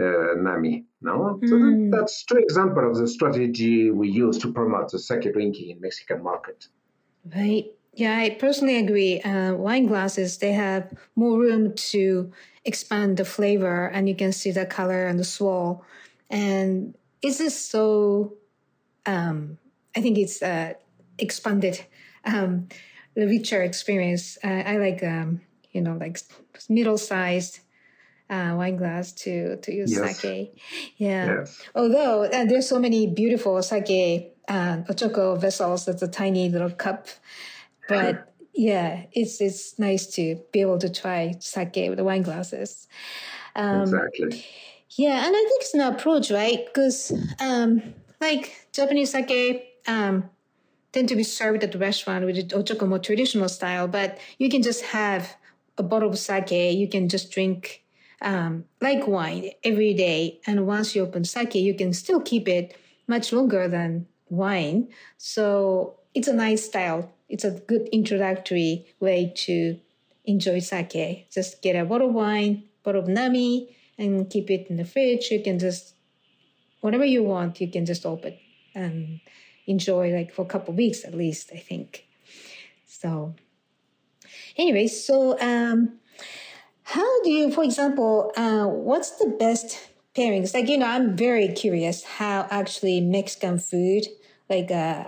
uh, 0.00 0.34
nami. 0.36 0.84
No, 1.00 1.38
mm. 1.40 1.48
so 1.48 1.54
that, 1.56 1.64
mm. 1.64 1.90
that's 1.90 2.24
two 2.24 2.36
examples 2.36 2.98
of 2.98 3.04
the 3.04 3.08
strategy 3.08 3.90
we 3.90 4.08
use 4.08 4.38
to 4.38 4.52
promote 4.52 4.90
the 4.90 4.98
sake 4.98 5.32
drinking 5.32 5.70
in 5.70 5.80
Mexican 5.80 6.22
market. 6.22 6.66
Right. 7.34 7.66
Yeah, 7.96 8.18
I 8.18 8.30
personally 8.30 8.78
agree. 8.78 9.20
Uh, 9.20 9.54
wine 9.54 9.86
glasses, 9.86 10.38
they 10.38 10.52
have 10.52 10.92
more 11.14 11.38
room 11.38 11.74
to 11.74 12.32
expand 12.64 13.18
the 13.18 13.24
flavor 13.24 13.86
and 13.86 14.08
you 14.08 14.16
can 14.16 14.32
see 14.32 14.50
the 14.50 14.66
color 14.66 15.06
and 15.06 15.18
the 15.18 15.24
swirl. 15.24 15.84
And 16.28 16.96
it's 17.22 17.38
just 17.38 17.70
so, 17.70 18.34
um, 19.06 19.58
I 19.96 20.00
think 20.00 20.18
it's 20.18 20.42
uh, 20.42 20.74
expanded, 21.18 21.84
um, 22.24 22.68
richer 23.16 23.62
experience. 23.62 24.38
Uh, 24.42 24.62
I 24.66 24.76
like, 24.76 25.02
um, 25.02 25.40
you 25.72 25.80
know, 25.80 25.96
like 25.98 26.18
middle 26.68 26.98
sized 26.98 27.60
uh, 28.30 28.54
wine 28.56 28.76
glass 28.76 29.12
to 29.12 29.56
to 29.56 29.72
use 29.72 29.92
yes. 29.92 30.20
sake. 30.20 30.60
Yeah. 30.96 31.40
Yes. 31.40 31.62
Although 31.74 32.24
uh, 32.24 32.44
there's 32.44 32.68
so 32.68 32.78
many 32.78 33.06
beautiful 33.06 33.62
sake 33.62 34.34
uh, 34.48 34.78
ochoko 34.88 35.40
vessels. 35.40 35.84
That's 35.84 36.02
a 36.02 36.08
tiny 36.08 36.48
little 36.48 36.70
cup 36.70 37.08
but 37.88 38.32
yeah, 38.54 39.04
it's 39.12 39.40
it's 39.40 39.78
nice 39.78 40.06
to 40.14 40.40
be 40.52 40.60
able 40.60 40.78
to 40.78 40.88
try 40.88 41.34
sake 41.40 41.88
with 41.88 41.96
the 41.96 42.04
wine 42.04 42.22
glasses. 42.22 42.86
Um, 43.56 43.82
exactly. 43.82 44.44
Yeah, 44.96 45.26
and 45.26 45.34
I 45.36 45.44
think 45.48 45.62
it's 45.62 45.74
an 45.74 45.80
approach, 45.80 46.30
right? 46.30 46.64
Because 46.66 47.12
um, 47.40 47.82
like 48.20 48.68
Japanese 48.72 49.10
sake 49.10 49.64
um, 49.86 50.30
tend 50.94 51.08
to 51.08 51.16
be 51.16 51.24
served 51.24 51.62
at 51.62 51.72
the 51.72 51.78
restaurant 51.78 52.24
with 52.24 52.36
the 52.36 52.44
ochoko 52.56 52.88
more 52.88 52.98
traditional 52.98 53.48
style, 53.48 53.88
but 53.88 54.18
you 54.38 54.48
can 54.48 54.62
just 54.62 54.82
have 54.86 55.36
a 55.76 55.82
bottle 55.82 56.08
of 56.08 56.18
sake. 56.18 56.52
You 56.52 56.88
can 56.88 57.08
just 57.08 57.30
drink 57.30 57.84
um, 58.22 58.64
like 58.80 59.06
wine 59.06 59.50
every 59.62 59.92
day, 59.92 60.40
and 60.46 60.66
once 60.66 60.94
you 60.94 61.02
open 61.02 61.24
sake, 61.24 61.54
you 61.56 61.74
can 61.74 61.92
still 61.92 62.20
keep 62.20 62.48
it 62.48 62.76
much 63.06 63.32
longer 63.32 63.68
than 63.68 64.06
wine. 64.30 64.88
So 65.18 65.98
it's 66.14 66.28
a 66.28 66.32
nice 66.32 66.64
style 66.64 67.14
it's 67.28 67.44
a 67.44 67.50
good 67.50 67.88
introductory 67.88 68.86
way 69.00 69.32
to 69.34 69.78
enjoy 70.24 70.60
sake. 70.60 71.26
Just 71.32 71.62
get 71.62 71.76
a 71.76 71.84
bottle 71.84 72.08
of 72.08 72.14
wine, 72.14 72.64
bottle 72.82 73.02
of 73.02 73.08
nami, 73.08 73.76
and 73.98 74.28
keep 74.28 74.50
it 74.50 74.68
in 74.68 74.76
the 74.76 74.84
fridge. 74.84 75.30
You 75.30 75.42
can 75.42 75.58
just, 75.58 75.94
whatever 76.80 77.04
you 77.04 77.22
want, 77.22 77.60
you 77.60 77.70
can 77.70 77.86
just 77.86 78.06
open 78.06 78.36
and 78.74 79.20
enjoy 79.66 80.10
like 80.10 80.32
for 80.32 80.42
a 80.42 80.48
couple 80.48 80.74
weeks 80.74 81.04
at 81.04 81.14
least, 81.14 81.50
I 81.52 81.58
think. 81.58 82.06
So, 82.86 83.34
anyway, 84.56 84.86
so 84.86 85.38
um, 85.40 85.98
how 86.82 87.22
do 87.22 87.30
you, 87.30 87.52
for 87.52 87.64
example, 87.64 88.32
uh, 88.36 88.66
what's 88.66 89.12
the 89.12 89.26
best 89.38 89.78
pairings? 90.14 90.54
Like, 90.54 90.68
you 90.68 90.78
know, 90.78 90.86
I'm 90.86 91.16
very 91.16 91.48
curious 91.48 92.04
how 92.04 92.46
actually 92.50 93.00
Mexican 93.00 93.58
food, 93.58 94.06
like, 94.48 94.70
uh, 94.70 95.04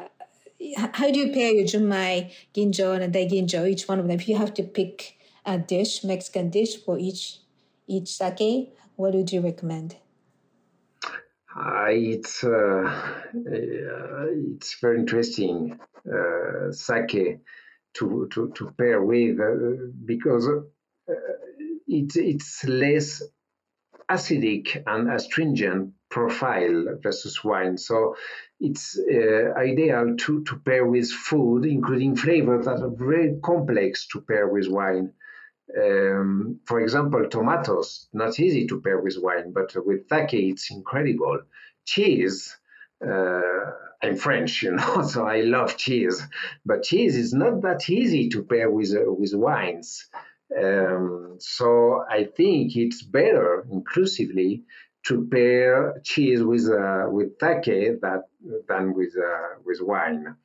how 0.93 1.11
do 1.11 1.19
you 1.19 1.33
pair 1.33 1.53
your 1.53 1.65
junmai, 1.65 2.33
ginjo, 2.55 3.01
and 3.01 3.15
daiginjo, 3.15 3.69
each 3.69 3.87
one 3.89 3.99
of 3.99 4.09
them? 4.09 4.19
If 4.19 4.29
you 4.29 4.37
have 4.37 4.55
to 4.55 4.63
pick 4.63 5.19
a 5.45 5.59
dish, 5.59 6.03
Mexican 6.03 6.51
dish 6.51 6.77
for 6.83 6.99
each 6.99 7.39
each 7.87 8.09
sake, 8.09 8.75
what 8.97 9.15
would 9.15 9.31
you 9.33 9.41
recommend? 9.41 9.97
Uh, 11.59 11.87
it's 11.89 12.45
uh, 12.45 12.85
uh, 12.85 14.27
it's 14.55 14.79
very 14.81 14.99
interesting 14.99 15.79
uh, 16.07 16.71
sake 16.71 17.41
to, 17.95 18.29
to, 18.31 18.53
to 18.55 18.71
pair 18.77 19.01
with 19.03 19.41
uh, 19.41 19.87
because 20.05 20.47
it's 21.89 22.17
it's 22.17 22.65
less 22.65 23.23
acidic 24.11 24.83
and 24.87 25.11
astringent 25.11 25.93
profile 26.11 26.99
versus 27.03 27.43
wine. 27.43 27.79
So 27.79 28.17
it's 28.61 28.99
uh, 28.99 29.53
ideal 29.57 30.15
to, 30.17 30.45
to 30.45 30.57
pair 30.59 30.85
with 30.85 31.11
food, 31.11 31.65
including 31.65 32.17
flavors 32.17 32.67
that 32.67 32.83
are 32.83 32.91
very 32.91 33.39
complex 33.43 34.07
to 34.09 34.21
pair 34.21 34.47
with 34.47 34.69
wine. 34.69 35.13
Um, 35.77 36.61
for 36.65 36.81
example, 36.81 37.29
tomatoes, 37.29 38.09
not 38.13 38.39
easy 38.39 38.67
to 38.69 38.81
pair 38.81 39.01
with 39.01 39.17
wine, 39.19 39.53
but 39.53 39.75
with 39.85 40.09
sake, 40.09 40.35
it's 40.35 40.71
incredible. 40.71 41.41
Cheese, 41.85 42.57
uh, 43.07 43.73
I'm 44.03 44.17
French, 44.17 44.63
you 44.63 44.73
know, 44.73 45.03
so 45.07 45.27
I 45.27 45.41
love 45.41 45.77
cheese, 45.77 46.23
but 46.65 46.83
cheese 46.83 47.17
is 47.17 47.33
not 47.33 47.63
that 47.63 47.89
easy 47.91 48.29
to 48.31 48.43
pair 48.45 48.71
with 48.71 48.95
uh, 48.95 49.13
with 49.13 49.35
wines. 49.35 50.09
Um, 50.57 51.37
so 51.41 52.05
I 52.09 52.25
think 52.25 52.77
it's 52.77 53.03
better 53.03 53.67
inclusively 53.71 54.63
to 55.07 55.27
pair 55.27 56.01
cheese 56.05 56.43
with 56.43 56.69
uh, 56.69 57.07
with 57.11 57.39
sake 57.41 58.01
that 58.01 58.25
than 58.69 58.95
with 58.95 59.15
uh, 59.17 59.59
with 59.65 59.81
wine. 59.81 60.37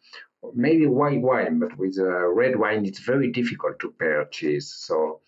Maybe 0.53 0.87
white 0.87 1.21
wine, 1.21 1.59
but 1.59 1.77
with 1.77 1.97
uh, 1.99 2.27
red 2.27 2.57
wine, 2.57 2.85
it's 2.85 2.99
very 2.99 3.31
difficult 3.31 3.79
to 3.79 3.91
pair 3.91 4.25
cheese. 4.25 4.73
So 4.75 5.21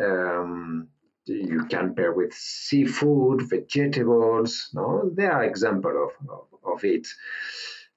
um, 0.00 0.88
you 1.26 1.64
can 1.66 1.94
pair 1.94 2.12
with 2.12 2.32
seafood, 2.34 3.48
vegetables. 3.48 4.70
No, 4.74 5.10
there 5.14 5.32
are 5.32 5.44
examples 5.44 6.12
of, 6.20 6.28
of, 6.30 6.74
of 6.74 6.84
it. 6.84 7.06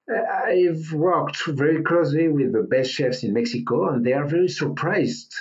I've 0.10 0.92
worked 0.94 1.46
very 1.46 1.84
closely 1.84 2.28
with 2.28 2.52
the 2.54 2.64
best 2.64 2.92
chefs 2.92 3.24
in 3.24 3.34
Mexico, 3.34 3.90
and 3.90 4.06
they 4.06 4.14
are 4.14 4.28
very 4.28 4.50
surprised 4.50 5.34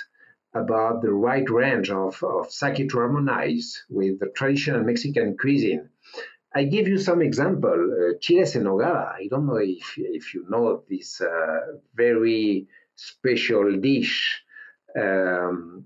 about 0.53 1.01
the 1.01 1.15
wide 1.15 1.49
range 1.49 1.89
of, 1.89 2.21
of 2.23 2.51
sake 2.51 2.89
to 2.89 2.97
harmonize 2.97 3.83
with 3.89 4.19
the 4.19 4.27
traditional 4.27 4.83
Mexican 4.83 5.37
cuisine. 5.37 5.89
I 6.53 6.65
give 6.65 6.87
you 6.87 6.97
some 6.97 7.21
example. 7.21 7.69
Uh, 7.71 8.17
chiles 8.19 8.55
en 8.55 8.63
nogada. 8.63 9.13
I 9.13 9.27
don't 9.29 9.47
know 9.47 9.55
if, 9.55 9.93
if 9.97 10.33
you 10.33 10.45
know 10.49 10.83
this 10.89 11.21
uh, 11.21 11.77
very 11.95 12.67
special 12.95 13.79
dish. 13.79 14.43
Um, 14.99 15.85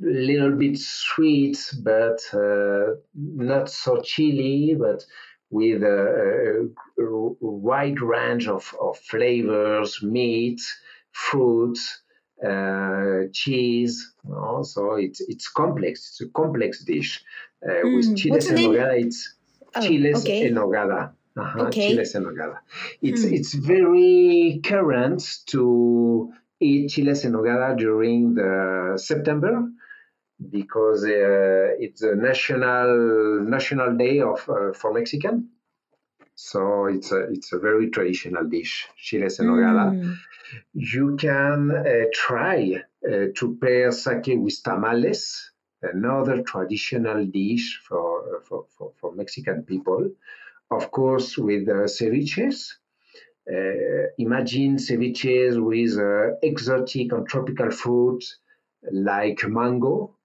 little 0.00 0.52
bit 0.52 0.78
sweet, 0.78 1.58
but 1.82 2.20
uh, 2.32 2.94
not 3.14 3.68
so 3.68 4.00
chili, 4.02 4.76
but 4.78 5.04
with 5.50 5.82
a, 5.82 6.70
a, 6.96 7.02
a 7.02 7.34
wide 7.40 8.00
range 8.00 8.46
of, 8.46 8.72
of 8.80 8.96
flavors, 8.98 10.00
meat, 10.02 10.60
fruits, 11.10 12.02
uh, 12.46 13.22
cheese. 13.32 14.14
You 14.24 14.30
know? 14.30 14.62
So 14.62 14.94
it's 14.94 15.20
it's 15.20 15.48
complex. 15.48 16.10
It's 16.10 16.20
a 16.20 16.28
complex 16.28 16.84
dish. 16.84 17.22
Uh, 17.62 17.84
mm. 17.84 17.96
With 17.96 18.16
chiles 18.16 18.50
en 18.50 18.56
nogada, 18.56 18.98
it's 18.98 19.34
oh, 19.74 19.80
chiles 19.80 20.20
okay. 20.20 20.46
en 20.46 20.54
nogada. 20.54 21.12
Uh-huh, 21.36 21.66
okay. 21.66 21.90
Chiles 21.90 22.14
en 22.14 22.24
nogada. 22.24 22.58
It's 23.02 23.24
mm. 23.24 23.32
it's 23.32 23.54
very 23.54 24.60
current 24.64 25.22
to 25.46 26.32
eat 26.60 26.90
chiles 26.90 27.24
en 27.24 27.32
nogada 27.32 27.76
during 27.76 28.34
the 28.34 28.94
September 28.96 29.68
because 30.50 31.04
uh, 31.04 31.76
it's 31.78 32.02
a 32.02 32.14
national 32.14 33.44
national 33.44 33.96
day 33.96 34.20
of 34.20 34.48
uh, 34.48 34.72
for 34.72 34.92
Mexican. 34.94 35.50
So 36.34 36.86
it's 36.86 37.12
a 37.12 37.30
it's 37.30 37.52
a 37.52 37.58
very 37.58 37.90
traditional 37.90 38.44
dish, 38.44 38.88
chiles 38.96 39.38
en 39.40 39.46
nogada. 39.46 39.92
Mm. 39.92 40.16
You 40.72 41.16
can 41.16 41.70
uh, 41.70 42.06
try 42.14 42.82
uh, 43.06 43.26
to 43.36 43.58
pair 43.60 43.92
sake 43.92 44.34
with 44.36 44.62
tamales, 44.62 45.49
another 45.82 46.42
traditional 46.42 47.24
dish 47.26 47.80
for, 47.86 48.36
uh, 48.36 48.40
for, 48.40 48.66
for, 48.76 48.92
for, 49.00 49.12
Mexican 49.14 49.62
people. 49.62 50.10
Of 50.70 50.90
course, 50.90 51.36
with 51.36 51.68
uh, 51.68 51.86
ceviches. 51.86 52.74
Uh, 53.50 54.06
imagine 54.18 54.76
ceviches 54.76 55.60
with 55.60 55.98
uh, 55.98 56.36
exotic 56.42 57.12
and 57.12 57.26
tropical 57.26 57.70
fruits 57.70 58.38
like 58.92 59.40
mango. 59.48 60.16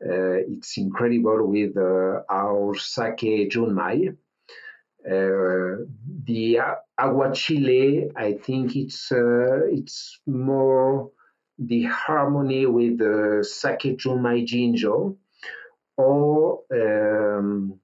Uh, 0.00 0.38
it's 0.54 0.76
incredible 0.78 1.46
with 1.46 1.76
our 1.76 2.74
sake 2.76 3.50
junmai. 3.50 4.16
Uh, 5.06 5.84
the 6.24 6.58
aguachile, 7.00 8.10
I 8.16 8.32
think 8.34 8.76
it's 8.76 9.10
uh, 9.10 9.64
it's 9.70 10.20
more 10.26 11.10
the 11.58 11.84
harmony 11.84 12.66
with 12.66 12.98
the 12.98 13.46
sake 13.48 13.98
junmai 13.98 14.46
ginjo, 14.46 15.16
or 15.96 16.62
um, 16.72 17.80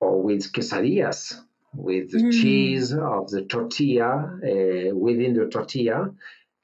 or 0.00 0.22
with 0.22 0.52
quesadillas, 0.52 1.34
with 1.74 2.10
the 2.10 2.18
mm. 2.18 2.32
cheese 2.32 2.92
of 2.92 3.30
the 3.30 3.42
tortilla 3.42 4.38
uh, 4.42 4.94
within 4.94 5.34
the 5.34 5.48
tortilla. 5.50 6.10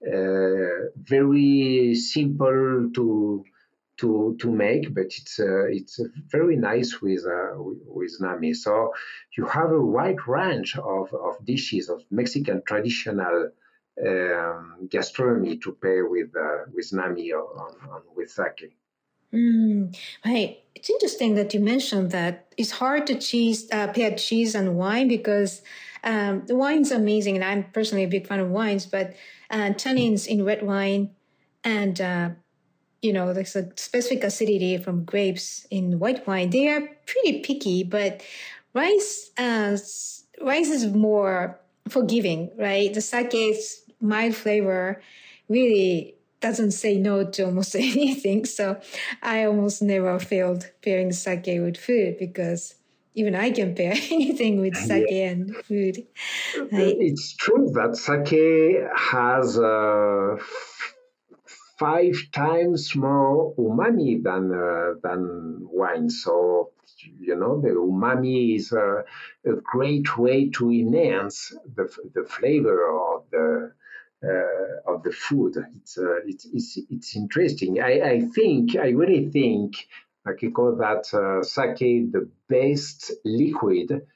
Uh, 0.07 0.91
very 0.97 1.95
simple 1.95 2.91
to 2.95 3.43
to 3.97 4.37
to 4.39 4.51
make, 4.51 4.93
but 4.93 5.07
it's 5.07 5.41
uh, 5.41 5.65
it's 5.67 5.99
very 6.29 6.57
nice 6.57 7.01
with 7.01 7.25
uh, 7.25 7.55
with 7.57 8.13
nami. 8.21 8.53
So 8.53 8.93
you 9.37 9.47
have 9.47 9.71
a 9.71 9.81
wide 9.81 10.27
range 10.27 10.77
of, 10.77 11.15
of 11.15 11.45
dishes 11.45 11.89
of 11.89 12.03
Mexican 12.11 12.63
traditional 12.67 13.51
um, 14.01 14.89
gastronomy 14.91 15.59
to 15.59 15.73
pair 15.73 16.07
with 16.07 16.35
uh, 16.37 16.65
with 16.73 16.93
nami 16.93 17.33
or, 17.33 17.43
or, 17.43 18.03
with 18.15 18.31
sake. 18.31 18.77
Mm, 19.33 19.97
right. 20.25 20.59
It's 20.75 20.91
interesting 20.91 21.35
that 21.35 21.55
you 21.55 21.61
mentioned 21.61 22.11
that 22.13 22.53
it's 22.57 22.71
hard 22.71 23.07
to 23.09 23.15
cheese 23.15 23.69
uh, 23.73 23.89
pair 23.89 24.15
cheese 24.15 24.55
and 24.55 24.77
wine 24.77 25.09
because 25.09 25.63
um, 26.03 26.45
the 26.47 26.57
wine's 26.57 26.91
amazing, 26.91 27.37
and 27.37 27.45
I'm 27.45 27.65
personally 27.73 28.05
a 28.05 28.09
big 28.09 28.27
fan 28.27 28.41
of 28.41 28.51
wines. 28.51 28.87
But 28.87 29.15
uh, 29.51 29.71
tannins 29.75 30.27
in 30.27 30.45
red 30.45 30.63
wine 30.63 31.11
and 31.65 32.01
uh, 32.01 32.31
you 33.05 33.13
know, 33.13 33.35
there's 33.35 33.55
a 33.55 33.71
specific 33.77 34.25
acidity 34.25 34.79
from 34.79 35.05
grapes 35.05 35.67
in 35.71 35.99
white 35.99 36.27
wine. 36.27 36.49
They 36.49 36.69
are 36.69 36.81
pretty 37.07 37.41
picky, 37.41 37.85
but 37.85 38.23
rice, 38.73 39.31
uh, 39.37 39.77
rice 40.41 40.71
is 40.71 40.87
more 40.87 41.61
forgiving, 41.89 42.51
right? 42.59 42.95
The 42.95 43.03
sake's 43.03 43.83
mild 44.05 44.35
flavor 44.35 45.03
really 45.49 46.17
doesn't 46.41 46.73
say 46.73 46.99
no 46.99 47.25
to 47.31 47.47
almost 47.47 47.75
anything. 47.91 48.45
So 48.45 48.81
I 49.23 49.45
almost 49.45 49.83
never 49.83 50.19
failed 50.19 50.71
pairing 50.83 51.13
sake 51.13 51.47
with 51.47 51.77
food 51.77 52.19
because 52.19 52.75
even 53.15 53.35
I 53.35 53.51
can 53.51 53.75
pair 53.75 53.93
anything 54.11 54.61
with 54.61 54.77
sake 54.91 55.07
yeah. 55.09 55.31
and 55.31 55.57
food. 55.65 56.07
It's 56.55 57.35
true 57.35 57.71
that 57.75 57.97
sake 57.97 58.91
has 58.97 59.57
a 59.57 60.37
five 61.79 62.15
times 62.33 62.95
more 62.95 63.55
umami 63.57 64.23
than 64.23 64.53
uh, 64.53 64.95
than 65.03 65.67
wine. 65.81 66.09
So 66.11 66.71
you 67.21 67.37
know 67.37 67.61
the 67.61 67.71
umami 67.71 68.57
is 68.57 68.73
a, 68.73 69.05
a 69.47 69.55
great 69.73 70.17
way 70.19 70.51
to 70.51 70.71
enhance 70.71 71.55
the 71.77 71.85
the 72.15 72.25
flavor 72.25 72.79
of 72.91 73.25
the 73.31 73.47
uh, 73.47 73.84
of 74.23 75.03
the 75.03 75.13
food. 75.13 75.57
It's, 75.77 75.99
uh, 75.99 76.21
it's, 76.27 76.47
it's 76.47 76.79
it's 76.91 77.17
interesting. 77.17 77.83
I, 77.83 78.01
I 78.01 78.21
think 78.21 78.77
I 78.77 78.89
really 78.89 79.29
think 79.31 79.87
Akiko 80.27 80.79
that 80.79 81.13
uh, 81.13 81.43
sake 81.43 82.13
the 82.13 82.29
best 82.49 83.13
liquid 83.25 84.07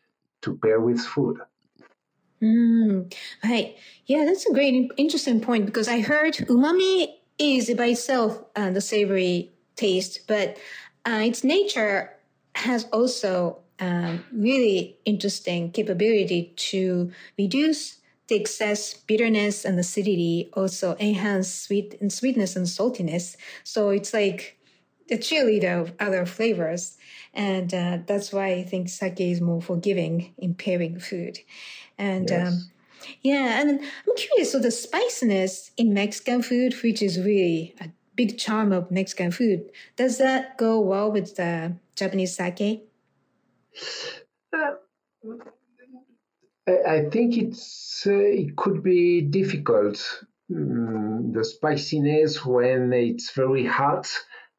to 0.42 0.56
pair 0.56 0.80
with 0.80 1.00
food. 1.00 1.38
Mm, 2.42 3.12
right. 3.44 3.76
Yeah, 4.06 4.24
that's 4.24 4.46
a 4.46 4.52
great, 4.52 4.90
interesting 4.96 5.40
point 5.40 5.66
because 5.66 5.88
I 5.88 6.00
heard 6.00 6.34
umami 6.34 7.14
is 7.38 7.72
by 7.74 7.86
itself 7.86 8.42
uh, 8.56 8.70
the 8.70 8.80
savory 8.80 9.50
taste, 9.76 10.26
but 10.26 10.56
uh, 11.04 11.22
its 11.24 11.44
nature 11.44 12.10
has 12.54 12.84
also 12.92 13.58
um, 13.80 14.24
really 14.32 14.96
interesting 15.04 15.70
capability 15.70 16.52
to 16.56 17.12
reduce 17.36 17.97
the 18.28 18.36
excess 18.36 18.94
bitterness 18.94 19.64
and 19.64 19.78
acidity, 19.78 20.50
also 20.52 20.96
enhance 21.00 21.52
sweet 21.52 21.96
and 22.00 22.12
sweetness 22.12 22.56
and 22.56 22.66
saltiness. 22.66 23.36
So 23.64 23.88
it's 23.90 24.12
like 24.12 24.58
the 25.08 25.16
cheerleader 25.16 25.80
of 25.80 25.92
other 25.98 26.26
flavors. 26.26 26.96
And 27.34 27.72
uh, 27.72 27.98
that's 28.06 28.32
why 28.32 28.52
I 28.52 28.62
think 28.62 28.88
sake 28.88 29.20
is 29.20 29.40
more 29.40 29.62
forgiving 29.62 30.34
in 30.38 30.54
pairing 30.54 31.00
food. 31.00 31.38
And 31.96 32.30
yes. 32.30 32.48
um, 32.48 32.70
yeah, 33.22 33.60
and 33.60 33.80
I'm 33.80 34.16
curious. 34.16 34.52
So 34.52 34.58
the 34.58 34.70
spiciness 34.70 35.70
in 35.76 35.94
Mexican 35.94 36.42
food, 36.42 36.74
which 36.82 37.02
is 37.02 37.18
really 37.18 37.74
a 37.80 37.88
big 38.14 38.38
charm 38.38 38.72
of 38.72 38.90
Mexican 38.90 39.30
food, 39.30 39.70
does 39.96 40.18
that 40.18 40.58
go 40.58 40.80
well 40.80 41.10
with 41.10 41.36
the 41.36 41.74
Japanese 41.96 42.36
sake? 42.36 42.84
Uh, 44.52 44.74
I 46.86 47.08
think 47.10 47.36
it's 47.36 48.04
uh, 48.06 48.12
it 48.12 48.56
could 48.56 48.82
be 48.82 49.22
difficult. 49.22 50.24
Mm, 50.50 51.32
the 51.34 51.44
spiciness 51.44 52.44
when 52.44 52.92
it's 52.92 53.32
very 53.32 53.66
hot, 53.66 54.10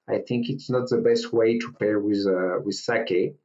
I 0.07 0.19
think 0.19 0.49
it's 0.49 0.69
not 0.69 0.89
the 0.89 0.97
best 0.97 1.33
way 1.33 1.59
to 1.59 1.73
pair 1.79 1.99
with 1.99 2.25
uh, 2.27 2.59
with 2.63 2.75
sake 2.75 3.35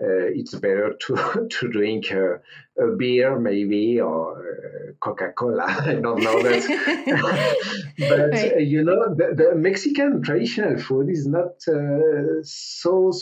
uh, 0.00 0.32
it's 0.34 0.54
better 0.54 0.94
to 0.98 1.48
to 1.50 1.68
drink 1.68 2.10
uh, 2.12 2.38
a 2.82 2.96
beer 2.96 3.38
maybe 3.38 4.00
or 4.00 4.38
uh, 4.38 4.92
Coca 5.00 5.32
Cola. 5.32 5.64
I 5.86 5.94
don't 5.94 6.22
know 6.22 6.42
that, 6.42 7.56
but 7.98 8.30
right. 8.30 8.52
Uh, 8.54 8.56
you 8.56 8.82
know 8.82 9.14
the, 9.14 9.34
the, 9.34 9.54
Mexican 9.54 10.22
traditional 10.22 10.78
food 10.78 11.10
is 11.10 11.26
not 11.26 11.56
uh, 11.68 12.42
so 12.42 13.12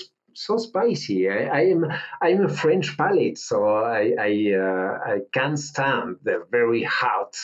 so 0.44 0.56
spicy. 0.56 1.28
I, 1.28 1.44
I, 1.44 1.60
am 1.74 1.86
I'm 2.22 2.44
a 2.44 2.48
French 2.48 2.96
palate, 2.96 3.38
so 3.38 3.66
I 3.66 4.14
I, 4.18 4.32
uh, 4.54 5.12
I 5.12 5.18
can't 5.32 5.58
stand 5.58 6.16
the 6.22 6.44
very 6.50 6.82
hot 6.84 7.36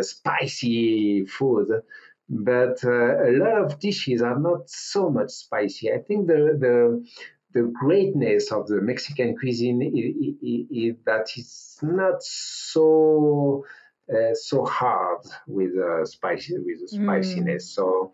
spicy 0.00 1.26
food 1.26 1.82
but 2.28 2.82
uh, 2.84 3.28
a 3.28 3.32
lot 3.32 3.62
of 3.64 3.78
dishes 3.78 4.22
are 4.22 4.38
not 4.38 4.68
so 4.68 5.10
much 5.10 5.30
spicy. 5.30 5.92
I 5.92 5.98
think 5.98 6.26
the 6.26 6.56
the 6.58 7.06
the 7.52 7.72
greatness 7.80 8.50
of 8.50 8.66
the 8.66 8.80
Mexican 8.80 9.36
cuisine 9.36 9.80
is, 9.82 10.34
is, 10.42 10.66
is 10.70 10.96
that 11.06 11.28
it's 11.36 11.78
not 11.82 12.22
so 12.22 13.64
uh, 14.12 14.34
so 14.34 14.64
hard 14.64 15.20
with 15.46 15.72
uh, 15.76 16.04
spicy 16.04 16.58
with 16.58 16.80
the 16.80 16.88
spiciness. 16.88 17.64
Mm. 17.70 17.74
So 17.74 18.12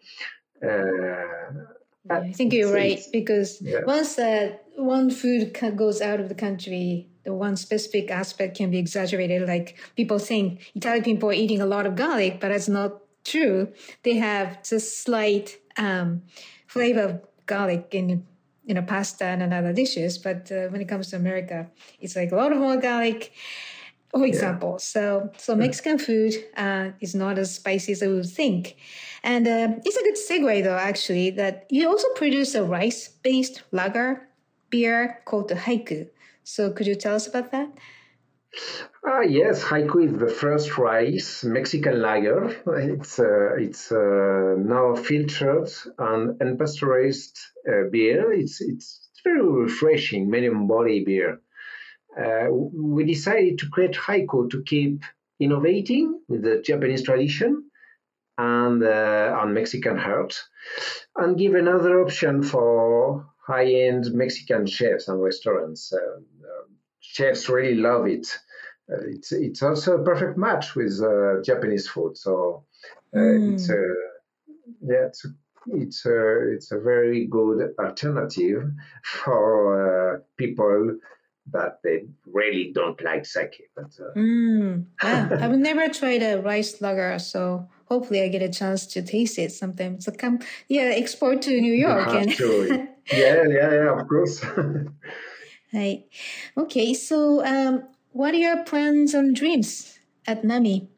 Uh, 0.62 1.79
I 2.08 2.32
think 2.32 2.52
you're 2.52 2.72
right 2.72 3.00
because 3.12 3.60
yeah. 3.60 3.80
once 3.84 4.18
uh, 4.18 4.56
one 4.76 5.10
food 5.10 5.56
goes 5.76 6.00
out 6.00 6.20
of 6.20 6.28
the 6.28 6.34
country, 6.34 7.08
the 7.24 7.34
one 7.34 7.56
specific 7.56 8.10
aspect 8.10 8.56
can 8.56 8.70
be 8.70 8.78
exaggerated. 8.78 9.46
Like 9.46 9.78
people 9.96 10.18
think 10.18 10.70
Italian 10.74 11.04
people 11.04 11.28
are 11.28 11.34
eating 11.34 11.60
a 11.60 11.66
lot 11.66 11.86
of 11.86 11.96
garlic, 11.96 12.40
but 12.40 12.48
that's 12.48 12.68
not 12.68 13.02
true. 13.24 13.72
They 14.02 14.14
have 14.14 14.62
just 14.62 15.02
slight 15.02 15.58
um, 15.76 16.22
flavor 16.66 17.02
of 17.02 17.20
garlic 17.46 17.88
in 17.92 18.26
you 18.64 18.74
know 18.74 18.82
pasta 18.82 19.24
and 19.24 19.52
other 19.52 19.72
dishes. 19.72 20.16
But 20.16 20.50
uh, 20.50 20.68
when 20.68 20.80
it 20.80 20.88
comes 20.88 21.10
to 21.10 21.16
America, 21.16 21.68
it's 22.00 22.16
like 22.16 22.32
a 22.32 22.36
lot 22.36 22.52
of 22.52 22.58
more 22.58 22.76
garlic. 22.78 23.32
For 24.10 24.24
example, 24.24 24.72
yeah. 24.72 24.78
so 24.78 25.30
so 25.36 25.54
Mexican 25.54 25.98
food 25.98 26.34
uh, 26.56 26.90
is 27.00 27.14
not 27.14 27.38
as 27.38 27.54
spicy 27.54 27.92
as 27.92 28.02
I 28.02 28.08
would 28.08 28.26
think. 28.26 28.76
And 29.22 29.46
uh, 29.46 29.68
it's 29.84 29.96
a 29.96 30.02
good 30.02 30.16
segue, 30.16 30.64
though, 30.64 30.76
actually, 30.76 31.30
that 31.30 31.66
you 31.70 31.88
also 31.88 32.08
produce 32.14 32.54
a 32.54 32.64
rice 32.64 33.08
based 33.08 33.62
lager 33.70 34.28
beer 34.70 35.20
called 35.24 35.48
the 35.48 35.56
Haiku. 35.56 36.08
So 36.44 36.72
could 36.72 36.86
you 36.86 36.94
tell 36.94 37.14
us 37.14 37.26
about 37.26 37.52
that? 37.52 37.68
Uh, 39.06 39.20
yes, 39.20 39.62
Haiku 39.62 40.04
is 40.06 40.18
the 40.18 40.28
first 40.28 40.76
rice 40.76 41.44
Mexican 41.44 42.02
lager. 42.02 42.46
It's 42.66 43.18
uh, 43.18 43.54
it's 43.56 43.92
uh, 43.92 44.56
now 44.58 44.96
filtered 44.96 45.70
and 45.98 46.38
unpasteurized 46.40 47.38
uh, 47.68 47.88
beer. 47.90 48.32
It's 48.32 48.60
it's 48.60 49.10
very 49.22 49.42
refreshing, 49.42 50.28
medium 50.28 50.66
body 50.66 51.04
beer. 51.04 51.40
Uh, 52.18 52.46
we 52.50 53.04
decided 53.04 53.58
to 53.58 53.70
create 53.70 53.94
Haiku 53.94 54.50
to 54.50 54.62
keep 54.64 55.04
innovating 55.38 56.20
with 56.28 56.42
the 56.42 56.60
Japanese 56.60 57.04
tradition 57.04 57.69
and 58.40 58.82
uh, 58.82 59.36
on 59.38 59.52
Mexican 59.52 59.98
heart, 59.98 60.42
and 61.16 61.38
give 61.38 61.54
another 61.54 62.00
option 62.00 62.42
for 62.42 63.26
high-end 63.46 64.12
Mexican 64.12 64.66
chefs 64.66 65.08
and 65.08 65.22
restaurants. 65.22 65.92
Uh, 65.92 65.98
uh, 65.98 66.66
chefs 67.00 67.48
really 67.48 67.74
love 67.74 68.06
it. 68.06 68.26
Uh, 68.90 69.04
it's 69.08 69.32
it's 69.32 69.62
also 69.62 69.98
a 69.98 70.04
perfect 70.04 70.38
match 70.38 70.74
with 70.74 71.00
uh, 71.02 71.42
Japanese 71.42 71.86
food. 71.86 72.16
So 72.16 72.64
mm. 73.14 73.52
it's 73.52 73.68
a 73.68 73.82
yeah 74.80 75.06
it's 75.08 75.24
a, 75.26 75.28
it's 75.66 76.06
a 76.06 76.52
it's 76.54 76.72
a 76.72 76.80
very 76.80 77.26
good 77.26 77.74
alternative 77.78 78.70
for 79.04 80.24
people 80.38 80.96
that 81.52 81.80
they 81.82 82.04
really 82.26 82.72
don't 82.72 83.02
like 83.02 83.26
sake. 83.26 83.62
But 83.76 83.92
uh, 84.00 84.14
mm, 84.16 84.86
I've 85.02 85.58
never 85.58 85.88
tried 85.88 86.22
a 86.22 86.40
rice 86.40 86.80
lager, 86.80 87.18
so 87.18 87.68
hopefully 87.90 88.22
I 88.22 88.28
get 88.28 88.42
a 88.42 88.48
chance 88.48 88.86
to 88.86 89.02
taste 89.02 89.38
it 89.38 89.52
sometime. 89.52 90.00
So 90.00 90.12
come, 90.12 90.38
yeah, 90.68 90.92
export 90.94 91.42
to 91.42 91.60
New 91.60 91.72
York. 91.86 92.08
And 92.08 92.38
yeah, 93.12 93.42
yeah, 93.48 93.72
yeah, 93.72 94.00
of 94.00 94.08
course. 94.08 94.44
right. 95.74 96.04
Okay, 96.56 96.94
so 96.94 97.44
um, 97.44 97.84
what 98.12 98.34
are 98.34 98.38
your 98.38 98.64
plans 98.64 99.14
and 99.14 99.34
dreams 99.34 99.98
at 100.26 100.44
Nami? 100.44 100.88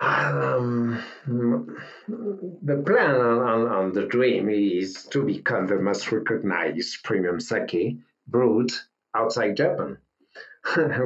Um, 0.00 1.00
the 1.26 2.82
plan 2.84 3.14
and, 3.20 3.94
the 3.94 4.06
dream 4.10 4.48
is 4.48 5.04
to 5.12 5.24
become 5.24 5.68
the 5.68 5.76
most 5.76 6.10
recognized 6.10 7.04
premium 7.04 7.38
sake 7.38 7.98
brewed 8.26 8.72
outside 9.14 9.56
Japan. 9.56 9.98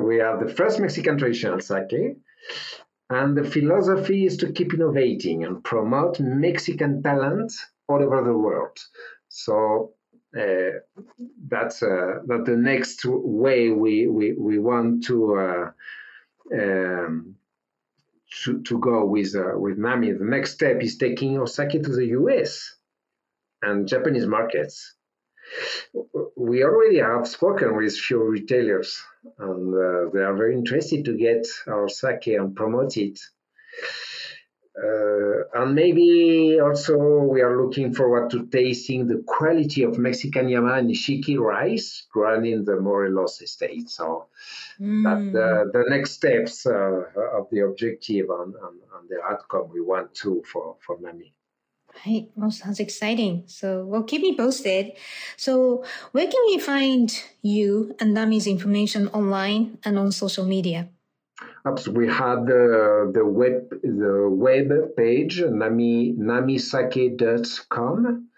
we 0.03 0.21
are 0.21 0.43
the 0.43 0.51
first 0.51 0.81
Mexican 0.81 1.19
traditional 1.19 1.61
sake, 1.61 2.17
and 3.11 3.37
the 3.37 3.45
philosophy 3.45 4.27
is 4.27 4.37
to 4.39 4.53
keep 4.53 4.75
innovating 4.75 5.45
and 5.45 5.63
promote 5.63 6.19
Mexican 6.19 7.03
talent 7.03 7.53
all 7.89 8.03
over 8.03 8.23
the 8.25 8.37
world. 8.37 8.79
So 9.29 9.93
uh, 10.37 10.81
that's 11.49 11.83
uh, 11.83 12.21
that 12.27 12.45
the 12.45 12.57
next 12.57 13.05
way 13.05 13.71
we 13.71 14.07
we, 14.09 14.33
we 14.33 14.59
want 14.59 15.05
to, 15.05 15.37
uh, 15.37 15.71
um, 16.53 17.37
to 18.43 18.63
to 18.63 18.79
go 18.79 19.05
with 19.07 19.37
uh, 19.37 19.57
with 19.57 19.79
Nami. 19.79 20.13
The 20.13 20.25
next 20.25 20.55
step 20.55 20.83
is 20.83 20.97
taking 20.97 21.37
Osake 21.37 21.83
to 21.85 21.93
the 21.93 22.07
U.S. 22.07 22.75
and 23.63 23.87
Japanese 23.87 24.27
markets 24.27 24.96
we 26.37 26.63
already 26.65 26.99
have 26.99 27.27
spoken 27.27 27.77
with 27.77 27.97
few 27.97 28.23
retailers, 28.23 29.03
and 29.39 29.75
uh, 29.75 30.11
they 30.13 30.21
are 30.21 30.37
very 30.37 30.55
interested 30.55 31.05
to 31.05 31.17
get 31.17 31.47
our 31.67 31.89
sake 31.89 32.27
and 32.29 32.55
promote 32.55 32.97
it. 32.97 33.19
Uh, 34.77 35.63
and 35.63 35.75
maybe 35.75 36.59
also 36.63 36.99
we 36.99 37.41
are 37.41 37.63
looking 37.63 37.95
forward 37.95 38.29
to 38.31 38.47
tasting 38.49 39.07
the 39.07 39.23
quality 39.27 39.83
of 39.85 39.97
Mexican 39.97 40.51
Yama 40.51 40.83
Nishiki 40.83 41.39
rice 41.39 42.07
grown 42.13 42.45
in 42.45 42.63
the 42.65 42.79
Morelos 42.79 43.41
estate. 43.41 43.89
So 43.89 44.27
mm. 44.79 45.03
that 45.05 45.33
the, 45.33 45.71
the 45.73 45.85
next 45.89 46.13
steps 46.13 46.67
uh, 46.67 47.05
of 47.39 47.49
the 47.51 47.61
objective 47.61 48.27
and, 48.29 48.55
and, 48.55 48.81
and, 48.99 49.09
the 49.09 49.23
outcome 49.23 49.71
we 49.73 49.81
want 49.81 50.15
to 50.17 50.43
for, 50.53 50.77
for 50.85 50.99
Nami. 51.01 51.33
Right. 52.05 52.29
Well, 52.35 52.51
sounds 52.51 52.81
exciting. 52.81 53.45
So, 53.47 53.85
well, 53.85 54.03
keep 54.03 54.23
me 54.23 54.37
posted. 54.37 54.93
So, 55.37 55.85
where 56.13 56.27
can 56.27 56.41
we 56.47 56.59
find 56.59 57.13
you 57.43 57.95
and 58.01 58.15
Nami's 58.15 58.47
information 58.47 59.09
online 59.09 59.79
and 59.85 59.99
on 59.99 60.13
social 60.13 60.45
media? 60.45 60.89
We 61.93 62.09
have 62.09 62.47
the 62.47 63.11
the 63.13 63.25
web 63.25 63.69
the 63.83 64.29
web 64.31 64.97
page 64.97 65.43
nami 65.43 66.15
namisake.com. 66.17 68.29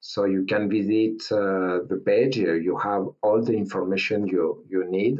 So 0.00 0.24
you 0.24 0.46
can 0.46 0.70
visit 0.70 1.30
uh, 1.30 1.80
the 1.88 2.02
page. 2.04 2.38
You 2.38 2.78
have 2.78 3.08
all 3.22 3.42
the 3.42 3.52
information 3.52 4.26
you 4.26 4.64
you 4.70 4.86
need 4.88 5.18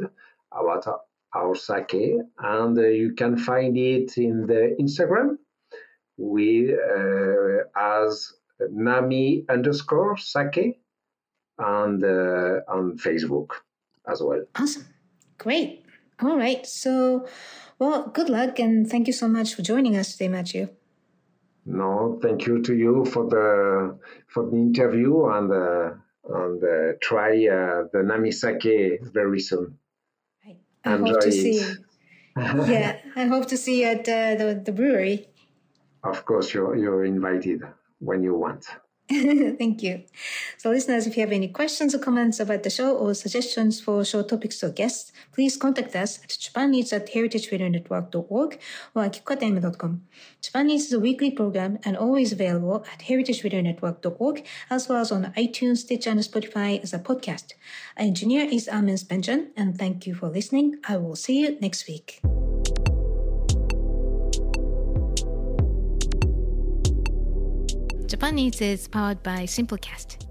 about 0.51 0.87
our 1.35 1.55
sake, 1.55 2.17
and 2.39 2.75
uh, 2.77 2.81
you 2.81 3.13
can 3.13 3.37
find 3.37 3.77
it 3.77 4.17
in 4.17 4.47
the 4.47 4.75
Instagram 4.79 5.37
with 6.19 6.69
uh, 6.69 7.63
as 7.75 8.33
Nami 8.69 9.45
underscore 9.49 10.17
Sake 10.17 10.81
and 11.57 12.03
uh, 12.03 12.59
on 12.67 12.97
Facebook 12.97 13.51
as 14.07 14.21
well. 14.21 14.43
Awesome. 14.55 14.85
Great. 15.37 15.85
All 16.21 16.37
right. 16.37 16.65
So, 16.65 17.25
well, 17.79 18.09
good 18.09 18.29
luck 18.29 18.59
and 18.59 18.89
thank 18.89 19.07
you 19.07 19.13
so 19.13 19.27
much 19.27 19.55
for 19.55 19.61
joining 19.61 19.95
us 19.95 20.11
today, 20.11 20.27
Matthieu. 20.27 20.69
No, 21.65 22.19
thank 22.21 22.45
you 22.47 22.61
to 22.63 22.75
you 22.75 23.05
for 23.05 23.29
the 23.29 23.97
for 24.27 24.49
the 24.49 24.57
interview 24.57 25.25
and 25.27 25.51
uh, 25.51 25.91
and 26.29 26.63
uh, 26.63 26.97
try 27.01 27.31
uh, 27.47 27.83
the 27.93 28.03
Nami 28.03 28.31
Sake 28.31 28.99
very 29.13 29.39
soon. 29.39 29.77
Right. 30.45 30.57
I 30.83 30.95
Enjoy 30.95 31.11
hope 31.11 31.21
to 31.21 31.27
it. 31.27 31.31
see. 31.31 31.75
yeah, 32.37 32.97
I 33.15 33.25
hope 33.25 33.47
to 33.47 33.57
see 33.57 33.81
you 33.81 33.87
at 33.87 34.09
uh, 34.09 34.35
the 34.35 34.61
the 34.65 34.71
brewery 34.71 35.27
of 36.03 36.25
course, 36.25 36.53
you're, 36.53 36.75
you're 36.75 37.05
invited 37.05 37.61
when 37.99 38.23
you 38.23 38.35
want. 38.35 38.65
Thank 39.09 39.81
you. 39.81 40.03
So, 40.57 40.69
listeners, 40.69 41.07
if 41.07 41.17
you 41.17 41.21
have 41.21 41.31
any 41.31 41.47
questions 41.47 41.95
or 41.95 41.99
comments 41.99 42.39
about 42.39 42.61
the 42.61 42.69
show 42.69 42.95
or 42.95 43.15
suggestions 43.15 43.81
for 43.81 44.05
show 44.05 44.21
topics 44.21 44.63
or 44.63 44.69
guests, 44.69 45.11
please 45.33 45.57
contact 45.57 45.95
us 45.95 46.19
at 46.23 46.29
japaneats 46.29 46.93
at 46.93 47.11
heritageradionetwork.org 47.11 48.59
or 48.93 49.03
at 49.03 49.13
kikokatm.com. 49.13 50.03
Japan 50.43 50.69
Eats 50.69 50.85
is 50.85 50.93
a 50.93 50.99
weekly 50.99 51.31
program 51.31 51.79
and 51.83 51.97
always 51.97 52.31
available 52.31 52.85
at 52.93 52.99
heritageradionetwork.org 52.99 54.45
as 54.69 54.87
well 54.87 55.01
as 55.01 55.11
on 55.11 55.33
iTunes, 55.35 55.77
Stitcher, 55.77 56.11
and 56.11 56.19
Spotify 56.19 56.79
as 56.83 56.93
a 56.93 56.99
podcast. 56.99 57.53
Our 57.97 58.05
engineer 58.05 58.47
is 58.47 58.67
Armin 58.67 58.95
Spenjan, 58.95 59.47
and 59.57 59.75
thank 59.75 60.05
you 60.05 60.13
for 60.13 60.29
listening. 60.29 60.77
I 60.87 60.97
will 60.97 61.15
see 61.15 61.39
you 61.39 61.57
next 61.59 61.87
week. 61.87 62.21
Japan 68.09 68.39
Eats 68.39 68.59
is 68.59 68.87
powered 68.87 69.21
by 69.21 69.45
Simplecast. 69.45 70.25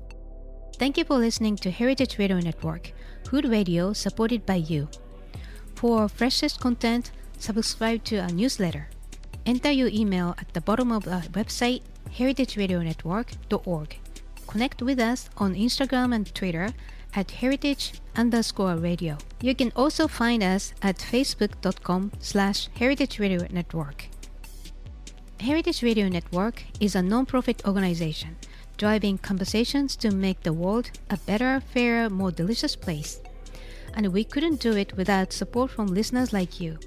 Thank 0.80 0.98
you 0.98 1.04
for 1.04 1.16
listening 1.16 1.54
to 1.58 1.70
Heritage 1.70 2.18
Radio 2.18 2.40
Network, 2.40 2.90
food 3.24 3.44
radio 3.44 3.92
supported 3.92 4.44
by 4.44 4.56
you. 4.56 4.88
For 5.76 6.08
freshest 6.08 6.58
content, 6.58 7.12
subscribe 7.38 8.02
to 8.06 8.18
our 8.18 8.30
newsletter. 8.30 8.88
Enter 9.46 9.70
your 9.70 9.90
email 9.92 10.34
at 10.38 10.52
the 10.54 10.60
bottom 10.60 10.90
of 10.90 11.06
our 11.06 11.22
website, 11.38 11.82
heritageradionetwork.org. 12.18 13.96
Connect 14.48 14.82
with 14.82 14.98
us 14.98 15.30
on 15.36 15.54
Instagram 15.54 16.12
and 16.12 16.34
Twitter 16.34 16.70
at 17.14 17.30
heritage 17.30 17.92
underscore 18.16 18.74
radio. 18.74 19.16
You 19.40 19.54
can 19.54 19.70
also 19.76 20.08
find 20.08 20.42
us 20.42 20.74
at 20.82 20.98
facebook.com 20.98 22.10
slash 22.18 22.70
heritage 22.74 23.20
radio 23.20 23.46
network. 23.52 24.08
Heritage 25.40 25.84
Radio 25.84 26.08
Network 26.08 26.64
is 26.80 26.96
a 26.96 27.02
non-profit 27.02 27.64
organization 27.64 28.36
driving 28.76 29.18
conversations 29.18 29.94
to 29.94 30.10
make 30.10 30.42
the 30.42 30.52
world 30.52 30.90
a 31.10 31.16
better, 31.16 31.60
fairer, 31.72 32.10
more 32.10 32.32
delicious 32.32 32.74
place. 32.74 33.20
And 33.94 34.12
we 34.12 34.24
couldn't 34.24 34.60
do 34.60 34.76
it 34.76 34.96
without 34.96 35.32
support 35.32 35.70
from 35.70 35.86
listeners 35.86 36.32
like 36.32 36.60
you. 36.60 36.78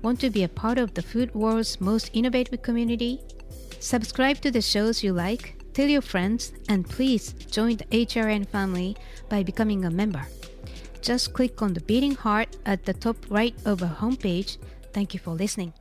Want 0.00 0.20
to 0.20 0.30
be 0.30 0.44
a 0.44 0.48
part 0.48 0.78
of 0.78 0.94
the 0.94 1.02
food 1.02 1.34
world's 1.34 1.80
most 1.80 2.10
innovative 2.12 2.62
community? 2.62 3.20
Subscribe 3.80 4.40
to 4.42 4.50
the 4.52 4.62
shows 4.62 5.02
you 5.02 5.12
like, 5.12 5.60
tell 5.74 5.88
your 5.88 6.02
friends, 6.02 6.52
and 6.68 6.88
please 6.88 7.32
join 7.50 7.78
the 7.78 7.84
HRN 7.86 8.46
family 8.48 8.96
by 9.28 9.42
becoming 9.42 9.84
a 9.84 9.90
member. 9.90 10.24
Just 11.02 11.34
click 11.34 11.62
on 11.62 11.72
the 11.72 11.80
beating 11.80 12.14
heart 12.14 12.56
at 12.64 12.84
the 12.84 12.94
top 12.94 13.16
right 13.28 13.54
of 13.64 13.82
our 13.82 13.96
homepage. 13.96 14.58
Thank 14.92 15.14
you 15.14 15.20
for 15.20 15.32
listening. 15.32 15.72